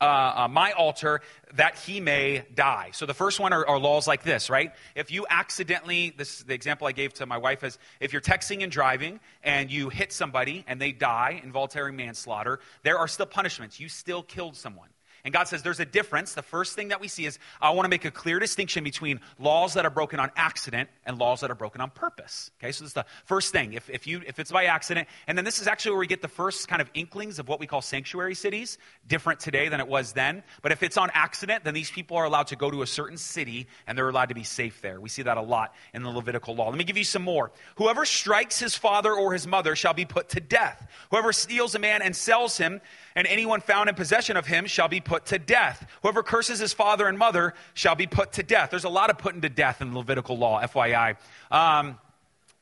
uh, 0.00 0.44
uh, 0.44 0.48
my 0.48 0.72
altar 0.72 1.20
that 1.54 1.78
he 1.78 2.00
may 2.00 2.44
die. 2.54 2.90
So 2.92 3.06
the 3.06 3.14
first 3.14 3.38
one 3.38 3.52
are, 3.52 3.66
are, 3.66 3.78
laws 3.78 4.08
like 4.08 4.24
this, 4.24 4.50
right? 4.50 4.72
If 4.96 5.12
you 5.12 5.26
accidentally, 5.30 6.12
this 6.16 6.40
is 6.40 6.44
the 6.44 6.54
example 6.54 6.88
I 6.88 6.92
gave 6.92 7.14
to 7.14 7.26
my 7.26 7.38
wife 7.38 7.62
is 7.62 7.78
if 8.00 8.12
you're 8.12 8.22
texting 8.22 8.62
and 8.62 8.72
driving 8.72 9.20
and 9.44 9.70
you 9.70 9.88
hit 9.90 10.12
somebody 10.12 10.64
and 10.66 10.80
they 10.80 10.90
die, 10.90 11.40
involuntary 11.44 11.92
manslaughter, 11.92 12.58
there 12.82 12.98
are 12.98 13.06
still 13.06 13.26
punishments. 13.26 13.78
You 13.78 13.88
still 13.88 14.22
killed 14.22 14.56
someone. 14.56 14.88
And 15.24 15.32
God 15.32 15.46
says 15.46 15.62
there's 15.62 15.78
a 15.78 15.84
difference. 15.84 16.34
The 16.34 16.42
first 16.42 16.74
thing 16.74 16.88
that 16.88 17.00
we 17.00 17.06
see 17.06 17.26
is 17.26 17.38
I 17.60 17.70
want 17.70 17.84
to 17.84 17.88
make 17.88 18.04
a 18.04 18.10
clear 18.10 18.40
distinction 18.40 18.82
between 18.82 19.20
laws 19.38 19.74
that 19.74 19.86
are 19.86 19.90
broken 19.90 20.18
on 20.18 20.32
accident 20.34 20.88
and 21.06 21.16
laws 21.16 21.40
that 21.40 21.50
are 21.50 21.54
broken 21.54 21.80
on 21.80 21.90
purpose. 21.90 22.50
Okay, 22.58 22.72
so 22.72 22.82
this 22.82 22.90
is 22.90 22.94
the 22.94 23.06
first 23.24 23.52
thing. 23.52 23.74
If, 23.74 23.88
if, 23.88 24.08
you, 24.08 24.22
if 24.26 24.40
it's 24.40 24.50
by 24.50 24.64
accident, 24.64 25.08
and 25.28 25.38
then 25.38 25.44
this 25.44 25.60
is 25.60 25.68
actually 25.68 25.92
where 25.92 26.00
we 26.00 26.06
get 26.08 26.22
the 26.22 26.28
first 26.28 26.66
kind 26.66 26.82
of 26.82 26.90
inklings 26.92 27.38
of 27.38 27.46
what 27.46 27.60
we 27.60 27.68
call 27.68 27.82
sanctuary 27.82 28.34
cities, 28.34 28.78
different 29.06 29.38
today 29.38 29.68
than 29.68 29.78
it 29.78 29.86
was 29.86 30.12
then. 30.12 30.42
But 30.60 30.72
if 30.72 30.82
it's 30.82 30.96
on 30.96 31.10
accident, 31.14 31.62
then 31.62 31.74
these 31.74 31.90
people 31.90 32.16
are 32.16 32.24
allowed 32.24 32.48
to 32.48 32.56
go 32.56 32.70
to 32.70 32.82
a 32.82 32.86
certain 32.86 33.16
city 33.16 33.68
and 33.86 33.96
they're 33.96 34.08
allowed 34.08 34.30
to 34.30 34.34
be 34.34 34.44
safe 34.44 34.82
there. 34.82 35.00
We 35.00 35.08
see 35.08 35.22
that 35.22 35.36
a 35.36 35.42
lot 35.42 35.74
in 35.94 36.02
the 36.02 36.10
Levitical 36.10 36.56
law. 36.56 36.68
Let 36.68 36.78
me 36.78 36.84
give 36.84 36.98
you 36.98 37.04
some 37.04 37.22
more. 37.22 37.52
Whoever 37.76 38.04
strikes 38.04 38.58
his 38.58 38.74
father 38.74 39.12
or 39.12 39.32
his 39.32 39.46
mother 39.46 39.76
shall 39.76 39.94
be 39.94 40.04
put 40.04 40.30
to 40.30 40.40
death. 40.40 40.84
Whoever 41.10 41.32
steals 41.32 41.76
a 41.76 41.78
man 41.78 42.02
and 42.02 42.16
sells 42.16 42.58
him, 42.58 42.80
and 43.14 43.26
anyone 43.28 43.60
found 43.60 43.88
in 43.88 43.94
possession 43.94 44.36
of 44.36 44.46
him 44.46 44.66
shall 44.66 44.88
be 44.88 45.00
put 45.00 45.11
to 45.26 45.38
death. 45.38 45.86
Whoever 46.02 46.22
curses 46.22 46.58
his 46.58 46.72
father 46.72 47.06
and 47.06 47.18
mother 47.18 47.54
shall 47.74 47.94
be 47.94 48.06
put 48.06 48.32
to 48.32 48.42
death. 48.42 48.70
There's 48.70 48.84
a 48.84 48.88
lot 48.88 49.10
of 49.10 49.18
putting 49.18 49.40
to 49.42 49.48
death 49.48 49.80
in 49.80 49.94
Levitical 49.94 50.36
law, 50.36 50.60
FYI. 50.60 51.16
Um, 51.50 51.98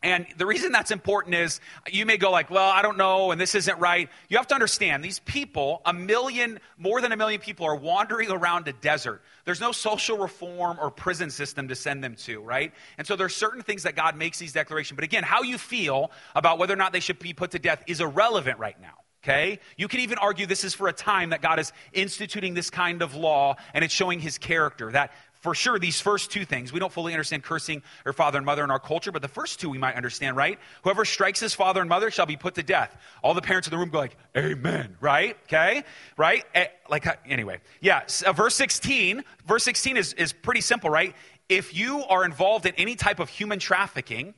and 0.03 0.27
the 0.39 0.47
reason 0.47 0.73
that's 0.73 0.91
important 0.91 1.35
is 1.35 1.61
you 1.91 2.07
may 2.07 2.17
go 2.17 2.31
like, 2.31 2.51
well, 2.51 2.71
I 2.71 2.81
don't 2.81 2.97
know, 2.97 3.33
and 3.33 3.41
this 3.41 3.55
isn't 3.55 3.79
right. 3.79 4.09
You 4.31 4.39
have 4.39 4.47
to 4.47 4.55
understand, 4.55 5.05
these 5.05 5.19
people, 5.19 5.83
a 5.85 5.93
million, 5.93 6.59
more 6.79 7.03
than 7.03 7.13
a 7.13 7.19
million 7.19 7.41
people 7.41 7.67
are 7.67 7.77
wandering 7.77 8.31
around 8.31 8.67
a 8.67 8.73
desert. 8.73 9.21
There's 9.45 9.61
no 9.61 9.73
social 9.73 10.17
reform 10.17 10.79
or 10.81 10.91
prison 10.91 11.29
system 11.29 11.69
to 11.69 11.75
send 11.75 12.03
them 12.03 12.15
to, 12.21 12.41
right? 12.41 12.73
And 12.97 13.07
so 13.07 13.15
there's 13.15 13.37
certain 13.37 13.63
things 13.63 13.83
that 13.83 13.95
God 13.95 14.17
makes 14.17 14.39
these 14.39 14.55
declarations. 14.55 14.97
But 14.97 15.05
again, 15.05 15.23
how 15.23 15.43
you 15.43 15.59
feel 15.59 16.11
about 16.35 16.59
whether 16.59 16.73
or 16.73 16.79
not 16.79 16.95
they 16.95 17.01
should 17.01 17.19
be 17.19 17.35
put 17.35 17.51
to 17.51 17.59
death 17.59 17.85
is 17.87 18.01
irrelevant 18.01 18.59
right 18.59 18.81
now. 18.81 18.95
Okay? 19.22 19.59
You 19.76 19.87
can 19.87 20.00
even 20.00 20.18
argue 20.18 20.46
this 20.46 20.64
is 20.64 20.72
for 20.72 20.88
a 20.88 20.92
time 20.92 21.30
that 21.30 21.42
God 21.42 21.59
is 21.59 21.72
instituting 21.92 22.54
this 22.54 22.70
kind 22.70 23.02
of 23.02 23.14
law 23.14 23.56
and 23.74 23.85
it's 23.85 23.92
showing 23.92 24.18
his 24.18 24.38
character. 24.38 24.90
That 24.90 25.12
for 25.40 25.54
sure, 25.54 25.78
these 25.78 26.00
first 26.00 26.30
two 26.30 26.44
things, 26.44 26.70
we 26.70 26.80
don't 26.80 26.92
fully 26.92 27.14
understand 27.14 27.42
cursing 27.42 27.83
her 28.04 28.12
father 28.12 28.37
and 28.37 28.44
mother 28.44 28.62
in 28.62 28.70
our 28.70 28.78
culture, 28.78 29.11
but 29.11 29.22
the 29.22 29.28
first 29.28 29.59
two 29.59 29.70
we 29.70 29.78
might 29.78 29.94
understand, 29.94 30.37
right? 30.37 30.59
Whoever 30.83 31.06
strikes 31.06 31.40
his 31.40 31.54
father 31.54 31.80
and 31.80 31.88
mother 31.88 32.11
shall 32.11 32.26
be 32.26 32.37
put 32.37 32.54
to 32.56 32.62
death. 32.62 32.94
All 33.22 33.33
the 33.33 33.40
parents 33.40 33.66
in 33.66 33.72
the 33.72 33.78
room 33.78 33.88
go 33.88 33.98
like, 33.98 34.16
Amen, 34.37 34.96
right? 35.00 35.37
Okay? 35.44 35.85
Right? 36.18 36.44
Eh, 36.54 36.66
like, 36.90 37.06
uh, 37.06 37.14
anyway. 37.26 37.61
Yeah, 37.80 38.02
uh, 38.26 38.33
verse 38.33 38.54
16, 38.54 39.24
verse 39.46 39.64
16 39.64 39.96
is, 39.96 40.12
is 40.14 40.35
pretty 40.35 40.61
simple, 40.61 40.90
right? 40.90 41.14
If 41.48 41.74
you 41.74 42.04
are 42.04 42.24
involved 42.24 42.66
in 42.66 42.74
any 42.76 42.94
type 42.94 43.18
of 43.18 43.30
human 43.30 43.59
trafficking 43.59 44.35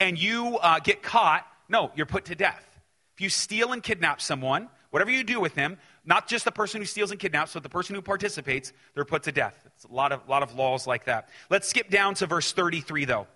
and 0.00 0.18
you 0.18 0.58
uh, 0.58 0.80
get 0.80 1.00
caught, 1.02 1.46
no, 1.68 1.92
you're 1.94 2.06
put 2.06 2.24
to 2.26 2.34
death. 2.34 2.69
You 3.20 3.28
steal 3.28 3.72
and 3.72 3.82
kidnap 3.82 4.20
someone, 4.20 4.68
whatever 4.90 5.10
you 5.10 5.24
do 5.24 5.40
with 5.40 5.54
them, 5.54 5.78
not 6.04 6.28
just 6.28 6.44
the 6.44 6.52
person 6.52 6.80
who 6.80 6.86
steals 6.86 7.10
and 7.10 7.20
kidnaps, 7.20 7.54
but 7.54 7.62
the 7.62 7.68
person 7.68 7.94
who 7.94 8.02
participates, 8.02 8.72
they're 8.94 9.04
put 9.04 9.24
to 9.24 9.32
death. 9.32 9.54
It's 9.76 9.84
a 9.84 9.92
lot 9.92 10.12
of, 10.12 10.28
lot 10.28 10.42
of 10.42 10.54
laws 10.54 10.86
like 10.86 11.04
that. 11.04 11.28
Let's 11.50 11.68
skip 11.68 11.90
down 11.90 12.14
to 12.14 12.26
verse 12.26 12.52
33, 12.52 13.04
though. 13.04 13.26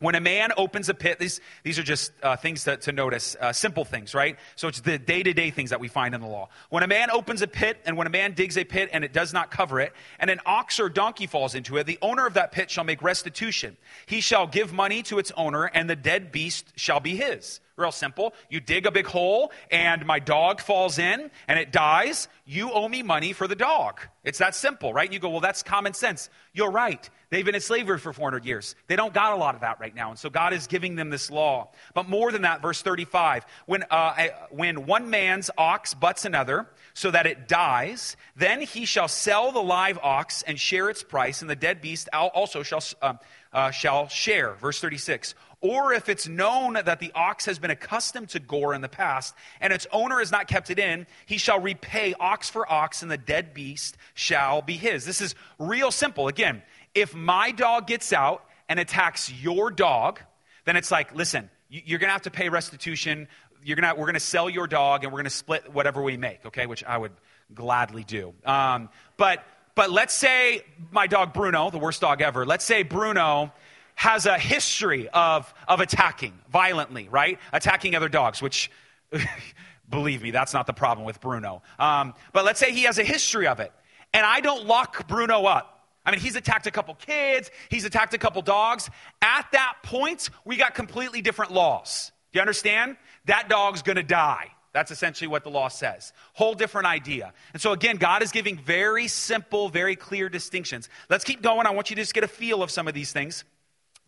When 0.00 0.14
a 0.14 0.20
man 0.20 0.52
opens 0.56 0.88
a 0.88 0.94
pit, 0.94 1.18
these, 1.18 1.40
these 1.64 1.76
are 1.78 1.82
just 1.82 2.12
uh, 2.22 2.36
things 2.36 2.62
to, 2.64 2.76
to 2.76 2.92
notice, 2.92 3.36
uh, 3.40 3.52
simple 3.52 3.84
things, 3.84 4.14
right? 4.14 4.38
So 4.54 4.68
it's 4.68 4.80
the 4.80 4.96
day 4.96 5.24
to 5.24 5.32
day 5.32 5.50
things 5.50 5.70
that 5.70 5.80
we 5.80 5.88
find 5.88 6.14
in 6.14 6.20
the 6.20 6.28
law. 6.28 6.50
When 6.70 6.84
a 6.84 6.86
man 6.86 7.10
opens 7.10 7.42
a 7.42 7.48
pit, 7.48 7.78
and 7.84 7.96
when 7.96 8.06
a 8.06 8.10
man 8.10 8.32
digs 8.32 8.56
a 8.56 8.62
pit 8.62 8.90
and 8.92 9.02
it 9.04 9.12
does 9.12 9.32
not 9.32 9.50
cover 9.50 9.80
it, 9.80 9.92
and 10.20 10.30
an 10.30 10.40
ox 10.46 10.78
or 10.78 10.88
donkey 10.88 11.26
falls 11.26 11.56
into 11.56 11.76
it, 11.78 11.86
the 11.86 11.98
owner 12.00 12.26
of 12.26 12.34
that 12.34 12.52
pit 12.52 12.70
shall 12.70 12.84
make 12.84 13.02
restitution. 13.02 13.76
He 14.06 14.20
shall 14.20 14.46
give 14.46 14.72
money 14.72 15.02
to 15.04 15.18
its 15.18 15.32
owner, 15.36 15.64
and 15.64 15.90
the 15.90 15.96
dead 15.96 16.30
beast 16.30 16.72
shall 16.76 17.00
be 17.00 17.16
his. 17.16 17.58
Real 17.78 17.92
simple. 17.92 18.34
You 18.50 18.58
dig 18.58 18.86
a 18.86 18.90
big 18.90 19.06
hole 19.06 19.52
and 19.70 20.04
my 20.04 20.18
dog 20.18 20.60
falls 20.60 20.98
in 20.98 21.30
and 21.46 21.58
it 21.60 21.70
dies. 21.70 22.26
You 22.44 22.72
owe 22.72 22.88
me 22.88 23.04
money 23.04 23.32
for 23.32 23.46
the 23.46 23.54
dog. 23.54 24.00
It's 24.24 24.38
that 24.38 24.56
simple, 24.56 24.92
right? 24.92 25.10
You 25.12 25.20
go, 25.20 25.30
well, 25.30 25.40
that's 25.40 25.62
common 25.62 25.94
sense. 25.94 26.28
You're 26.52 26.72
right. 26.72 27.08
They've 27.30 27.44
been 27.44 27.54
in 27.54 27.60
slavery 27.60 27.98
for 27.98 28.12
400 28.12 28.44
years. 28.44 28.74
They 28.88 28.96
don't 28.96 29.14
got 29.14 29.32
a 29.32 29.36
lot 29.36 29.54
of 29.54 29.60
that 29.60 29.78
right 29.78 29.94
now. 29.94 30.10
And 30.10 30.18
so 30.18 30.28
God 30.28 30.52
is 30.54 30.66
giving 30.66 30.96
them 30.96 31.10
this 31.10 31.30
law. 31.30 31.70
But 31.94 32.08
more 32.08 32.32
than 32.32 32.42
that, 32.42 32.62
verse 32.62 32.82
35 32.82 33.46
when, 33.66 33.84
uh, 33.92 34.26
when 34.50 34.86
one 34.86 35.08
man's 35.08 35.48
ox 35.56 35.94
butts 35.94 36.24
another, 36.24 36.66
so 36.94 37.12
that 37.12 37.26
it 37.26 37.46
dies, 37.46 38.16
then 38.34 38.60
he 38.60 38.84
shall 38.84 39.06
sell 39.06 39.52
the 39.52 39.62
live 39.62 40.00
ox 40.02 40.42
and 40.42 40.58
share 40.58 40.90
its 40.90 41.04
price, 41.04 41.42
and 41.42 41.48
the 41.48 41.54
dead 41.54 41.80
beast 41.80 42.08
also 42.12 42.64
shall, 42.64 42.82
uh, 43.00 43.14
uh, 43.52 43.70
shall 43.70 44.08
share. 44.08 44.54
Verse 44.54 44.80
36 44.80 45.36
or 45.60 45.92
if 45.92 46.08
it's 46.08 46.28
known 46.28 46.74
that 46.74 47.00
the 47.00 47.10
ox 47.14 47.46
has 47.46 47.58
been 47.58 47.70
accustomed 47.70 48.28
to 48.30 48.38
gore 48.38 48.74
in 48.74 48.80
the 48.80 48.88
past, 48.88 49.34
and 49.60 49.72
its 49.72 49.86
owner 49.92 50.18
has 50.20 50.30
not 50.30 50.46
kept 50.46 50.70
it 50.70 50.78
in, 50.78 51.06
he 51.26 51.36
shall 51.36 51.60
repay 51.60 52.14
ox 52.18 52.48
for 52.48 52.70
ox, 52.70 53.02
and 53.02 53.10
the 53.10 53.18
dead 53.18 53.54
beast 53.54 53.96
shall 54.14 54.62
be 54.62 54.74
his. 54.74 55.04
This 55.04 55.20
is 55.20 55.34
real 55.58 55.90
simple. 55.90 56.28
Again, 56.28 56.62
if 56.94 57.14
my 57.14 57.50
dog 57.50 57.86
gets 57.86 58.12
out 58.12 58.44
and 58.68 58.78
attacks 58.78 59.32
your 59.32 59.70
dog, 59.70 60.20
then 60.64 60.76
it's 60.76 60.90
like, 60.90 61.14
listen, 61.14 61.50
you're 61.68 61.98
going 61.98 62.08
to 62.08 62.12
have 62.12 62.22
to 62.22 62.30
pay 62.30 62.48
restitution. 62.48 63.26
You're 63.64 63.76
gonna, 63.76 63.94
we're 63.94 64.04
going 64.04 64.14
to 64.14 64.20
sell 64.20 64.48
your 64.48 64.68
dog, 64.68 65.02
and 65.02 65.12
we're 65.12 65.18
going 65.18 65.24
to 65.24 65.30
split 65.30 65.72
whatever 65.72 66.02
we 66.02 66.16
make, 66.16 66.46
okay? 66.46 66.66
Which 66.66 66.84
I 66.84 66.96
would 66.96 67.12
gladly 67.52 68.04
do. 68.04 68.32
Um, 68.44 68.90
but, 69.16 69.44
but 69.74 69.90
let's 69.90 70.14
say 70.14 70.62
my 70.92 71.08
dog 71.08 71.32
Bruno, 71.32 71.70
the 71.70 71.78
worst 71.78 72.00
dog 72.00 72.22
ever, 72.22 72.46
let's 72.46 72.64
say 72.64 72.84
Bruno 72.84 73.52
has 73.98 74.26
a 74.26 74.38
history 74.38 75.08
of, 75.08 75.52
of 75.66 75.80
attacking 75.80 76.32
violently, 76.50 77.08
right? 77.10 77.38
Attacking 77.52 77.94
other 77.94 78.08
dogs, 78.08 78.40
which 78.40 78.70
Believe 79.90 80.22
me, 80.22 80.30
that's 80.30 80.52
not 80.52 80.66
the 80.66 80.72
problem 80.72 81.06
with 81.06 81.20
Bruno. 81.20 81.62
Um, 81.78 82.14
but 82.32 82.44
let's 82.44 82.60
say 82.60 82.72
he 82.72 82.82
has 82.82 82.98
a 82.98 83.04
history 83.04 83.46
of 83.46 83.60
it, 83.60 83.72
and 84.12 84.24
I 84.24 84.40
don't 84.40 84.66
lock 84.66 85.08
Bruno 85.08 85.44
up. 85.44 85.86
I 86.04 86.10
mean, 86.10 86.20
he's 86.20 86.36
attacked 86.36 86.66
a 86.66 86.70
couple 86.70 86.94
kids, 86.94 87.50
he's 87.70 87.84
attacked 87.84 88.14
a 88.14 88.18
couple 88.18 88.42
dogs. 88.42 88.90
At 89.22 89.46
that 89.52 89.76
point, 89.82 90.30
we 90.44 90.56
got 90.56 90.74
completely 90.74 91.22
different 91.22 91.52
laws. 91.52 92.12
Do 92.32 92.38
you 92.38 92.40
understand? 92.42 92.96
That 93.24 93.48
dog's 93.48 93.82
gonna 93.82 94.02
die. 94.02 94.48
That's 94.74 94.90
essentially 94.90 95.28
what 95.28 95.42
the 95.42 95.50
law 95.50 95.68
says. 95.68 96.12
Whole 96.34 96.54
different 96.54 96.86
idea. 96.86 97.32
And 97.54 97.60
so, 97.60 97.72
again, 97.72 97.96
God 97.96 98.22
is 98.22 98.30
giving 98.30 98.58
very 98.58 99.08
simple, 99.08 99.70
very 99.70 99.96
clear 99.96 100.28
distinctions. 100.28 100.90
Let's 101.08 101.24
keep 101.24 101.42
going. 101.42 101.66
I 101.66 101.70
want 101.70 101.88
you 101.88 101.96
to 101.96 102.02
just 102.02 102.14
get 102.14 102.22
a 102.22 102.28
feel 102.28 102.62
of 102.62 102.70
some 102.70 102.86
of 102.86 102.94
these 102.94 103.10
things. 103.10 103.44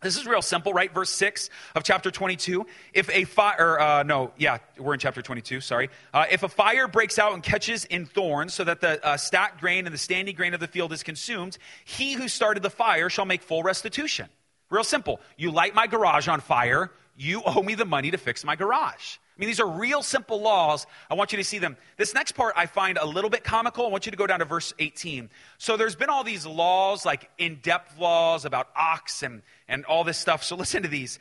This 0.01 0.17
is 0.17 0.25
real 0.25 0.41
simple, 0.41 0.73
right? 0.73 0.91
Verse 0.91 1.11
6 1.11 1.51
of 1.75 1.83
chapter 1.83 2.09
22. 2.09 2.65
If 2.91 3.07
a 3.11 3.23
fire, 3.25 3.79
uh, 3.79 4.01
no, 4.01 4.31
yeah, 4.35 4.57
we're 4.79 4.95
in 4.95 4.99
chapter 4.99 5.21
22, 5.21 5.61
sorry. 5.61 5.91
Uh, 6.11 6.25
if 6.31 6.41
a 6.41 6.49
fire 6.49 6.87
breaks 6.87 7.19
out 7.19 7.33
and 7.33 7.43
catches 7.43 7.85
in 7.85 8.07
thorns 8.07 8.51
so 8.51 8.63
that 8.63 8.81
the 8.81 9.05
uh, 9.05 9.15
stacked 9.17 9.61
grain 9.61 9.85
and 9.85 9.93
the 9.93 9.99
standing 9.99 10.35
grain 10.35 10.55
of 10.55 10.59
the 10.59 10.67
field 10.67 10.91
is 10.91 11.03
consumed, 11.03 11.59
he 11.85 12.13
who 12.13 12.27
started 12.27 12.63
the 12.63 12.71
fire 12.71 13.11
shall 13.11 13.25
make 13.25 13.43
full 13.43 13.61
restitution. 13.61 14.27
Real 14.71 14.83
simple. 14.83 15.19
You 15.37 15.51
light 15.51 15.75
my 15.75 15.85
garage 15.85 16.27
on 16.27 16.39
fire, 16.39 16.89
you 17.15 17.43
owe 17.45 17.61
me 17.61 17.75
the 17.75 17.85
money 17.85 18.09
to 18.09 18.17
fix 18.17 18.43
my 18.43 18.55
garage. 18.55 19.17
I 19.35 19.39
mean, 19.39 19.47
these 19.47 19.59
are 19.59 19.67
real 19.67 20.03
simple 20.03 20.41
laws. 20.41 20.85
I 21.09 21.15
want 21.15 21.31
you 21.31 21.37
to 21.37 21.43
see 21.43 21.57
them. 21.57 21.77
This 21.97 22.13
next 22.13 22.33
part 22.33 22.53
I 22.57 22.65
find 22.65 22.97
a 22.97 23.05
little 23.05 23.29
bit 23.29 23.43
comical. 23.43 23.85
I 23.85 23.89
want 23.89 24.05
you 24.05 24.11
to 24.11 24.17
go 24.17 24.27
down 24.27 24.39
to 24.39 24.45
verse 24.45 24.73
18. 24.77 25.29
So 25.57 25.77
there's 25.77 25.95
been 25.95 26.09
all 26.09 26.23
these 26.23 26.45
laws, 26.45 27.05
like 27.05 27.29
in 27.37 27.59
depth 27.61 27.97
laws 27.97 28.45
about 28.45 28.67
ox 28.75 29.23
and, 29.23 29.41
and 29.67 29.85
all 29.85 30.03
this 30.03 30.17
stuff. 30.17 30.43
So 30.43 30.55
listen 30.55 30.83
to 30.83 30.89
these. 30.89 31.17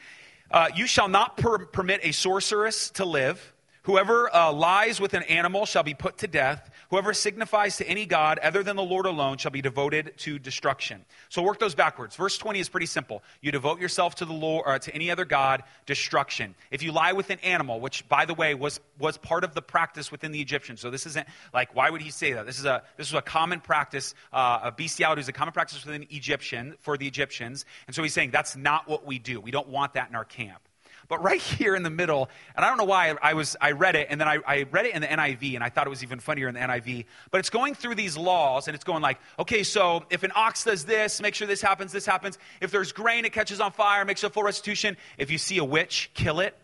Uh, 0.50 0.68
you 0.74 0.86
shall 0.86 1.08
not 1.08 1.36
per- 1.36 1.66
permit 1.66 2.00
a 2.02 2.12
sorceress 2.12 2.90
to 2.90 3.04
live. 3.04 3.52
Whoever 3.84 4.34
uh, 4.34 4.52
lies 4.52 5.00
with 5.00 5.14
an 5.14 5.22
animal 5.22 5.64
shall 5.64 5.82
be 5.82 5.94
put 5.94 6.18
to 6.18 6.26
death. 6.26 6.70
Whoever 6.90 7.14
signifies 7.14 7.78
to 7.78 7.88
any 7.88 8.04
God 8.04 8.38
other 8.38 8.62
than 8.62 8.76
the 8.76 8.82
Lord 8.82 9.06
alone 9.06 9.38
shall 9.38 9.50
be 9.50 9.62
devoted 9.62 10.12
to 10.18 10.38
destruction. 10.38 11.04
So 11.30 11.42
work 11.42 11.58
those 11.58 11.74
backwards. 11.74 12.14
Verse 12.14 12.36
20 12.36 12.60
is 12.60 12.68
pretty 12.68 12.86
simple. 12.86 13.22
You 13.40 13.52
devote 13.52 13.80
yourself 13.80 14.16
to 14.16 14.26
the 14.26 14.34
Lord 14.34 14.64
or 14.66 14.78
to 14.78 14.94
any 14.94 15.10
other 15.10 15.24
God, 15.24 15.62
destruction. 15.86 16.54
If 16.70 16.82
you 16.82 16.92
lie 16.92 17.12
with 17.12 17.30
an 17.30 17.38
animal, 17.40 17.80
which 17.80 18.06
by 18.08 18.26
the 18.26 18.34
way 18.34 18.54
was 18.54 18.80
was 18.98 19.16
part 19.16 19.44
of 19.44 19.54
the 19.54 19.62
practice 19.62 20.12
within 20.12 20.30
the 20.30 20.40
Egyptians. 20.40 20.80
So 20.80 20.90
this 20.90 21.06
isn't 21.06 21.26
like 21.54 21.74
why 21.74 21.88
would 21.88 22.02
he 22.02 22.10
say 22.10 22.34
that? 22.34 22.44
This 22.44 22.58
is 22.58 22.66
a 22.66 22.82
this 22.98 23.08
is 23.08 23.14
a 23.14 23.22
common 23.22 23.60
practice. 23.60 24.14
Uh, 24.30 24.60
a 24.64 24.72
bestiality 24.72 25.20
is 25.20 25.28
a 25.28 25.32
common 25.32 25.52
practice 25.52 25.84
within 25.84 26.06
Egyptian 26.10 26.74
for 26.80 26.98
the 26.98 27.06
Egyptians. 27.06 27.64
And 27.86 27.96
so 27.96 28.02
he's 28.02 28.12
saying 28.12 28.30
that's 28.30 28.56
not 28.56 28.88
what 28.88 29.06
we 29.06 29.18
do. 29.18 29.40
We 29.40 29.50
don't 29.50 29.68
want 29.68 29.94
that 29.94 30.10
in 30.10 30.16
our 30.16 30.24
camp. 30.24 30.60
But 31.10 31.22
right 31.22 31.40
here 31.58 31.76
in 31.76 31.82
the 31.82 31.90
middle, 31.90 32.30
and 32.56 32.64
I 32.64 32.68
don't 32.68 32.78
know 32.78 32.84
why 32.84 33.14
I 33.20 33.34
was 33.34 33.56
I 33.60 33.72
read 33.72 33.96
it, 33.96 34.06
and 34.08 34.18
then 34.18 34.28
I, 34.28 34.38
I 34.46 34.62
read 34.70 34.86
it 34.86 34.94
in 34.94 35.02
the 35.02 35.08
NIV, 35.08 35.56
and 35.56 35.62
I 35.62 35.68
thought 35.68 35.86
it 35.86 35.90
was 35.90 36.02
even 36.02 36.20
funnier 36.20 36.48
in 36.48 36.54
the 36.54 36.60
NIV. 36.60 37.04
But 37.30 37.40
it's 37.40 37.50
going 37.50 37.74
through 37.74 37.96
these 37.96 38.16
laws, 38.16 38.68
and 38.68 38.74
it's 38.74 38.84
going 38.84 39.02
like, 39.02 39.18
okay, 39.38 39.62
so 39.62 40.04
if 40.08 40.22
an 40.22 40.32
ox 40.34 40.64
does 40.64 40.86
this, 40.86 41.20
make 41.20 41.34
sure 41.34 41.46
this 41.46 41.60
happens, 41.60 41.92
this 41.92 42.06
happens. 42.06 42.38
If 42.62 42.70
there's 42.70 42.92
grain, 42.92 43.26
it 43.26 43.34
catches 43.34 43.60
on 43.60 43.72
fire, 43.72 44.06
make 44.06 44.16
sure 44.16 44.30
full 44.30 44.44
restitution. 44.44 44.96
If 45.18 45.30
you 45.30 45.36
see 45.36 45.58
a 45.58 45.64
witch, 45.64 46.10
kill 46.14 46.40
it. 46.40 46.56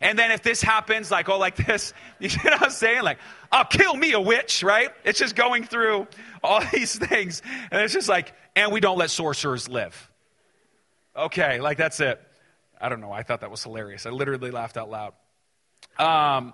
And 0.00 0.18
then 0.18 0.32
if 0.32 0.42
this 0.42 0.60
happens, 0.60 1.10
like, 1.10 1.30
oh, 1.30 1.38
like 1.38 1.56
this, 1.56 1.94
you 2.20 2.28
know 2.28 2.50
what 2.50 2.64
I'm 2.64 2.70
saying? 2.70 3.02
Like, 3.02 3.18
I'll 3.50 3.64
kill 3.64 3.94
me 3.94 4.12
a 4.12 4.20
witch, 4.20 4.62
right? 4.62 4.90
It's 5.04 5.18
just 5.18 5.34
going 5.34 5.64
through 5.64 6.06
all 6.42 6.60
these 6.72 6.96
things. 6.98 7.40
And 7.70 7.80
it's 7.80 7.94
just 7.94 8.08
like, 8.08 8.34
and 8.54 8.70
we 8.70 8.80
don't 8.80 8.98
let 8.98 9.10
sorcerers 9.10 9.68
live. 9.68 10.10
Okay, 11.16 11.60
like 11.60 11.78
that's 11.78 12.00
it. 12.00 12.20
I 12.84 12.90
don't 12.90 13.00
know. 13.00 13.12
I 13.12 13.22
thought 13.22 13.40
that 13.40 13.50
was 13.50 13.62
hilarious. 13.62 14.04
I 14.04 14.10
literally 14.10 14.50
laughed 14.50 14.76
out 14.76 14.90
loud. 14.90 15.14
Um, 15.98 16.52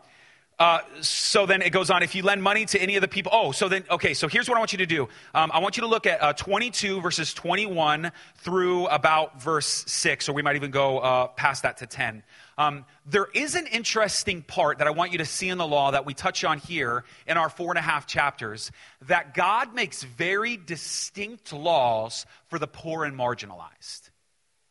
uh, 0.61 0.79
so 1.01 1.45
then 1.45 1.61
it 1.61 1.71
goes 1.71 1.91
on. 1.91 2.05
If 2.05 2.15
you 2.15 2.23
lend 2.23 2.41
money 2.41 2.67
to 2.67 2.81
any 2.81 2.95
of 2.95 3.01
the 3.01 3.09
people, 3.09 3.33
oh, 3.35 3.51
so 3.51 3.69
then, 3.69 3.83
okay, 3.91 4.15
so 4.15 4.29
here's 4.29 4.49
what 4.49 4.55
I 4.55 4.61
want 4.61 4.71
you 4.71 4.79
to 4.79 4.87
do. 4.87 5.09
Um, 5.35 5.51
I 5.53 5.59
want 5.59 5.77
you 5.77 5.81
to 5.81 5.89
look 5.89 6.07
at 6.07 6.23
uh, 6.23 6.33
22 6.35 7.01
verses 7.01 7.35
21 7.35 8.13
through 8.37 8.87
about 8.87 9.43
verse 9.43 9.67
6, 9.89 10.29
or 10.29 10.35
we 10.35 10.43
might 10.43 10.55
even 10.55 10.71
go 10.71 10.99
uh, 10.99 11.27
past 11.27 11.65
that 11.65 11.79
to 11.79 11.87
10. 11.87 12.23
Um, 12.57 12.85
there 13.07 13.27
is 13.35 13.57
an 13.57 13.67
interesting 13.67 14.43
part 14.43 14.79
that 14.79 14.87
I 14.87 14.91
want 14.91 15.11
you 15.11 15.19
to 15.19 15.25
see 15.25 15.49
in 15.49 15.59
the 15.59 15.67
law 15.67 15.91
that 15.91 16.07
we 16.07 16.15
touch 16.15 16.45
on 16.45 16.59
here 16.59 17.03
in 17.27 17.39
our 17.39 17.49
four 17.49 17.73
and 17.73 17.79
a 17.79 17.83
half 17.83 18.07
chapters 18.07 18.71
that 19.09 19.35
God 19.35 19.75
makes 19.75 20.05
very 20.05 20.57
distinct 20.57 21.53
laws 21.53 22.25
for 22.47 22.61
the 22.61 22.69
poor 22.69 23.05
and 23.05 23.19
marginalized 23.19 24.10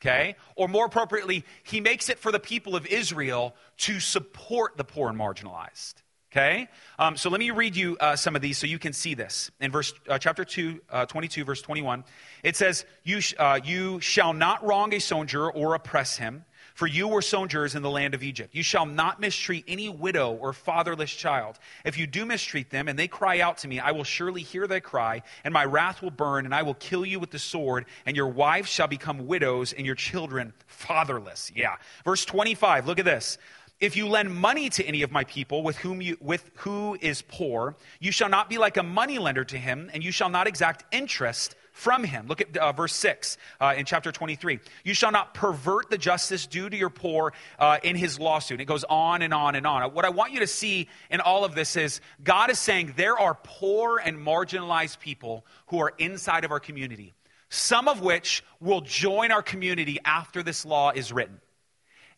okay? 0.02 0.36
Or 0.56 0.68
more 0.68 0.86
appropriately, 0.86 1.46
he 1.64 1.82
makes 1.82 2.10
it 2.10 2.20
for 2.20 2.32
the 2.32 2.40
people 2.40 2.76
of 2.76 2.86
Israel 2.88 3.56
to 3.80 4.00
support 4.00 4.78
the 4.78 4.84
poor 4.84 5.10
and 5.10 5.20
marginalized. 5.20 5.96
Okay? 6.32 6.68
Um, 7.00 7.18
so 7.18 7.30
let 7.32 7.40
me 7.40 7.50
read 7.50 7.76
you 7.76 7.98
uh, 8.00 8.16
some 8.16 8.36
of 8.36 8.42
these 8.42 8.58
so 8.58 8.68
you 8.68 8.78
can 8.78 8.94
see 8.94 9.16
this. 9.16 9.50
In 9.60 9.72
verse 9.72 9.94
uh, 10.08 10.20
chapter 10.20 10.46
2, 10.46 10.80
uh, 10.90 11.06
22, 11.08 11.44
verse 11.44 11.62
21, 11.62 12.04
it 12.44 12.56
says, 12.56 12.86
you, 13.04 13.20
sh- 13.20 13.34
uh, 13.40 13.60
you 13.64 14.00
shall 14.00 14.34
not 14.34 14.64
wrong 14.64 14.94
a 14.94 15.00
sojourner 15.00 15.50
or 15.50 15.74
oppress 15.74 16.18
him, 16.18 16.46
for 16.80 16.88
you 16.88 17.10
were 17.10 17.22
sojourners 17.22 17.76
in 17.76 17.82
the 17.82 17.90
land 17.90 18.14
of 18.14 18.24
Egypt. 18.24 18.56
You 18.56 18.64
shall 18.64 18.86
not 18.86 19.20
mistreat 19.20 19.66
any 19.68 19.90
widow 19.90 20.32
or 20.32 20.54
fatherless 20.54 21.12
child. 21.12 21.60
If 21.84 21.98
you 21.98 22.08
do 22.08 22.26
mistreat 22.26 22.70
them 22.70 22.88
and 22.88 22.98
they 22.98 23.10
cry 23.10 23.42
out 23.42 23.58
to 23.58 23.68
me, 23.68 23.82
I 23.82 23.92
will 23.92 24.06
surely 24.06 24.44
hear 24.44 24.66
their 24.66 24.80
cry, 24.80 25.24
and 25.44 25.54
my 25.54 25.66
wrath 25.66 26.02
will 26.02 26.10
burn, 26.10 26.46
and 26.46 26.56
I 26.56 26.62
will 26.64 26.76
kill 26.76 27.06
you 27.06 27.20
with 27.20 27.32
the 27.32 27.38
sword, 27.38 27.86
and 28.06 28.16
your 28.16 28.30
wives 28.30 28.70
shall 28.70 28.88
become 28.88 29.28
widows, 29.28 29.74
and 29.74 29.86
your 29.86 29.96
children 29.96 30.54
fatherless. 30.68 31.52
Yeah. 31.54 31.76
Verse 32.06 32.24
25, 32.24 32.88
look 32.88 32.98
at 32.98 33.04
this. 33.04 33.38
If 33.82 33.98
you 33.98 34.08
lend 34.08 34.34
money 34.34 34.70
to 34.70 34.86
any 34.86 35.02
of 35.02 35.12
my 35.12 35.26
people 35.26 35.64
with 35.64 35.76
whom 35.76 36.02
you, 36.02 36.16
with 36.22 36.50
who 36.60 36.98
is 37.02 37.22
poor, 37.24 37.76
you 38.00 38.14
shall 38.14 38.30
not 38.30 38.50
be 38.50 38.58
like 38.58 38.78
a 38.78 38.84
money 38.84 39.20
lender 39.20 39.44
to 39.44 39.58
him, 39.58 39.90
and 39.94 40.02
you 40.02 40.14
shall 40.14 40.30
not 40.30 40.48
exact 40.48 40.86
interest 40.94 41.58
from 41.80 42.04
him. 42.04 42.28
Look 42.28 42.42
at 42.42 42.58
uh, 42.58 42.74
verse 42.74 42.94
6 42.94 43.38
uh, 43.62 43.74
in 43.78 43.86
chapter 43.86 44.12
23. 44.12 44.60
You 44.84 44.94
shall 44.94 45.12
not 45.12 45.34
pervert 45.34 45.90
the 45.90 45.98
justice 45.98 46.46
due 46.46 46.70
to 46.70 46.76
your 46.76 46.90
poor 46.90 47.34
uh, 47.58 47.78
in 47.82 47.96
his 47.96 48.20
lawsuit. 48.20 48.60
It 48.60 48.66
goes 48.66 48.84
on 48.84 49.22
and 49.22 49.34
on 49.34 49.56
and 49.56 49.66
on. 49.66 49.94
What 49.94 50.04
I 50.04 50.10
want 50.10 50.34
you 50.34 50.42
to 50.42 50.48
see 50.48 50.90
in 51.10 51.22
all 51.22 51.46
of 51.46 51.56
this 51.56 51.78
is 51.78 52.02
God 52.22 52.50
is 52.50 52.60
saying 52.60 52.94
there 52.98 53.18
are 53.18 53.38
poor 53.44 53.98
and 53.98 54.18
marginalized 54.18 55.00
people 55.00 55.46
who 55.68 55.80
are 55.80 55.94
inside 55.98 56.44
of 56.44 56.52
our 56.52 56.60
community, 56.60 57.14
some 57.48 57.88
of 57.88 58.02
which 58.02 58.44
will 58.60 58.82
join 58.82 59.32
our 59.32 59.42
community 59.42 60.00
after 60.04 60.44
this 60.44 60.66
law 60.66 60.92
is 60.92 61.14
written. 61.14 61.40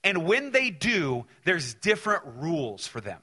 And 0.03 0.25
when 0.25 0.51
they 0.51 0.71
do, 0.71 1.25
there's 1.45 1.75
different 1.75 2.23
rules 2.39 2.87
for 2.87 2.99
them. 2.99 3.19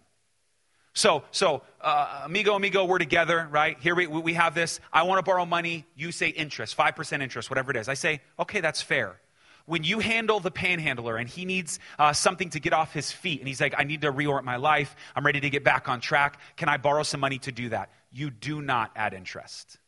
So, 0.99 1.23
so 1.31 1.63
uh, 1.81 2.23
amigo, 2.25 2.57
amigo, 2.57 2.85
we're 2.85 2.99
together, 2.99 3.47
right? 3.53 3.79
Here 3.79 3.95
we, 3.95 4.09
we 4.09 4.35
have 4.35 4.57
this. 4.57 4.81
I 4.93 5.05
want 5.05 5.21
to 5.21 5.23
borrow 5.23 5.47
money. 5.47 5.87
You 5.95 6.11
say 6.11 6.29
interest, 6.29 6.77
5% 6.77 7.23
interest, 7.23 7.51
whatever 7.51 7.71
it 7.71 7.77
is. 7.77 7.89
I 7.89 7.95
say, 7.95 8.21
okay, 8.37 8.61
that's 8.61 8.83
fair. 8.83 9.21
When 9.65 9.85
you 9.85 10.01
handle 10.01 10.41
the 10.41 10.51
panhandler 10.51 11.17
and 11.17 11.29
he 11.29 11.45
needs 11.45 11.79
uh, 12.01 12.13
something 12.13 12.51
to 12.51 12.59
get 12.59 12.73
off 12.73 12.93
his 12.93 13.13
feet 13.13 13.39
and 13.39 13.47
he's 13.47 13.61
like, 13.61 13.77
I 13.79 13.85
need 13.85 14.01
to 14.01 14.13
reorient 14.13 14.43
my 14.43 14.57
life. 14.57 14.97
I'm 15.15 15.25
ready 15.25 15.39
to 15.39 15.51
get 15.51 15.63
back 15.63 15.89
on 15.89 16.01
track. 16.01 16.41
Can 16.57 16.69
I 16.69 16.79
borrow 16.79 17.05
some 17.05 17.21
money 17.21 17.39
to 17.41 17.53
do 17.53 17.69
that? 17.69 17.93
You 18.11 18.31
do 18.31 18.61
not 18.61 18.91
add 18.97 19.15
interest. 19.15 19.79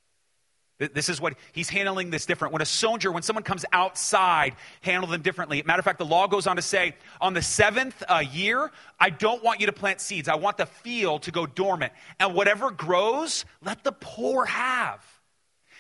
This 0.81 1.11
is 1.11 1.21
what 1.21 1.35
he's 1.53 1.69
handling 1.69 2.09
this 2.09 2.25
different. 2.25 2.53
When 2.53 2.63
a 2.63 2.67
soldier, 2.67 3.13
when 3.13 3.23
someone 3.23 3.43
comes 3.43 3.67
outside, 3.71 4.57
handle 4.81 5.11
them 5.11 5.21
differently. 5.21 5.63
Matter 5.63 5.79
of 5.79 5.85
fact, 5.85 5.99
the 5.99 6.07
law 6.07 6.27
goes 6.27 6.47
on 6.47 6.57
to 6.57 6.63
say, 6.63 6.97
on 7.21 7.35
the 7.35 7.43
seventh 7.43 8.03
uh, 8.09 8.23
year, 8.33 8.73
I 8.99 9.11
don't 9.11 9.45
want 9.45 9.61
you 9.61 9.67
to 9.67 9.73
plant 9.73 10.01
seeds. 10.01 10.27
I 10.27 10.37
want 10.37 10.57
the 10.57 10.65
field 10.65 11.25
to 11.25 11.33
go 11.33 11.45
dormant. 11.45 11.93
And 12.19 12.35
whatever 12.35 12.71
grows, 12.71 13.45
let 13.63 13.85
the 13.85 13.93
poor 13.93 14.47
have. 14.47 15.05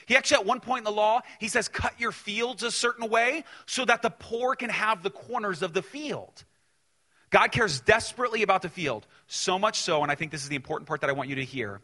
He 0.05 0.17
actually, 0.17 0.41
at 0.41 0.47
one 0.47 0.61
point 0.61 0.81
in 0.81 0.85
the 0.85 0.93
law, 0.93 1.21
he 1.39 1.49
says, 1.49 1.69
cut 1.69 1.99
your 1.99 2.13
fields 2.13 2.63
a 2.63 2.71
certain 2.71 3.09
way 3.09 3.45
so 3.65 3.87
that 3.87 4.03
the 4.03 4.11
poor 4.11 4.55
can 4.55 4.69
have 4.69 5.03
the 5.03 5.11
corners 5.11 5.63
of 5.63 5.73
the 5.73 5.83
field. 5.83 6.45
God 7.31 7.53
cares 7.53 7.81
desperately 7.81 8.43
about 8.43 8.61
the 8.61 8.69
field, 8.69 9.07
so 9.29 9.59
much 9.59 9.79
so, 9.79 10.03
and 10.03 10.11
I 10.11 10.17
think 10.17 10.33
this 10.33 10.43
is 10.43 10.49
the 10.49 10.57
important 10.57 10.89
part 10.89 11.01
that 11.03 11.11
I 11.11 11.15
want 11.15 11.29
you 11.31 11.37
to 11.37 11.45
hear. 11.45 11.81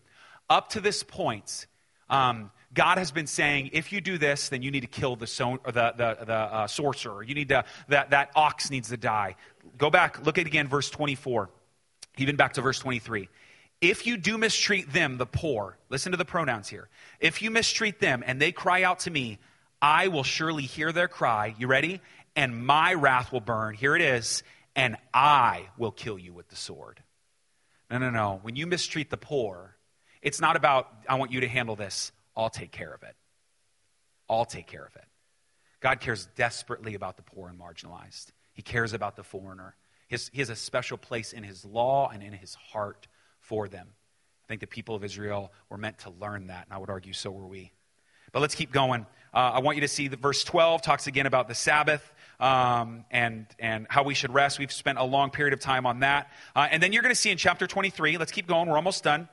Up 0.51 0.71
to 0.71 0.81
this 0.81 1.03
point, 1.03 1.67
um, 2.11 2.51
God 2.77 2.99
has 2.99 3.11
been 3.11 3.27
saying, 3.27 3.71
if 3.73 3.91
you 3.91 4.01
do 4.03 4.19
this, 4.19 4.51
then 4.51 4.63
you 4.63 4.71
need 4.71 4.83
to 4.83 4.87
kill 4.87 5.17
the, 5.17 5.27
so, 5.27 5.59
the, 5.65 5.73
the, 5.73 6.19
the 6.27 6.33
uh, 6.33 6.67
sorcerer. 6.67 7.23
You 7.23 7.35
need 7.35 7.49
to, 7.49 7.65
that, 7.89 8.11
that 8.11 8.31
ox 8.37 8.71
needs 8.71 8.91
to 8.91 8.99
die. 8.99 9.35
Go 9.79 9.91
back, 9.91 10.25
look 10.25 10.39
at 10.39 10.47
again 10.47 10.69
verse 10.69 10.91
24, 10.91 11.49
even 12.19 12.37
back 12.37 12.53
to 12.53 12.61
verse 12.61 12.79
23. 12.79 13.29
If 13.81 14.07
you 14.07 14.19
do 14.19 14.37
mistreat 14.37 14.93
them, 14.93 15.17
the 15.17 15.27
poor, 15.27 15.79
listen 15.89 16.13
to 16.13 16.19
the 16.19 16.25
pronouns 16.27 16.69
here. 16.69 16.89
If 17.19 17.41
you 17.41 17.51
mistreat 17.51 17.99
them 17.99 18.23
and 18.25 18.41
they 18.41 18.53
cry 18.53 18.83
out 18.83 19.01
to 19.01 19.11
me, 19.11 19.39
I 19.81 20.09
will 20.09 20.23
surely 20.23 20.65
hear 20.65 20.93
their 20.93 21.09
cry. 21.09 21.55
You 21.59 21.67
ready? 21.69 22.03
And 22.35 22.67
my 22.67 22.93
wrath 22.93 23.33
will 23.33 23.41
burn. 23.41 23.75
Here 23.75 23.97
it 23.97 24.03
is. 24.03 24.43
And 24.75 24.97
I 25.15 25.69
will 25.79 25.93
kill 25.93 26.19
you 26.19 26.35
with 26.35 26.49
the 26.49 26.57
sword. 26.57 27.03
No, 27.91 27.97
no, 27.99 28.11
no. 28.11 28.39
When 28.43 28.55
you 28.55 28.67
mistreat 28.67 29.09
the 29.09 29.17
poor, 29.17 29.77
it's 30.21 30.41
not 30.41 30.57
about, 30.57 30.93
I 31.09 31.15
want 31.15 31.33
you 31.33 31.41
to 31.41 31.49
handle 31.49 31.77
this. 31.77 32.13
I'll 32.37 32.51
take 32.51 32.71
care 32.71 32.93
of 32.93 33.03
it. 33.03 33.17
I'll 34.29 34.45
take 34.45 34.67
care 34.67 34.85
of 34.85 34.95
it. 34.97 35.05
God 35.81 36.01
cares 36.01 36.29
desperately 36.37 36.95
about 36.95 37.17
the 37.17 37.23
poor 37.23 37.49
and 37.49 37.59
marginalized. 37.59 38.33
He 38.53 38.63
cares 38.63 38.93
about 38.93 39.17
the 39.17 39.23
foreigner. 39.23 39.77
His, 40.09 40.31
he 40.33 40.41
has 40.41 40.51
a 40.51 40.57
special 40.57 40.99
place 40.99 41.33
in 41.33 41.43
his 41.43 41.65
law 41.65 42.11
and 42.13 42.23
in 42.23 42.33
his 42.33 42.55
heart 42.55 43.07
for 43.41 43.69
them. 43.69 43.89
I 43.91 44.47
think 44.49 44.61
the 44.61 44.67
people 44.67 44.95
of 44.95 45.05
Israel 45.05 45.53
were 45.71 45.77
meant 45.77 45.99
to 46.01 46.11
learn 46.11 46.49
that, 46.49 46.67
and 46.67 46.73
I 46.73 46.79
would 46.79 46.91
argue 46.91 47.13
so 47.13 47.31
were 47.31 47.47
we. 47.47 47.73
But 48.33 48.41
let's 48.41 48.55
keep 48.55 48.73
going. 48.73 49.07
Uh, 49.35 49.53
I 49.55 49.61
want 49.61 49.77
you 49.77 49.81
to 49.83 49.89
see 49.89 50.09
that 50.09 50.21
verse 50.21 50.45
12 50.45 50.83
talks 50.83 51.07
again 51.07 51.27
about 51.27 51.49
the 51.49 51.55
Sabbath 51.55 52.13
um, 52.41 53.05
and, 53.11 53.47
and 53.59 53.87
how 53.91 54.03
we 54.03 54.15
should 54.15 54.33
rest. 54.33 54.59
We've 54.59 54.73
spent 54.73 54.99
a 54.99 55.05
long 55.05 55.31
period 55.31 55.53
of 55.53 55.61
time 55.61 55.87
on 55.87 56.01
that. 56.01 56.31
Uh, 56.55 56.69
and 56.71 56.83
then 56.83 56.93
you're 56.93 57.03
going 57.03 57.15
to 57.15 57.21
see 57.21 57.31
in 57.31 57.39
chapter 57.39 57.67
23, 57.67 58.19
let's 58.19 58.33
keep 58.33 58.47
going, 58.47 58.69
we're 58.69 58.77
almost 58.77 59.05
done 59.05 59.29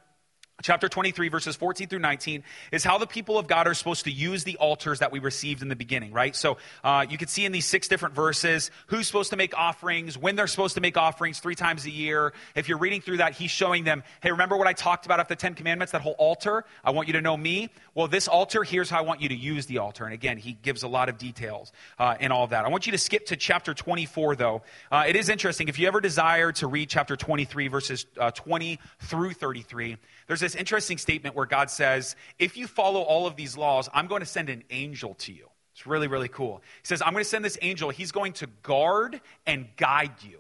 chapter 0.61 0.87
23 0.87 1.29
verses 1.29 1.55
14 1.55 1.87
through 1.87 1.99
19 1.99 2.43
is 2.71 2.83
how 2.83 2.97
the 2.97 3.07
people 3.07 3.39
of 3.39 3.47
god 3.47 3.67
are 3.67 3.73
supposed 3.73 4.05
to 4.05 4.11
use 4.11 4.43
the 4.43 4.55
altars 4.57 4.99
that 4.99 5.11
we 5.11 5.19
received 5.19 5.61
in 5.61 5.67
the 5.67 5.75
beginning 5.75 6.13
right? 6.13 6.35
So 6.35 6.57
uh, 6.83 7.05
you 7.09 7.17
can 7.17 7.27
see 7.27 7.45
in 7.45 7.51
these 7.51 7.65
six 7.65 7.87
different 7.87 8.15
verses 8.15 8.71
who's 8.87 9.07
supposed 9.07 9.31
to 9.31 9.35
make 9.35 9.57
offerings 9.57 10.17
when 10.17 10.35
they're 10.35 10.47
supposed 10.47 10.75
to 10.75 10.81
make 10.81 10.95
offerings 10.95 11.39
three 11.39 11.55
times 11.55 11.85
a 11.85 11.89
year. 11.89 12.33
If 12.55 12.69
you're 12.69 12.77
reading 12.77 13.01
through 13.01 13.17
that 13.17 13.33
he's 13.33 13.51
showing 13.51 13.83
them 13.83 14.03
hey 14.21 14.31
remember 14.31 14.55
what 14.55 14.67
i 14.67 14.73
talked 14.73 15.05
about 15.05 15.19
after 15.19 15.35
the 15.35 15.39
ten 15.39 15.55
commandments 15.55 15.91
that 15.91 16.01
whole 16.01 16.15
altar? 16.17 16.65
I 16.83 16.91
want 16.91 17.07
you 17.07 17.13
to 17.13 17.21
know 17.21 17.35
me. 17.35 17.69
Well 17.95 18.07
this 18.07 18.27
altar 18.27 18.63
here's 18.63 18.89
how 18.89 18.99
i 18.99 19.01
want 19.01 19.21
you 19.21 19.29
to 19.29 19.35
use 19.35 19.65
the 19.65 19.79
altar. 19.79 20.05
And 20.05 20.13
again 20.13 20.37
he 20.37 20.53
gives 20.53 20.83
a 20.83 20.87
lot 20.87 21.09
of 21.09 21.17
details 21.17 21.71
uh, 21.97 22.15
in 22.19 22.31
all 22.31 22.43
of 22.43 22.51
that. 22.51 22.65
I 22.65 22.69
want 22.69 22.85
you 22.85 22.91
to 22.91 22.97
skip 22.97 23.25
to 23.27 23.35
chapter 23.35 23.73
24 23.73 24.35
though. 24.35 24.61
Uh, 24.91 25.05
it 25.07 25.15
is 25.15 25.29
interesting. 25.29 25.67
If 25.67 25.79
you 25.79 25.87
ever 25.87 25.99
desire 25.99 26.51
to 26.53 26.67
read 26.67 26.89
chapter 26.89 27.15
23 27.15 27.67
verses 27.67 28.05
uh, 28.19 28.31
20 28.31 28.79
through 28.99 29.33
33 29.33 29.97
there's 30.27 30.39
this 30.39 30.55
interesting 30.55 30.97
statement 30.97 31.35
where 31.35 31.45
God 31.45 31.69
says, 31.69 32.15
If 32.39 32.57
you 32.57 32.67
follow 32.67 33.01
all 33.01 33.27
of 33.27 33.35
these 33.35 33.57
laws, 33.57 33.89
I'm 33.93 34.07
going 34.07 34.21
to 34.21 34.25
send 34.25 34.49
an 34.49 34.63
angel 34.69 35.15
to 35.15 35.33
you. 35.33 35.47
It's 35.73 35.87
really, 35.87 36.07
really 36.07 36.27
cool. 36.27 36.61
He 36.81 36.87
says, 36.87 37.01
I'm 37.01 37.13
going 37.13 37.23
to 37.23 37.29
send 37.29 37.43
this 37.43 37.57
angel. 37.61 37.89
He's 37.89 38.11
going 38.11 38.33
to 38.33 38.47
guard 38.61 39.19
and 39.45 39.67
guide 39.75 40.13
you. 40.21 40.39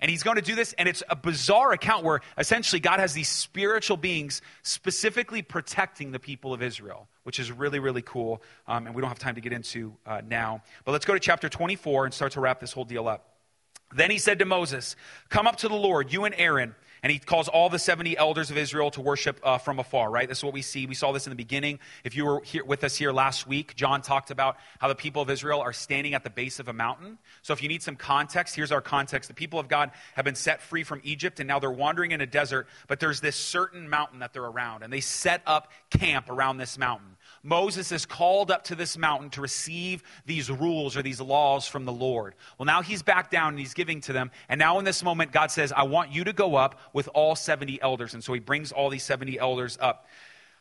And 0.00 0.10
he's 0.10 0.22
going 0.22 0.36
to 0.36 0.42
do 0.42 0.54
this, 0.54 0.74
and 0.74 0.88
it's 0.88 1.02
a 1.08 1.16
bizarre 1.16 1.72
account 1.72 2.04
where 2.04 2.20
essentially 2.36 2.80
God 2.80 3.00
has 3.00 3.14
these 3.14 3.28
spiritual 3.28 3.96
beings 3.96 4.42
specifically 4.62 5.40
protecting 5.40 6.12
the 6.12 6.18
people 6.18 6.52
of 6.52 6.62
Israel, 6.62 7.08
which 7.22 7.40
is 7.40 7.50
really, 7.50 7.78
really 7.78 8.02
cool. 8.02 8.42
Um, 8.66 8.86
and 8.86 8.94
we 8.94 9.00
don't 9.00 9.08
have 9.08 9.18
time 9.18 9.36
to 9.36 9.40
get 9.40 9.54
into 9.54 9.96
uh, 10.04 10.20
now. 10.28 10.62
But 10.84 10.92
let's 10.92 11.06
go 11.06 11.14
to 11.14 11.20
chapter 11.20 11.48
24 11.48 12.04
and 12.04 12.14
start 12.14 12.32
to 12.32 12.40
wrap 12.40 12.60
this 12.60 12.72
whole 12.72 12.84
deal 12.84 13.08
up. 13.08 13.36
Then 13.94 14.10
he 14.10 14.18
said 14.18 14.40
to 14.40 14.44
Moses, 14.44 14.96
Come 15.30 15.46
up 15.46 15.56
to 15.56 15.68
the 15.68 15.74
Lord, 15.74 16.12
you 16.12 16.24
and 16.24 16.34
Aaron 16.36 16.74
and 17.02 17.12
he 17.12 17.18
calls 17.18 17.48
all 17.48 17.68
the 17.68 17.78
70 17.78 18.16
elders 18.16 18.50
of 18.50 18.58
Israel 18.58 18.90
to 18.92 19.00
worship 19.00 19.40
uh, 19.42 19.58
from 19.58 19.78
afar, 19.78 20.10
right? 20.10 20.28
This 20.28 20.38
is 20.38 20.44
what 20.44 20.54
we 20.54 20.62
see. 20.62 20.86
We 20.86 20.94
saw 20.94 21.12
this 21.12 21.26
in 21.26 21.30
the 21.30 21.36
beginning. 21.36 21.78
If 22.04 22.16
you 22.16 22.24
were 22.24 22.40
here 22.42 22.64
with 22.64 22.84
us 22.84 22.96
here 22.96 23.12
last 23.12 23.46
week, 23.46 23.74
John 23.74 24.02
talked 24.02 24.30
about 24.30 24.56
how 24.78 24.88
the 24.88 24.94
people 24.94 25.22
of 25.22 25.30
Israel 25.30 25.60
are 25.60 25.72
standing 25.72 26.14
at 26.14 26.24
the 26.24 26.30
base 26.30 26.58
of 26.58 26.68
a 26.68 26.72
mountain. 26.72 27.18
So 27.42 27.52
if 27.52 27.62
you 27.62 27.68
need 27.68 27.82
some 27.82 27.96
context, 27.96 28.54
here's 28.54 28.72
our 28.72 28.80
context. 28.80 29.28
The 29.28 29.34
people 29.34 29.58
of 29.58 29.68
God 29.68 29.90
have 30.14 30.24
been 30.24 30.34
set 30.34 30.62
free 30.62 30.84
from 30.84 31.00
Egypt, 31.04 31.40
and 31.40 31.48
now 31.48 31.58
they're 31.58 31.70
wandering 31.70 32.12
in 32.12 32.20
a 32.20 32.26
desert, 32.26 32.66
but 32.88 33.00
there's 33.00 33.20
this 33.20 33.36
certain 33.36 33.88
mountain 33.88 34.20
that 34.20 34.32
they're 34.32 34.42
around, 34.42 34.82
and 34.82 34.92
they 34.92 35.00
set 35.00 35.42
up 35.46 35.70
camp 35.90 36.30
around 36.30 36.58
this 36.58 36.78
mountain. 36.78 37.15
Moses 37.46 37.92
is 37.92 38.04
called 38.04 38.50
up 38.50 38.64
to 38.64 38.74
this 38.74 38.98
mountain 38.98 39.30
to 39.30 39.40
receive 39.40 40.02
these 40.26 40.50
rules 40.50 40.96
or 40.96 41.02
these 41.02 41.20
laws 41.20 41.68
from 41.68 41.84
the 41.84 41.92
Lord. 41.92 42.34
Well, 42.58 42.66
now 42.66 42.82
he's 42.82 43.02
back 43.02 43.30
down 43.30 43.50
and 43.50 43.58
he's 43.58 43.74
giving 43.74 44.00
to 44.02 44.12
them. 44.12 44.32
And 44.48 44.58
now 44.58 44.78
in 44.80 44.84
this 44.84 45.02
moment, 45.02 45.30
God 45.30 45.50
says, 45.50 45.72
I 45.72 45.84
want 45.84 46.12
you 46.12 46.24
to 46.24 46.32
go 46.32 46.56
up 46.56 46.80
with 46.92 47.08
all 47.14 47.36
70 47.36 47.80
elders. 47.80 48.14
And 48.14 48.22
so 48.22 48.32
he 48.32 48.40
brings 48.40 48.72
all 48.72 48.90
these 48.90 49.04
70 49.04 49.38
elders 49.38 49.78
up. 49.80 50.06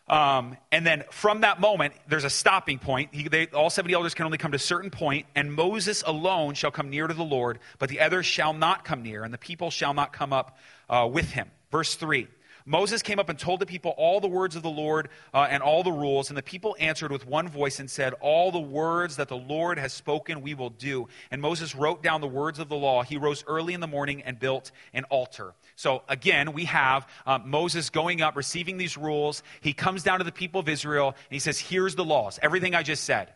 Um, 0.08 0.58
and 0.72 0.86
then 0.86 1.04
from 1.10 1.42
that 1.42 1.60
moment, 1.60 1.94
there's 2.08 2.26
a 2.26 2.30
stopping 2.30 2.78
point. 2.78 3.10
He, 3.12 3.28
they, 3.28 3.48
all 3.48 3.72
70 3.72 3.94
elders 3.94 4.14
can 4.14 4.26
only 4.26 4.38
come 4.38 4.52
to 4.52 4.58
a 4.58 4.60
certain 4.60 4.92
point, 4.92 5.26
and 5.36 5.52
Moses 5.52 6.04
alone 6.06 6.54
shall 6.54 6.70
come 6.70 6.92
near 6.92 7.08
to 7.08 7.14
the 7.16 7.24
Lord, 7.24 7.58
but 7.80 7.90
the 7.90 8.02
others 8.02 8.28
shall 8.28 8.54
not 8.54 8.86
come 8.86 9.02
near, 9.02 9.24
and 9.24 9.34
the 9.34 9.40
people 9.40 9.72
shall 9.72 9.96
not 9.96 10.14
come 10.14 10.32
up 10.32 10.60
uh, 10.92 11.10
with 11.12 11.32
him. 11.32 11.50
Verse 11.72 11.96
3 11.96 12.28
Moses 12.68 13.04
came 13.04 13.20
up 13.20 13.30
and 13.30 13.38
told 13.38 13.60
the 13.60 13.66
people 13.68 13.94
all 13.96 14.20
the 14.20 14.28
words 14.28 14.56
of 14.56 14.64
the 14.64 14.70
Lord 14.70 15.10
uh, 15.36 15.48
and 15.50 15.62
all 15.62 15.84
the 15.84 15.92
rules, 15.92 16.30
and 16.30 16.38
the 16.38 16.42
people 16.42 16.76
answered 16.80 17.12
with 17.12 17.28
one 17.28 17.48
voice 17.48 17.80
and 17.80 17.90
said, 17.90 18.14
All 18.22 18.52
the 18.52 18.60
words 18.60 19.18
that 19.18 19.28
the 19.28 19.38
Lord 19.38 19.78
has 19.78 19.94
spoken, 19.94 20.42
we 20.42 20.56
will 20.56 20.72
do. 20.72 21.08
And 21.30 21.42
Moses 21.42 21.76
wrote 21.76 22.02
down 22.02 22.22
the 22.22 22.28
words 22.28 22.58
of 22.58 22.68
the 22.68 22.76
law. 22.76 23.04
He 23.04 23.18
rose 23.18 23.44
early 23.48 23.76
in 23.76 23.82
the 23.82 23.88
morning 23.88 24.24
and 24.24 24.40
built 24.40 24.72
an 24.94 25.04
altar. 25.06 25.54
So 25.76 26.02
again, 26.10 26.54
we 26.54 26.66
have 26.66 27.08
uh, 27.28 27.38
Moses 27.38 27.92
going 27.92 28.24
up, 28.24 28.36
receiving 28.36 28.78
these 28.78 28.98
rules. 28.98 29.44
He 29.62 29.74
comes 29.74 30.02
down 30.02 30.18
to 30.18 30.26
the 30.26 30.32
people 30.32 30.60
of 30.60 30.68
Israel, 30.68 31.10
and 31.10 31.34
he 31.34 31.40
says, 31.40 31.60
Here's 31.60 31.94
the 31.94 32.06
laws, 32.06 32.40
everything 32.42 32.74
I 32.74 32.82
just 32.82 33.04
said. 33.04 33.32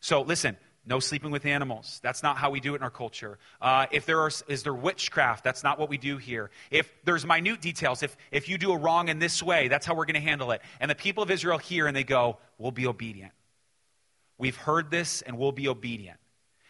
So 0.00 0.22
listen, 0.22 0.56
no 0.86 0.98
sleeping 0.98 1.30
with 1.30 1.44
animals. 1.44 2.00
That's 2.02 2.22
not 2.22 2.36
how 2.36 2.50
we 2.50 2.60
do 2.60 2.74
it 2.74 2.78
in 2.78 2.82
our 2.82 2.90
culture. 2.90 3.38
Uh, 3.60 3.86
if 3.90 4.06
there 4.06 4.20
are, 4.20 4.30
is 4.48 4.62
there 4.62 4.74
witchcraft, 4.74 5.44
that's 5.44 5.62
not 5.62 5.78
what 5.78 5.88
we 5.88 5.98
do 5.98 6.16
here. 6.16 6.50
If 6.70 6.90
there's 7.04 7.26
minute 7.26 7.60
details, 7.60 8.02
if, 8.02 8.16
if 8.30 8.48
you 8.48 8.56
do 8.58 8.72
a 8.72 8.76
wrong 8.76 9.08
in 9.08 9.18
this 9.18 9.42
way, 9.42 9.68
that's 9.68 9.84
how 9.84 9.94
we're 9.94 10.06
going 10.06 10.14
to 10.14 10.20
handle 10.20 10.52
it. 10.52 10.62
And 10.80 10.90
the 10.90 10.94
people 10.94 11.22
of 11.22 11.30
Israel 11.30 11.58
hear 11.58 11.86
and 11.86 11.94
they 11.94 12.04
go, 12.04 12.38
we'll 12.58 12.70
be 12.70 12.86
obedient. 12.86 13.32
We've 14.38 14.56
heard 14.56 14.90
this 14.90 15.22
and 15.22 15.38
we'll 15.38 15.52
be 15.52 15.68
obedient. 15.68 16.18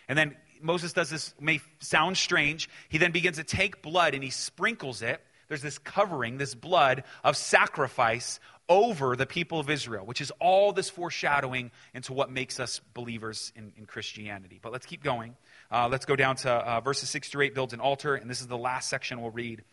And 0.09 0.19
then 0.19 0.37
Moses 0.61 0.93
does 0.93 1.09
this, 1.09 1.33
may 1.41 1.61
sound 1.79 2.17
strange. 2.17 2.69
He 2.89 2.99
then 2.99 3.13
begins 3.13 3.37
to 3.37 3.45
take 3.45 3.81
blood 3.81 4.15
and 4.15 4.25
he 4.25 4.31
sprinkles 4.31 5.03
it. 5.03 5.21
There's 5.49 5.63
this 5.63 5.79
covering, 5.79 6.37
this 6.37 6.55
blood 6.55 7.05
of 7.25 7.37
sacrifice 7.37 8.41
over 8.71 9.17
the 9.17 9.27
people 9.27 9.59
of 9.59 9.69
Israel, 9.69 10.07
which 10.07 10.21
is 10.21 10.31
all 10.39 10.73
this 10.73 10.89
foreshadowing 10.89 11.73
into 11.93 12.13
what 12.13 12.31
makes 12.31 12.61
us 12.61 12.81
believers 12.95 13.53
in, 13.57 13.73
in 13.77 13.85
Christianity. 13.85 14.61
But 14.63 14.71
let's 14.71 14.87
keep 14.87 15.03
going. 15.03 15.37
Uh, 15.73 15.89
let's 15.91 16.07
go 16.07 16.15
down 16.15 16.37
to 16.37 16.51
uh, 16.51 16.81
verses 16.81 17.11
6 17.11 17.29
through 17.29 17.47
8, 17.47 17.55
builds 17.55 17.73
an 17.75 17.81
altar, 17.81 18.15
and 18.15 18.31
this 18.31 18.41
is 18.41 18.47
the 18.47 18.57
last 18.57 18.89
section 18.89 19.21
we'll 19.21 19.33
read. 19.33 19.65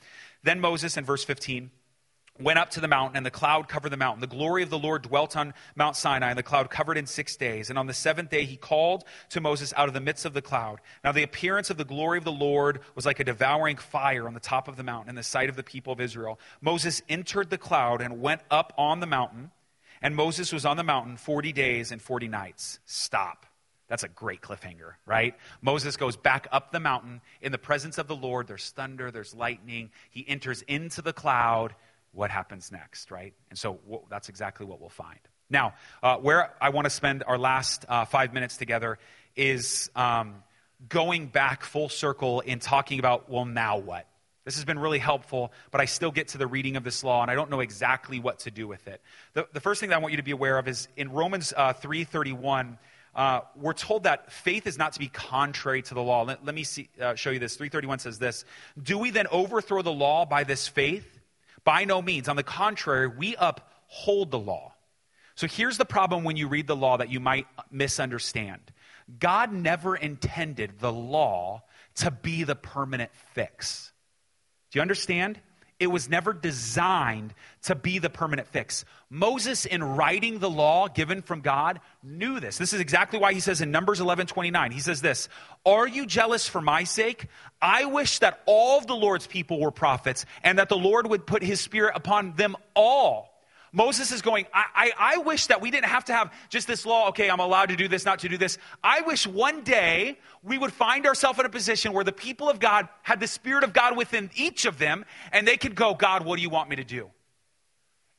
Then 0.44 0.60
Moses, 0.60 0.98
in 0.98 1.06
verse 1.06 1.24
15, 1.24 1.70
went 2.40 2.60
up 2.60 2.72
to 2.72 2.80
the 2.80 2.88
mountain, 2.88 3.18
and 3.18 3.26
the 3.26 3.32
cloud 3.32 3.68
covered 3.68 3.90
the 3.90 3.98
mountain. 3.98 4.22
The 4.22 4.28
glory 4.28 4.64
of 4.64 4.70
the 4.70 4.80
Lord 4.80 5.04
dwelt 5.04 5.36
on 5.36 5.54
Mount 5.76 5.96
Sinai, 5.96 6.30
and 6.30 6.38
the 6.38 6.44
cloud 6.44 6.70
covered 6.70 6.98
in 6.98 7.06
six 7.06 7.36
days. 7.36 7.70
And 7.70 7.78
on 7.78 7.88
the 7.88 7.94
seventh 7.94 8.30
day, 8.30 8.46
he 8.46 8.58
called 8.58 9.04
to 9.30 9.42
Moses 9.42 9.74
out 9.76 9.88
of 9.88 9.94
the 9.94 10.02
midst 10.02 10.26
of 10.26 10.34
the 10.34 10.42
cloud. 10.42 10.80
Now, 11.04 11.12
the 11.12 11.24
appearance 11.24 11.70
of 11.70 11.78
the 11.78 11.86
glory 11.86 12.18
of 12.18 12.24
the 12.24 12.32
Lord 12.32 12.80
was 12.96 13.06
like 13.06 13.20
a 13.20 13.24
devouring 13.24 13.78
fire 13.78 14.28
on 14.28 14.34
the 14.34 14.40
top 14.40 14.68
of 14.68 14.76
the 14.76 14.84
mountain 14.84 15.10
in 15.10 15.16
the 15.16 15.24
sight 15.24 15.50
of 15.50 15.56
the 15.56 15.64
people 15.64 15.94
of 15.94 16.02
Israel. 16.02 16.40
Moses 16.62 17.02
entered 17.10 17.50
the 17.50 17.58
cloud 17.58 18.02
and 18.02 18.22
went 18.22 18.42
up 18.52 18.74
on 18.78 19.00
the 19.00 19.08
mountain, 19.08 19.52
and 20.02 20.16
Moses 20.16 20.54
was 20.54 20.66
on 20.66 20.78
the 20.78 20.84
mountain 20.84 21.18
40 21.18 21.54
days 21.54 21.92
and 21.92 22.02
40 22.02 22.28
nights. 22.28 22.80
Stop. 22.86 23.46
That's 23.88 24.04
a 24.04 24.10
great 24.10 24.42
cliffhanger, 24.42 24.96
right? 25.06 25.34
Moses 25.62 25.96
goes 25.96 26.18
back 26.18 26.48
up 26.52 26.72
the 26.72 26.80
mountain 26.80 27.22
in 27.42 27.54
the 27.54 27.58
presence 27.58 27.98
of 27.98 28.08
the 28.08 28.16
Lord. 28.16 28.48
There's 28.48 28.70
thunder, 28.72 29.12
there's 29.12 29.34
lightning. 29.34 29.92
He 30.10 30.28
enters 30.28 30.62
into 30.64 31.02
the 31.02 31.14
cloud 31.14 31.74
what 32.12 32.32
happens 32.32 32.72
next, 32.72 33.12
right? 33.12 33.34
And 33.50 33.58
so 33.58 33.80
that's 34.10 34.30
exactly 34.30 34.66
what 34.66 34.80
we'll 34.80 34.90
find. 34.90 35.20
Now, 35.50 35.76
uh, 36.04 36.18
where 36.18 36.54
I 36.62 36.70
want 36.70 36.86
to 36.86 36.90
spend 36.90 37.24
our 37.26 37.38
last 37.38 37.86
uh, 37.88 38.06
five 38.06 38.34
minutes 38.34 38.58
together 38.58 39.00
is 39.36 39.90
um, 39.96 40.44
going 40.90 41.28
back 41.28 41.64
full 41.64 41.90
circle 41.90 42.42
in 42.42 42.60
talking 42.60 43.00
about, 43.00 43.30
well, 43.30 43.46
now 43.46 43.78
what? 43.78 44.08
This 44.44 44.56
has 44.56 44.66
been 44.66 44.80
really 44.80 45.00
helpful, 45.00 45.52
but 45.72 45.82
I 45.82 45.86
still 45.86 46.12
get 46.12 46.30
to 46.30 46.38
the 46.38 46.48
reading 46.48 46.78
of 46.78 46.84
this 46.84 47.04
law, 47.04 47.22
and 47.22 47.30
I 47.30 47.36
don't 47.36 47.50
know 47.50 47.60
exactly 47.60 48.20
what 48.20 48.40
to 48.40 48.52
do 48.52 48.68
with 48.68 48.88
it. 48.88 49.02
The, 49.34 49.48
the 49.52 49.60
first 49.60 49.82
thing 49.82 49.90
that 49.90 49.96
I 49.96 50.00
want 50.00 50.14
you 50.14 50.18
to 50.18 50.24
be 50.24 50.32
aware 50.32 50.58
of 50.58 50.70
is 50.70 50.88
in 50.96 51.12
Romans 51.12 51.54
uh, 51.56 51.74
3.31, 51.74 52.78
uh, 53.14 53.42
we're 53.56 53.74
told 53.74 54.04
that 54.04 54.32
faith 54.32 54.66
is 54.66 54.78
not 54.78 54.94
to 54.94 55.00
be 55.00 55.08
contrary 55.08 55.82
to 55.82 55.94
the 55.94 56.02
law. 56.02 56.22
Let, 56.22 56.46
let 56.46 56.56
me 56.56 56.64
see, 56.64 56.88
uh, 57.02 57.16
show 57.16 57.32
you 57.32 57.40
this. 57.40 57.56
331 57.56 58.00
says 58.00 58.20
this 58.20 58.46
Do 58.82 58.98
we 58.98 59.10
then 59.10 59.28
overthrow 59.32 59.82
the 59.82 59.92
law 59.92 60.26
by 60.26 60.44
this 60.44 60.68
faith? 60.68 61.17
By 61.68 61.84
no 61.84 62.02
means. 62.02 62.30
On 62.30 62.38
the 62.38 62.44
contrary, 62.44 63.10
we 63.10 63.36
uphold 63.38 64.32
the 64.32 64.40
law. 64.40 64.74
So 65.36 65.48
here's 65.48 65.78
the 65.78 65.84
problem 65.84 66.24
when 66.24 66.38
you 66.38 66.48
read 66.48 66.66
the 66.66 66.78
law 66.78 66.96
that 66.96 67.12
you 67.12 67.20
might 67.20 67.46
misunderstand 67.70 68.62
God 69.20 69.52
never 69.52 69.94
intended 69.94 70.80
the 70.80 70.94
law 70.94 71.64
to 71.96 72.10
be 72.10 72.46
the 72.46 72.56
permanent 72.56 73.12
fix. 73.34 73.92
Do 74.72 74.80
you 74.80 74.82
understand? 74.82 75.42
It 75.80 75.88
was 75.88 76.10
never 76.10 76.34
designed 76.34 77.36
to 77.64 77.76
be 77.76 78.00
the 78.00 78.10
permanent 78.10 78.48
fix. 78.48 78.84
Moses, 79.12 79.66
in 79.66 79.84
writing 79.84 80.40
the 80.40 80.50
law 80.50 80.88
given 80.88 81.22
from 81.22 81.42
God, 81.42 81.80
knew 82.02 82.40
this. 82.40 82.58
This 82.58 82.74
is 82.74 82.80
exactly 82.80 83.20
why 83.20 83.34
he 83.34 83.40
says 83.40 83.62
in 83.62 83.70
Numbers 83.70 84.00
11 84.00 84.26
29, 84.26 84.72
he 84.72 84.80
says 84.80 85.02
this 85.02 85.30
Are 85.66 85.88
you 85.88 86.08
jealous 86.08 86.48
for 86.48 86.62
my 86.62 86.84
sake? 86.84 87.28
I 87.62 87.86
wish 87.86 88.20
that 88.20 88.42
all 88.48 88.80
of 88.80 88.88
the 88.88 88.96
Lord's 88.96 89.28
people 89.28 89.60
were 89.60 89.72
prophets 89.72 90.26
and 90.44 90.58
that 90.58 90.70
the 90.70 90.78
Lord 90.78 91.08
would 91.08 91.28
put 91.28 91.44
his 91.44 91.62
spirit 91.62 91.94
upon 91.96 92.34
them 92.34 92.56
all. 92.76 93.37
Moses 93.74 94.12
is 94.12 94.22
going, 94.22 94.46
I, 94.54 94.66
I, 94.76 94.92
I, 94.98 95.18
wish 95.18 95.48
that 95.48 95.62
we 95.62 95.72
didn't 95.72 95.90
have 95.90 96.06
to 96.06 96.14
have 96.14 96.32
just 96.50 96.68
this 96.68 96.86
law, 96.86 97.10
okay, 97.10 97.30
I'm 97.30 97.40
allowed 97.40 97.70
to 97.70 97.76
do 97.76 97.88
this, 97.88 98.06
not 98.06 98.20
to 98.20 98.30
do 98.30 98.38
this. 98.38 98.58
I 98.84 99.02
wish 99.02 99.28
one 99.28 99.64
day 99.64 100.18
we 100.44 100.58
would 100.58 100.72
find 100.72 101.06
ourselves 101.06 101.40
in 101.40 101.46
a 101.46 101.50
position 101.50 101.94
where 101.94 102.04
the 102.04 102.12
people 102.12 102.50
of 102.50 102.60
God 102.60 102.88
had 103.04 103.20
the 103.20 103.28
Spirit 103.28 103.64
of 103.64 103.74
God 103.74 103.98
within 103.98 104.30
each 104.36 104.66
of 104.66 104.78
them, 104.78 105.06
and 105.32 105.48
they 105.48 105.58
could 105.58 105.76
go, 105.76 105.94
God, 105.94 106.26
what 106.26 106.38
do 106.38 106.42
you 106.42 106.50
want 106.50 106.70
me 106.70 106.78
to 106.78 106.84
do? 106.84 107.10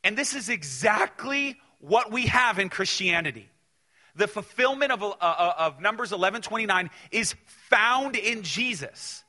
And 0.04 0.16
this 0.16 0.34
is 0.34 0.48
exactly 0.48 1.58
what 1.80 2.12
we 2.12 2.26
have 2.26 2.58
in 2.58 2.68
Christianity. 2.68 3.48
The 4.16 4.28
fulfillment 4.28 4.92
of, 4.92 5.02
uh, 5.02 5.14
uh 5.20 5.54
of 5.58 5.80
Numbers 5.80 6.12
11 6.12 6.42
29 6.42 6.90
is 7.10 7.34
found 7.46 8.16
in 8.16 8.42
Jesus. 8.42 9.22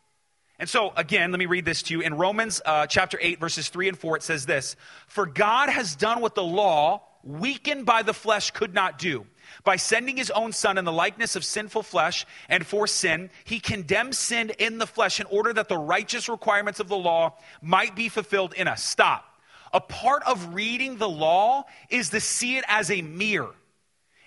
And 0.59 0.67
so, 0.67 0.91
again, 0.97 1.31
let 1.31 1.39
me 1.39 1.45
read 1.45 1.63
this 1.63 1.83
to 1.83 1.93
you. 1.93 2.01
In 2.01 2.15
Romans 2.15 2.61
uh, 2.65 2.85
chapter 2.85 3.17
8, 3.19 3.39
verses 3.39 3.69
3 3.69 3.89
and 3.89 3.97
4, 3.97 4.17
it 4.17 4.23
says 4.23 4.45
this 4.45 4.75
For 5.07 5.25
God 5.25 5.69
has 5.69 5.95
done 5.95 6.19
what 6.19 6.35
the 6.35 6.43
law, 6.43 7.01
weakened 7.23 7.85
by 7.85 8.03
the 8.03 8.13
flesh, 8.13 8.51
could 8.51 8.73
not 8.73 8.99
do. 8.99 9.25
By 9.63 9.77
sending 9.77 10.17
his 10.17 10.29
own 10.29 10.51
son 10.51 10.77
in 10.77 10.83
the 10.83 10.91
likeness 10.91 11.37
of 11.37 11.45
sinful 11.45 11.83
flesh 11.83 12.25
and 12.49 12.65
for 12.65 12.87
sin, 12.87 13.29
he 13.45 13.59
condemned 13.61 14.15
sin 14.15 14.51
in 14.59 14.77
the 14.77 14.85
flesh 14.85 15.21
in 15.21 15.25
order 15.27 15.53
that 15.53 15.69
the 15.69 15.77
righteous 15.77 16.27
requirements 16.27 16.81
of 16.81 16.89
the 16.89 16.97
law 16.97 17.35
might 17.61 17.95
be 17.95 18.09
fulfilled 18.09 18.53
in 18.53 18.67
us. 18.67 18.83
Stop. 18.83 19.25
A 19.73 19.79
part 19.79 20.23
of 20.27 20.53
reading 20.53 20.97
the 20.97 21.09
law 21.09 21.65
is 21.89 22.09
to 22.09 22.19
see 22.19 22.57
it 22.57 22.65
as 22.67 22.91
a 22.91 23.01
mirror, 23.01 23.55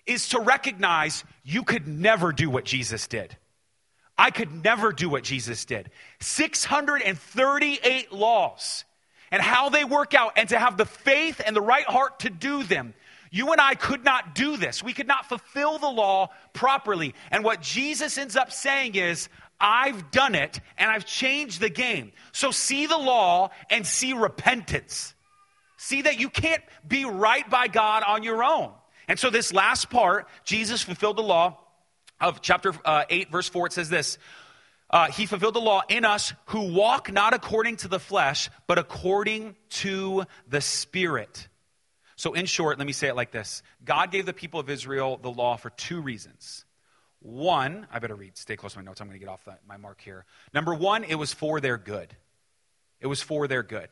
is 0.07 0.31
to 0.31 0.41
recognize 0.41 1.25
you 1.45 1.63
could 1.63 1.87
never 1.87 2.33
do 2.33 2.49
what 2.49 2.65
Jesus 2.65 3.07
did. 3.07 3.37
I 4.23 4.31
could 4.31 4.63
never 4.63 4.93
do 4.93 5.09
what 5.09 5.25
Jesus 5.25 5.65
did. 5.65 5.91
638 6.21 8.13
laws 8.13 8.85
and 9.33 9.43
how 9.43 9.69
they 9.69 9.83
work 9.83 10.15
out, 10.15 10.35
and 10.37 10.49
to 10.51 10.59
have 10.59 10.77
the 10.77 10.85
faith 10.85 11.41
and 11.45 11.57
the 11.57 11.61
right 11.61 11.87
heart 11.87 12.21
to 12.21 12.31
do 12.31 12.63
them. 12.63 12.95
You 13.33 13.51
and 13.51 13.61
I 13.61 13.75
could 13.75 14.05
not 14.05 14.37
do 14.37 14.57
this. 14.57 14.81
We 14.81 14.93
could 14.93 15.09
not 15.09 15.29
fulfill 15.29 15.79
the 15.79 15.89
law 15.89 16.29
properly. 16.53 17.17
And 17.33 17.43
what 17.43 17.63
Jesus 17.63 18.17
ends 18.17 18.37
up 18.37 18.53
saying 18.53 18.95
is, 18.95 19.29
I've 19.59 20.13
done 20.13 20.37
it 20.37 20.61
and 20.79 20.89
I've 20.89 21.05
changed 21.05 21.61
the 21.61 21.71
game. 21.71 22.13
So 22.31 22.53
see 22.53 22.87
the 22.87 22.99
law 22.99 23.51
and 23.71 23.85
see 23.85 24.13
repentance. 24.13 25.15
See 25.79 26.03
that 26.03 26.21
you 26.21 26.31
can't 26.31 26.63
be 26.87 27.07
right 27.07 27.49
by 27.51 27.67
God 27.67 28.05
on 28.07 28.23
your 28.23 28.45
own. 28.45 28.71
And 29.09 29.19
so, 29.19 29.31
this 29.31 29.53
last 29.53 29.91
part, 29.91 30.29
Jesus 30.45 30.81
fulfilled 30.81 31.17
the 31.17 31.23
law 31.23 31.59
of 32.23 32.41
chapter 32.41 32.73
uh, 32.85 33.05
8, 33.11 33.31
verse 33.31 33.49
4, 33.49 33.67
it 33.67 33.73
says 33.73 33.91
this 33.91 34.19
uh, 34.89 35.09
He 35.09 35.27
fulfilled 35.27 35.55
the 35.55 35.61
law 35.61 35.83
in 35.89 36.05
us 36.05 36.33
who 36.47 36.73
walk 36.73 37.13
not 37.13 37.35
according 37.35 37.77
to 37.79 37.89
the 37.89 37.99
flesh, 37.99 38.49
but 38.67 38.79
according 38.79 39.57
to 39.71 40.25
the 40.49 40.61
Spirit. 40.61 41.49
So, 42.17 42.35
in 42.35 42.47
short, 42.47 42.79
let 42.79 42.87
me 42.87 42.93
say 42.93 43.09
it 43.09 43.17
like 43.17 43.33
this 43.33 43.63
God 43.85 44.11
gave 44.11 44.27
the 44.27 44.33
people 44.33 44.61
of 44.61 44.71
Israel 44.71 45.19
the 45.21 45.31
law 45.31 45.57
for 45.57 45.71
two 45.71 46.01
reasons. 46.01 46.65
One, 47.21 47.87
I 47.93 48.01
better 48.01 48.17
read, 48.17 48.37
stay 48.37 48.57
close 48.57 48.73
to 48.73 48.79
my 48.81 48.85
notes. 48.85 49.01
I'm 49.01 49.07
going 49.07 49.19
to 49.19 49.25
get 49.25 49.31
off 49.31 49.45
the, 49.45 49.57
my 49.67 49.77
mark 49.77 50.01
here. 50.01 50.25
Number 50.53 50.75
one, 50.75 51.05
it 51.05 51.15
was 51.15 51.33
for 51.33 51.61
their 51.61 51.79
good. 51.79 52.15
It 53.01 53.07
was 53.07 53.23
for 53.23 53.47
their 53.47 53.63
good. 53.63 53.89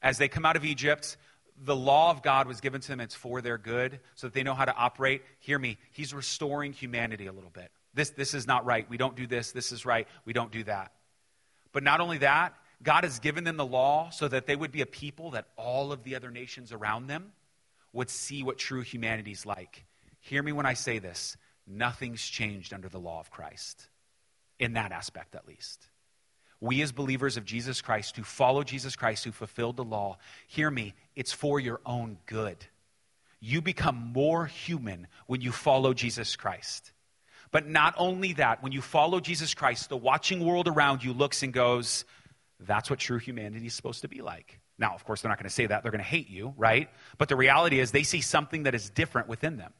As 0.00 0.18
they 0.18 0.28
come 0.28 0.46
out 0.46 0.56
of 0.56 0.64
Egypt, 0.64 1.16
the 1.62 1.76
law 1.76 2.10
of 2.10 2.22
God 2.22 2.46
was 2.46 2.60
given 2.60 2.80
to 2.80 2.88
them, 2.88 3.00
it's 3.00 3.14
for 3.14 3.40
their 3.40 3.58
good, 3.58 4.00
so 4.14 4.26
that 4.26 4.34
they 4.34 4.42
know 4.42 4.54
how 4.54 4.64
to 4.64 4.74
operate. 4.74 5.22
Hear 5.38 5.58
me, 5.58 5.78
He's 5.92 6.12
restoring 6.12 6.72
humanity 6.72 7.26
a 7.26 7.32
little 7.32 7.50
bit. 7.50 7.70
This, 7.94 8.10
this 8.10 8.34
is 8.34 8.46
not 8.46 8.64
right. 8.64 8.88
We 8.90 8.96
don't 8.96 9.14
do 9.14 9.26
this. 9.26 9.52
This 9.52 9.70
is 9.70 9.86
right. 9.86 10.08
We 10.24 10.32
don't 10.32 10.50
do 10.50 10.64
that. 10.64 10.92
But 11.72 11.82
not 11.82 12.00
only 12.00 12.18
that, 12.18 12.54
God 12.82 13.04
has 13.04 13.20
given 13.20 13.44
them 13.44 13.56
the 13.56 13.66
law 13.66 14.10
so 14.10 14.26
that 14.28 14.46
they 14.46 14.56
would 14.56 14.72
be 14.72 14.80
a 14.80 14.86
people 14.86 15.30
that 15.32 15.46
all 15.56 15.92
of 15.92 16.02
the 16.02 16.16
other 16.16 16.30
nations 16.30 16.72
around 16.72 17.06
them 17.06 17.32
would 17.92 18.10
see 18.10 18.42
what 18.42 18.58
true 18.58 18.82
humanity 18.82 19.30
is 19.30 19.46
like. 19.46 19.84
Hear 20.20 20.42
me 20.42 20.52
when 20.52 20.66
I 20.66 20.74
say 20.74 20.98
this 20.98 21.36
nothing's 21.66 22.22
changed 22.22 22.74
under 22.74 22.88
the 22.88 22.98
law 22.98 23.20
of 23.20 23.30
Christ, 23.30 23.88
in 24.58 24.74
that 24.74 24.92
aspect 24.92 25.34
at 25.34 25.46
least 25.46 25.88
we 26.64 26.80
as 26.82 26.92
believers 26.92 27.36
of 27.36 27.44
Jesus 27.44 27.82
Christ 27.82 28.16
who 28.16 28.22
follow 28.22 28.64
Jesus 28.64 28.96
Christ, 28.96 29.24
who 29.24 29.32
fulfilled 29.32 29.76
the 29.76 29.84
law, 29.84 30.16
hear 30.48 30.70
me, 30.70 30.94
it's 31.14 31.32
for 31.32 31.60
your 31.60 31.80
own 31.84 32.16
good. 32.26 32.56
You 33.38 33.60
become 33.60 34.12
more 34.14 34.46
human 34.46 35.06
when 35.26 35.42
you 35.42 35.52
follow 35.52 35.92
Jesus 35.92 36.36
Christ. 36.36 36.92
But 37.50 37.68
not 37.68 37.94
only 37.98 38.32
that, 38.34 38.62
when 38.62 38.72
you 38.72 38.80
follow 38.80 39.20
Jesus 39.20 39.52
Christ, 39.52 39.90
the 39.90 39.96
watching 39.96 40.44
world 40.44 40.66
around 40.66 41.04
you 41.04 41.12
looks 41.12 41.42
and 41.42 41.52
goes, 41.52 42.06
that's 42.58 42.88
what 42.88 42.98
true 42.98 43.18
humanity 43.18 43.66
is 43.66 43.74
supposed 43.74 44.00
to 44.00 44.08
be 44.08 44.22
like. 44.22 44.58
Now, 44.78 44.94
of 44.94 45.04
course, 45.04 45.20
they're 45.20 45.28
not 45.28 45.38
going 45.38 45.48
to 45.48 45.54
say 45.54 45.66
that. 45.66 45.82
They're 45.82 45.92
going 45.92 46.02
to 46.02 46.08
hate 46.08 46.30
you, 46.30 46.54
right? 46.56 46.88
But 47.18 47.28
the 47.28 47.36
reality 47.36 47.78
is 47.78 47.90
they 47.90 48.02
see 48.02 48.22
something 48.22 48.62
that 48.62 48.74
is 48.74 48.88
different 48.88 49.28
within 49.28 49.58
them. 49.58 49.72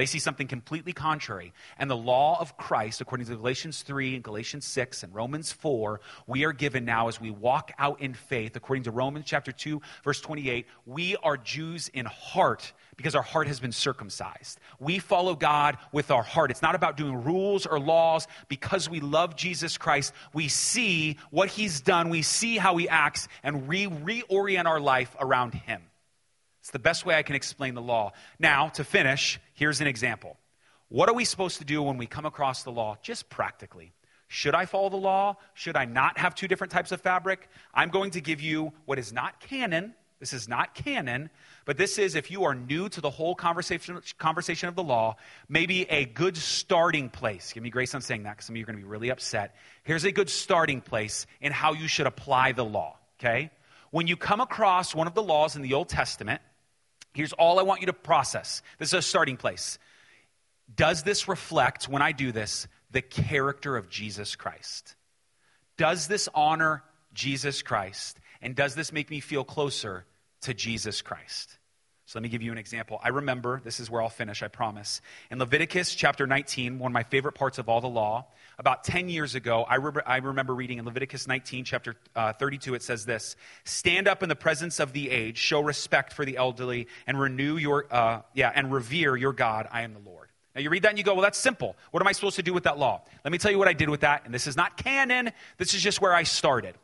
They 0.00 0.06
see 0.06 0.18
something 0.18 0.46
completely 0.46 0.94
contrary. 0.94 1.52
And 1.76 1.90
the 1.90 1.94
law 1.94 2.40
of 2.40 2.56
Christ, 2.56 3.02
according 3.02 3.26
to 3.26 3.36
Galatians 3.36 3.82
3 3.82 4.14
and 4.14 4.24
Galatians 4.24 4.64
6 4.64 5.02
and 5.02 5.14
Romans 5.14 5.52
4, 5.52 6.00
we 6.26 6.46
are 6.46 6.54
given 6.54 6.86
now 6.86 7.08
as 7.08 7.20
we 7.20 7.30
walk 7.30 7.72
out 7.78 8.00
in 8.00 8.14
faith, 8.14 8.56
according 8.56 8.84
to 8.84 8.92
Romans 8.92 9.26
chapter 9.28 9.52
2, 9.52 9.82
verse 10.02 10.22
28, 10.22 10.66
we 10.86 11.16
are 11.16 11.36
Jews 11.36 11.90
in 11.92 12.06
heart 12.06 12.72
because 12.96 13.14
our 13.14 13.22
heart 13.22 13.46
has 13.46 13.60
been 13.60 13.72
circumcised. 13.72 14.58
We 14.78 15.00
follow 15.00 15.34
God 15.34 15.76
with 15.92 16.10
our 16.10 16.22
heart. 16.22 16.50
It's 16.50 16.62
not 16.62 16.74
about 16.74 16.96
doing 16.96 17.22
rules 17.22 17.66
or 17.66 17.78
laws. 17.78 18.26
Because 18.48 18.88
we 18.88 19.00
love 19.00 19.36
Jesus 19.36 19.76
Christ, 19.76 20.14
we 20.32 20.48
see 20.48 21.18
what 21.30 21.50
he's 21.50 21.82
done, 21.82 22.08
we 22.08 22.22
see 22.22 22.56
how 22.56 22.78
he 22.78 22.88
acts, 22.88 23.28
and 23.42 23.68
we 23.68 23.86
reorient 23.86 24.64
our 24.64 24.80
life 24.80 25.14
around 25.20 25.52
him. 25.52 25.82
It's 26.70 26.72
the 26.72 26.78
best 26.78 27.04
way 27.04 27.16
I 27.16 27.24
can 27.24 27.34
explain 27.34 27.74
the 27.74 27.82
law. 27.82 28.12
Now, 28.38 28.68
to 28.68 28.84
finish, 28.84 29.40
here's 29.54 29.80
an 29.80 29.88
example. 29.88 30.36
What 30.88 31.08
are 31.08 31.14
we 31.16 31.24
supposed 31.24 31.58
to 31.58 31.64
do 31.64 31.82
when 31.82 31.96
we 31.96 32.06
come 32.06 32.26
across 32.26 32.62
the 32.62 32.70
law, 32.70 32.96
just 33.02 33.28
practically? 33.28 33.92
Should 34.28 34.54
I 34.54 34.66
follow 34.66 34.88
the 34.88 34.96
law? 34.96 35.34
Should 35.54 35.74
I 35.74 35.86
not 35.86 36.16
have 36.16 36.36
two 36.36 36.46
different 36.46 36.72
types 36.72 36.92
of 36.92 37.00
fabric? 37.00 37.48
I'm 37.74 37.88
going 37.88 38.12
to 38.12 38.20
give 38.20 38.40
you 38.40 38.72
what 38.84 39.00
is 39.00 39.12
not 39.12 39.40
canon. 39.40 39.96
This 40.20 40.32
is 40.32 40.46
not 40.46 40.76
canon, 40.76 41.30
but 41.64 41.76
this 41.76 41.98
is, 41.98 42.14
if 42.14 42.30
you 42.30 42.44
are 42.44 42.54
new 42.54 42.88
to 42.90 43.00
the 43.00 43.10
whole 43.10 43.34
conversation, 43.34 44.00
conversation 44.18 44.68
of 44.68 44.76
the 44.76 44.84
law, 44.84 45.16
maybe 45.48 45.90
a 45.90 46.04
good 46.04 46.36
starting 46.36 47.08
place. 47.08 47.52
Give 47.52 47.64
me 47.64 47.70
grace 47.70 47.96
on 47.96 48.00
saying 48.00 48.22
that 48.22 48.36
because 48.36 48.46
some 48.46 48.52
of 48.52 48.58
you 48.58 48.62
are 48.62 48.66
going 48.66 48.78
to 48.78 48.84
be 48.84 48.88
really 48.88 49.10
upset. 49.10 49.56
Here's 49.82 50.04
a 50.04 50.12
good 50.12 50.30
starting 50.30 50.82
place 50.82 51.26
in 51.40 51.50
how 51.50 51.72
you 51.72 51.88
should 51.88 52.06
apply 52.06 52.52
the 52.52 52.64
law, 52.64 52.96
okay? 53.18 53.50
When 53.90 54.06
you 54.06 54.16
come 54.16 54.40
across 54.40 54.94
one 54.94 55.08
of 55.08 55.14
the 55.14 55.22
laws 55.22 55.56
in 55.56 55.62
the 55.62 55.74
Old 55.74 55.88
Testament, 55.88 56.40
Here's 57.12 57.32
all 57.32 57.58
I 57.58 57.62
want 57.62 57.80
you 57.80 57.86
to 57.86 57.92
process. 57.92 58.62
This 58.78 58.88
is 58.88 58.94
a 58.94 59.02
starting 59.02 59.36
place. 59.36 59.78
Does 60.74 61.02
this 61.02 61.28
reflect, 61.28 61.88
when 61.88 62.02
I 62.02 62.12
do 62.12 62.32
this, 62.32 62.68
the 62.90 63.02
character 63.02 63.76
of 63.76 63.88
Jesus 63.88 64.36
Christ? 64.36 64.94
Does 65.76 66.06
this 66.06 66.28
honor 66.34 66.82
Jesus 67.12 67.62
Christ? 67.62 68.18
And 68.40 68.54
does 68.54 68.74
this 68.74 68.92
make 68.92 69.10
me 69.10 69.20
feel 69.20 69.44
closer 69.44 70.04
to 70.42 70.54
Jesus 70.54 71.02
Christ? 71.02 71.58
So 72.10 72.18
let 72.18 72.24
me 72.24 72.28
give 72.28 72.42
you 72.42 72.50
an 72.50 72.58
example. 72.58 72.98
I 73.04 73.10
remember, 73.10 73.60
this 73.62 73.78
is 73.78 73.88
where 73.88 74.02
I'll 74.02 74.08
finish, 74.08 74.42
I 74.42 74.48
promise. 74.48 75.00
In 75.30 75.38
Leviticus 75.38 75.94
chapter 75.94 76.26
19, 76.26 76.80
one 76.80 76.90
of 76.90 76.92
my 76.92 77.04
favorite 77.04 77.36
parts 77.36 77.58
of 77.58 77.68
all 77.68 77.80
the 77.80 77.86
law, 77.86 78.26
about 78.58 78.82
10 78.82 79.08
years 79.08 79.36
ago, 79.36 79.62
I, 79.62 79.76
re- 79.76 80.02
I 80.04 80.16
remember 80.16 80.52
reading 80.52 80.78
in 80.78 80.84
Leviticus 80.84 81.28
19, 81.28 81.64
chapter 81.64 81.94
uh, 82.16 82.32
32, 82.32 82.74
it 82.74 82.82
says 82.82 83.06
this 83.06 83.36
Stand 83.62 84.08
up 84.08 84.24
in 84.24 84.28
the 84.28 84.34
presence 84.34 84.80
of 84.80 84.92
the 84.92 85.08
age, 85.08 85.38
show 85.38 85.60
respect 85.60 86.12
for 86.12 86.24
the 86.24 86.36
elderly, 86.36 86.88
and 87.06 87.20
renew 87.20 87.58
your, 87.58 87.86
uh, 87.92 88.22
yeah, 88.34 88.50
and 88.56 88.72
revere 88.72 89.16
your 89.16 89.32
God. 89.32 89.68
I 89.70 89.82
am 89.82 89.94
the 89.94 90.00
Lord. 90.00 90.30
Now 90.56 90.62
you 90.62 90.70
read 90.70 90.82
that 90.82 90.88
and 90.88 90.98
you 90.98 91.04
go, 91.04 91.14
well, 91.14 91.22
that's 91.22 91.38
simple. 91.38 91.76
What 91.92 92.02
am 92.02 92.08
I 92.08 92.12
supposed 92.12 92.34
to 92.34 92.42
do 92.42 92.52
with 92.52 92.64
that 92.64 92.76
law? 92.76 93.02
Let 93.24 93.30
me 93.30 93.38
tell 93.38 93.52
you 93.52 93.58
what 93.58 93.68
I 93.68 93.72
did 93.72 93.88
with 93.88 94.00
that. 94.00 94.22
And 94.24 94.34
this 94.34 94.48
is 94.48 94.56
not 94.56 94.76
canon, 94.76 95.30
this 95.58 95.74
is 95.74 95.80
just 95.80 96.00
where 96.00 96.12
I 96.12 96.24
started. 96.24 96.74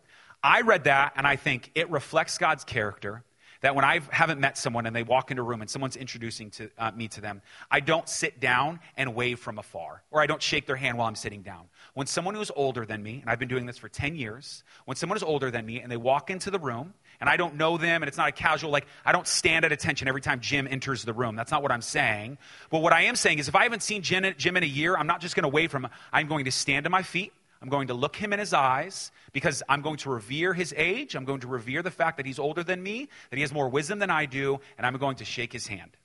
I 0.41 0.61
read 0.61 0.85
that 0.85 1.15
and 1.17 1.27
I 1.27 1.35
think 1.35 1.73
it 1.75 1.91
reflects 1.91 2.39
God's 2.39 2.63
character 2.63 3.25
that 3.61 3.75
when 3.75 3.85
I 3.85 4.01
haven't 4.11 4.41
met 4.41 4.59
someone 4.59 4.87
and 4.87 4.95
they 4.95 5.03
walk 5.03 5.31
into 5.31 5.43
a 5.43 5.45
room 5.45 5.61
and 5.61 5.71
someone's 5.71 5.97
introducing 5.97 6.51
to, 6.53 6.71
uh, 6.79 6.91
me 6.93 7.09
to 7.09 7.21
them, 7.21 7.43
I 7.71 7.81
don't 7.81 8.09
sit 8.09 8.41
down 8.41 8.81
and 8.97 9.15
wave 9.15 9.39
from 9.39 9.59
afar, 9.59 10.03
or 10.11 10.21
I 10.21 10.27
don't 10.27 10.43
shake 10.43 10.67
their 10.67 10.77
hand 10.77 10.99
while 10.99 11.09
I'm 11.09 11.15
sitting 11.15 11.43
down. 11.43 11.67
When 11.95 12.07
someone 12.07 12.35
who 12.35 12.41
is 12.41 12.53
older 12.55 12.85
than 12.85 13.03
me, 13.03 13.21
and 13.21 13.31
I've 13.31 13.39
been 13.39 13.49
doing 13.49 13.67
this 13.67 13.79
for 13.79 13.89
10 13.89 14.17
years, 14.17 14.65
when 14.85 14.97
someone 14.97 15.17
is 15.17 15.23
older 15.23 15.51
than 15.51 15.65
me 15.65 15.81
and 15.81 15.91
they 15.91 15.97
walk 15.97 16.31
into 16.31 16.51
the 16.51 16.59
room 16.59 16.95
and 17.21 17.31
I 17.31 17.37
don't 17.37 17.55
know 17.55 17.79
them 17.79 18.03
and 18.03 18.09
it's 18.09 18.19
not 18.19 18.29
a 18.29 18.33
casual, 18.33 18.71
like, 18.71 18.87
I 19.05 19.13
don't 19.13 19.27
stand 19.27 19.65
at 19.65 19.73
attention 19.73 20.09
every 20.09 20.21
time 20.21 20.41
Jim 20.41 20.69
enters 20.71 21.05
the 21.05 21.15
room. 21.15 21.37
That's 21.37 21.51
not 21.51 21.63
what 21.63 21.73
I'm 21.73 21.83
saying. 21.83 22.39
But 22.71 22.81
what 22.81 22.93
I 22.93 23.03
am 23.03 23.17
saying 23.17 23.39
is 23.39 23.49
if 23.49 23.55
I 23.55 23.63
haven't 23.63 23.83
seen 23.83 24.03
Jim, 24.03 24.35
Jim 24.37 24.57
in 24.57 24.63
a 24.63 24.67
year, 24.67 24.97
I'm 24.97 25.07
not 25.07 25.21
just 25.21 25.35
going 25.35 25.45
to 25.45 25.49
wave 25.49 25.71
from 25.71 25.87
him. 25.87 25.91
I'm 26.13 26.27
going 26.29 26.45
to 26.45 26.53
stand 26.53 26.85
to 26.85 26.91
my 26.91 27.03
feet. 27.03 27.33
I'm 27.63 27.69
going 27.69 27.89
to 27.89 27.95
look 27.95 28.17
him 28.17 28.33
in 28.33 28.39
his 28.39 28.53
eyes 28.53 29.11
because 29.33 29.63
I'm 29.69 29.83
going 29.83 29.97
to 29.99 30.11
revere 30.11 30.53
his 30.53 30.75
age. 30.77 31.15
I'm 31.15 31.25
going 31.25 31.41
to 31.41 31.47
revere 31.47 31.83
the 31.83 31.91
fact 31.91 32.19
that 32.19 32.27
he's 32.27 32.39
older 32.39 32.63
than 32.63 32.83
me, 32.83 33.09
that 33.31 33.37
he 33.37 33.43
has 33.43 33.53
more 33.53 33.69
wisdom 33.69 33.99
than 33.99 34.11
I 34.11 34.27
do, 34.27 34.61
and 34.77 34.87
I'm 34.87 34.97
going 34.99 35.17
to 35.17 35.25
shake 35.25 35.53
his 35.53 35.67
hand. 35.67 35.97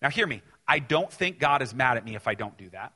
Now, 0.00 0.10
hear 0.10 0.26
me. 0.26 0.42
I 0.66 0.78
don't 0.78 1.10
think 1.10 1.38
God 1.38 1.62
is 1.62 1.74
mad 1.74 1.96
at 1.96 2.04
me 2.04 2.14
if 2.14 2.28
I 2.28 2.34
don't 2.34 2.56
do 2.56 2.70
that. 2.70 2.92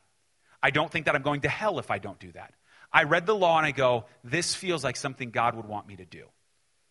I 0.63 0.71
don't 0.71 0.91
think 0.91 1.07
that 1.07 1.15
I'm 1.15 1.23
going 1.23 1.43
to 1.43 1.49
hell 1.49 1.79
if 1.79 1.91
I 1.91 1.99
don't 1.99 2.19
do 2.19 2.33
that. 2.33 2.55
I 2.93 3.05
read 3.05 3.27
the 3.27 3.35
law 3.35 3.59
and 3.59 3.67
I 3.67 3.71
go, 3.71 4.07
this 4.25 4.55
feels 4.55 4.83
like 4.83 4.97
something 4.97 5.31
God 5.31 5.55
would 5.55 5.67
want 5.67 5.87
me 5.87 5.97
to 5.97 6.05
do. 6.05 6.25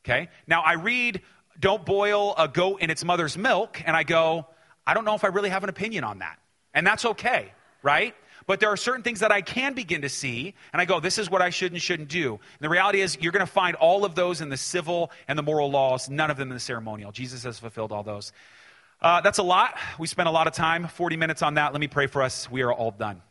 Okay? 0.05 0.29
Now, 0.45 0.61
I 0.61 0.73
read, 0.73 1.21
don't 1.59 1.85
boil 1.85 2.35
a 2.37 2.47
goat 2.47 2.81
in 2.81 2.89
its 2.89 3.03
mother's 3.03 3.37
milk, 3.37 3.81
and 3.85 3.95
I 3.95 4.03
go, 4.03 4.47
I 4.85 4.93
don't 4.93 5.05
know 5.05 5.15
if 5.15 5.23
I 5.23 5.27
really 5.27 5.49
have 5.49 5.63
an 5.63 5.69
opinion 5.69 6.03
on 6.03 6.19
that. 6.19 6.39
And 6.73 6.85
that's 6.85 7.05
okay, 7.05 7.51
right? 7.81 8.15
But 8.47 8.61
there 8.61 8.69
are 8.69 8.77
certain 8.77 9.03
things 9.03 9.19
that 9.19 9.31
I 9.31 9.41
can 9.41 9.73
begin 9.73 10.01
to 10.03 10.09
see, 10.09 10.53
and 10.71 10.81
I 10.81 10.85
go, 10.85 11.01
this 11.01 11.17
is 11.17 11.29
what 11.29 11.41
I 11.41 11.49
should 11.49 11.73
and 11.73 11.81
shouldn't 11.81 12.07
do. 12.07 12.31
And 12.31 12.61
the 12.61 12.69
reality 12.69 13.01
is, 13.01 13.17
you're 13.19 13.33
going 13.33 13.45
to 13.45 13.51
find 13.51 13.75
all 13.75 14.05
of 14.05 14.15
those 14.15 14.39
in 14.39 14.47
the 14.47 14.57
civil 14.57 15.11
and 15.27 15.37
the 15.37 15.43
moral 15.43 15.69
laws, 15.69 16.09
none 16.09 16.31
of 16.31 16.37
them 16.37 16.49
in 16.49 16.55
the 16.55 16.61
ceremonial. 16.61 17.11
Jesus 17.11 17.43
has 17.43 17.59
fulfilled 17.59 17.91
all 17.91 18.03
those. 18.03 18.31
Uh, 19.01 19.19
that's 19.19 19.37
a 19.37 19.43
lot. 19.43 19.77
We 19.99 20.07
spent 20.07 20.29
a 20.29 20.31
lot 20.31 20.47
of 20.47 20.53
time, 20.53 20.87
40 20.87 21.17
minutes 21.17 21.41
on 21.41 21.55
that. 21.55 21.73
Let 21.73 21.81
me 21.81 21.87
pray 21.87 22.07
for 22.07 22.23
us. 22.23 22.49
We 22.49 22.61
are 22.61 22.71
all 22.71 22.91
done. 22.91 23.21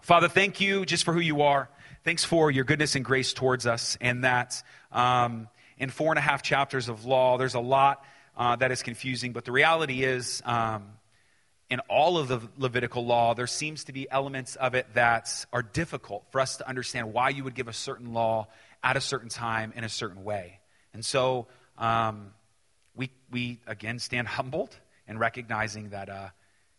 Father, 0.00 0.28
thank 0.28 0.60
you 0.60 0.86
just 0.86 1.04
for 1.04 1.12
who 1.12 1.20
you 1.20 1.42
are. 1.42 1.68
thanks 2.04 2.22
for 2.22 2.52
your 2.52 2.62
goodness 2.62 2.94
and 2.94 3.04
grace 3.04 3.32
towards 3.32 3.66
us, 3.66 3.98
and 4.00 4.22
that 4.22 4.62
um, 4.92 5.48
in 5.76 5.90
four 5.90 6.12
and 6.12 6.18
a 6.18 6.22
half 6.22 6.40
chapters 6.40 6.88
of 6.88 7.04
law, 7.04 7.36
there's 7.36 7.56
a 7.56 7.60
lot 7.60 8.04
uh, 8.36 8.54
that 8.54 8.70
is 8.70 8.84
confusing, 8.84 9.32
but 9.32 9.44
the 9.44 9.50
reality 9.50 10.04
is, 10.04 10.40
um, 10.44 10.84
in 11.68 11.80
all 11.88 12.16
of 12.18 12.28
the 12.28 12.40
Levitical 12.56 13.04
law, 13.04 13.34
there 13.34 13.46
seems 13.46 13.84
to 13.84 13.92
be 13.92 14.08
elements 14.10 14.56
of 14.56 14.74
it 14.74 14.86
that 14.94 15.44
are 15.52 15.62
difficult 15.62 16.24
for 16.30 16.40
us 16.40 16.58
to 16.58 16.68
understand 16.68 17.12
why 17.12 17.30
you 17.30 17.44
would 17.44 17.54
give 17.54 17.68
a 17.68 17.72
certain 17.72 18.12
law 18.12 18.46
at 18.84 18.96
a 18.96 19.00
certain 19.00 19.28
time 19.28 19.72
in 19.74 19.82
a 19.82 19.88
certain 19.88 20.22
way. 20.22 20.60
And 20.94 21.04
so 21.04 21.48
um, 21.76 22.32
we, 22.94 23.10
we, 23.30 23.60
again, 23.66 23.98
stand 23.98 24.28
humbled 24.38 24.76
and 25.08 25.18
recognizing 25.18 25.90
that, 25.90 26.08
uh, 26.08 26.28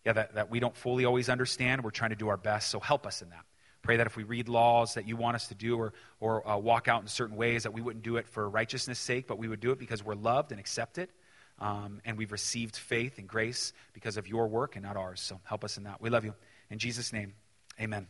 yeah, 0.06 0.14
that, 0.14 0.36
that 0.36 0.50
we 0.50 0.60
don't 0.60 0.76
fully 0.76 1.04
always 1.06 1.28
understand. 1.28 1.84
We're 1.84 1.92
trying 1.92 2.12
to 2.12 2.16
do 2.16 2.30
our 2.30 2.38
best, 2.38 2.70
so 2.70 2.80
help 2.80 3.06
us 3.06 3.22
in 3.22 3.30
that. 3.30 3.44
Pray 3.82 3.98
that 3.98 4.08
if 4.08 4.18
we 4.18 4.24
read 4.24 4.50
laws 4.50 4.96
that 4.96 5.08
you 5.08 5.16
want 5.16 5.36
us 5.36 5.48
to 5.50 5.56
do 5.56 5.78
or, 5.78 5.94
or 6.20 6.48
uh, 6.48 6.58
walk 6.58 6.88
out 6.88 7.02
in 7.02 7.08
certain 7.08 7.36
ways, 7.36 7.64
that 7.64 7.74
we 7.74 7.82
wouldn't 7.82 8.04
do 8.04 8.18
it 8.18 8.28
for 8.28 8.50
righteousness' 8.50 9.00
sake, 9.00 9.28
but 9.28 9.38
we 9.38 9.48
would 9.48 9.60
do 9.60 9.72
it 9.72 9.80
because 9.80 10.04
we're 10.04 10.16
loved 10.16 10.52
and 10.52 10.60
accepted. 10.60 11.10
Um, 11.60 12.02
and 12.06 12.18
we've 12.18 12.32
received 12.32 12.76
faith 12.76 13.18
and 13.18 13.28
grace 13.28 13.74
because 13.94 14.18
of 14.18 14.28
your 14.28 14.48
work 14.48 14.76
and 14.76 14.86
not 14.86 14.96
ours. 14.96 15.22
So 15.22 15.40
help 15.44 15.64
us 15.64 15.78
in 15.78 15.84
that. 15.84 16.02
We 16.02 16.10
love 16.10 16.24
you. 16.24 16.34
In 16.70 16.78
Jesus' 16.78 17.12
name, 17.12 17.34
amen. 17.80 18.08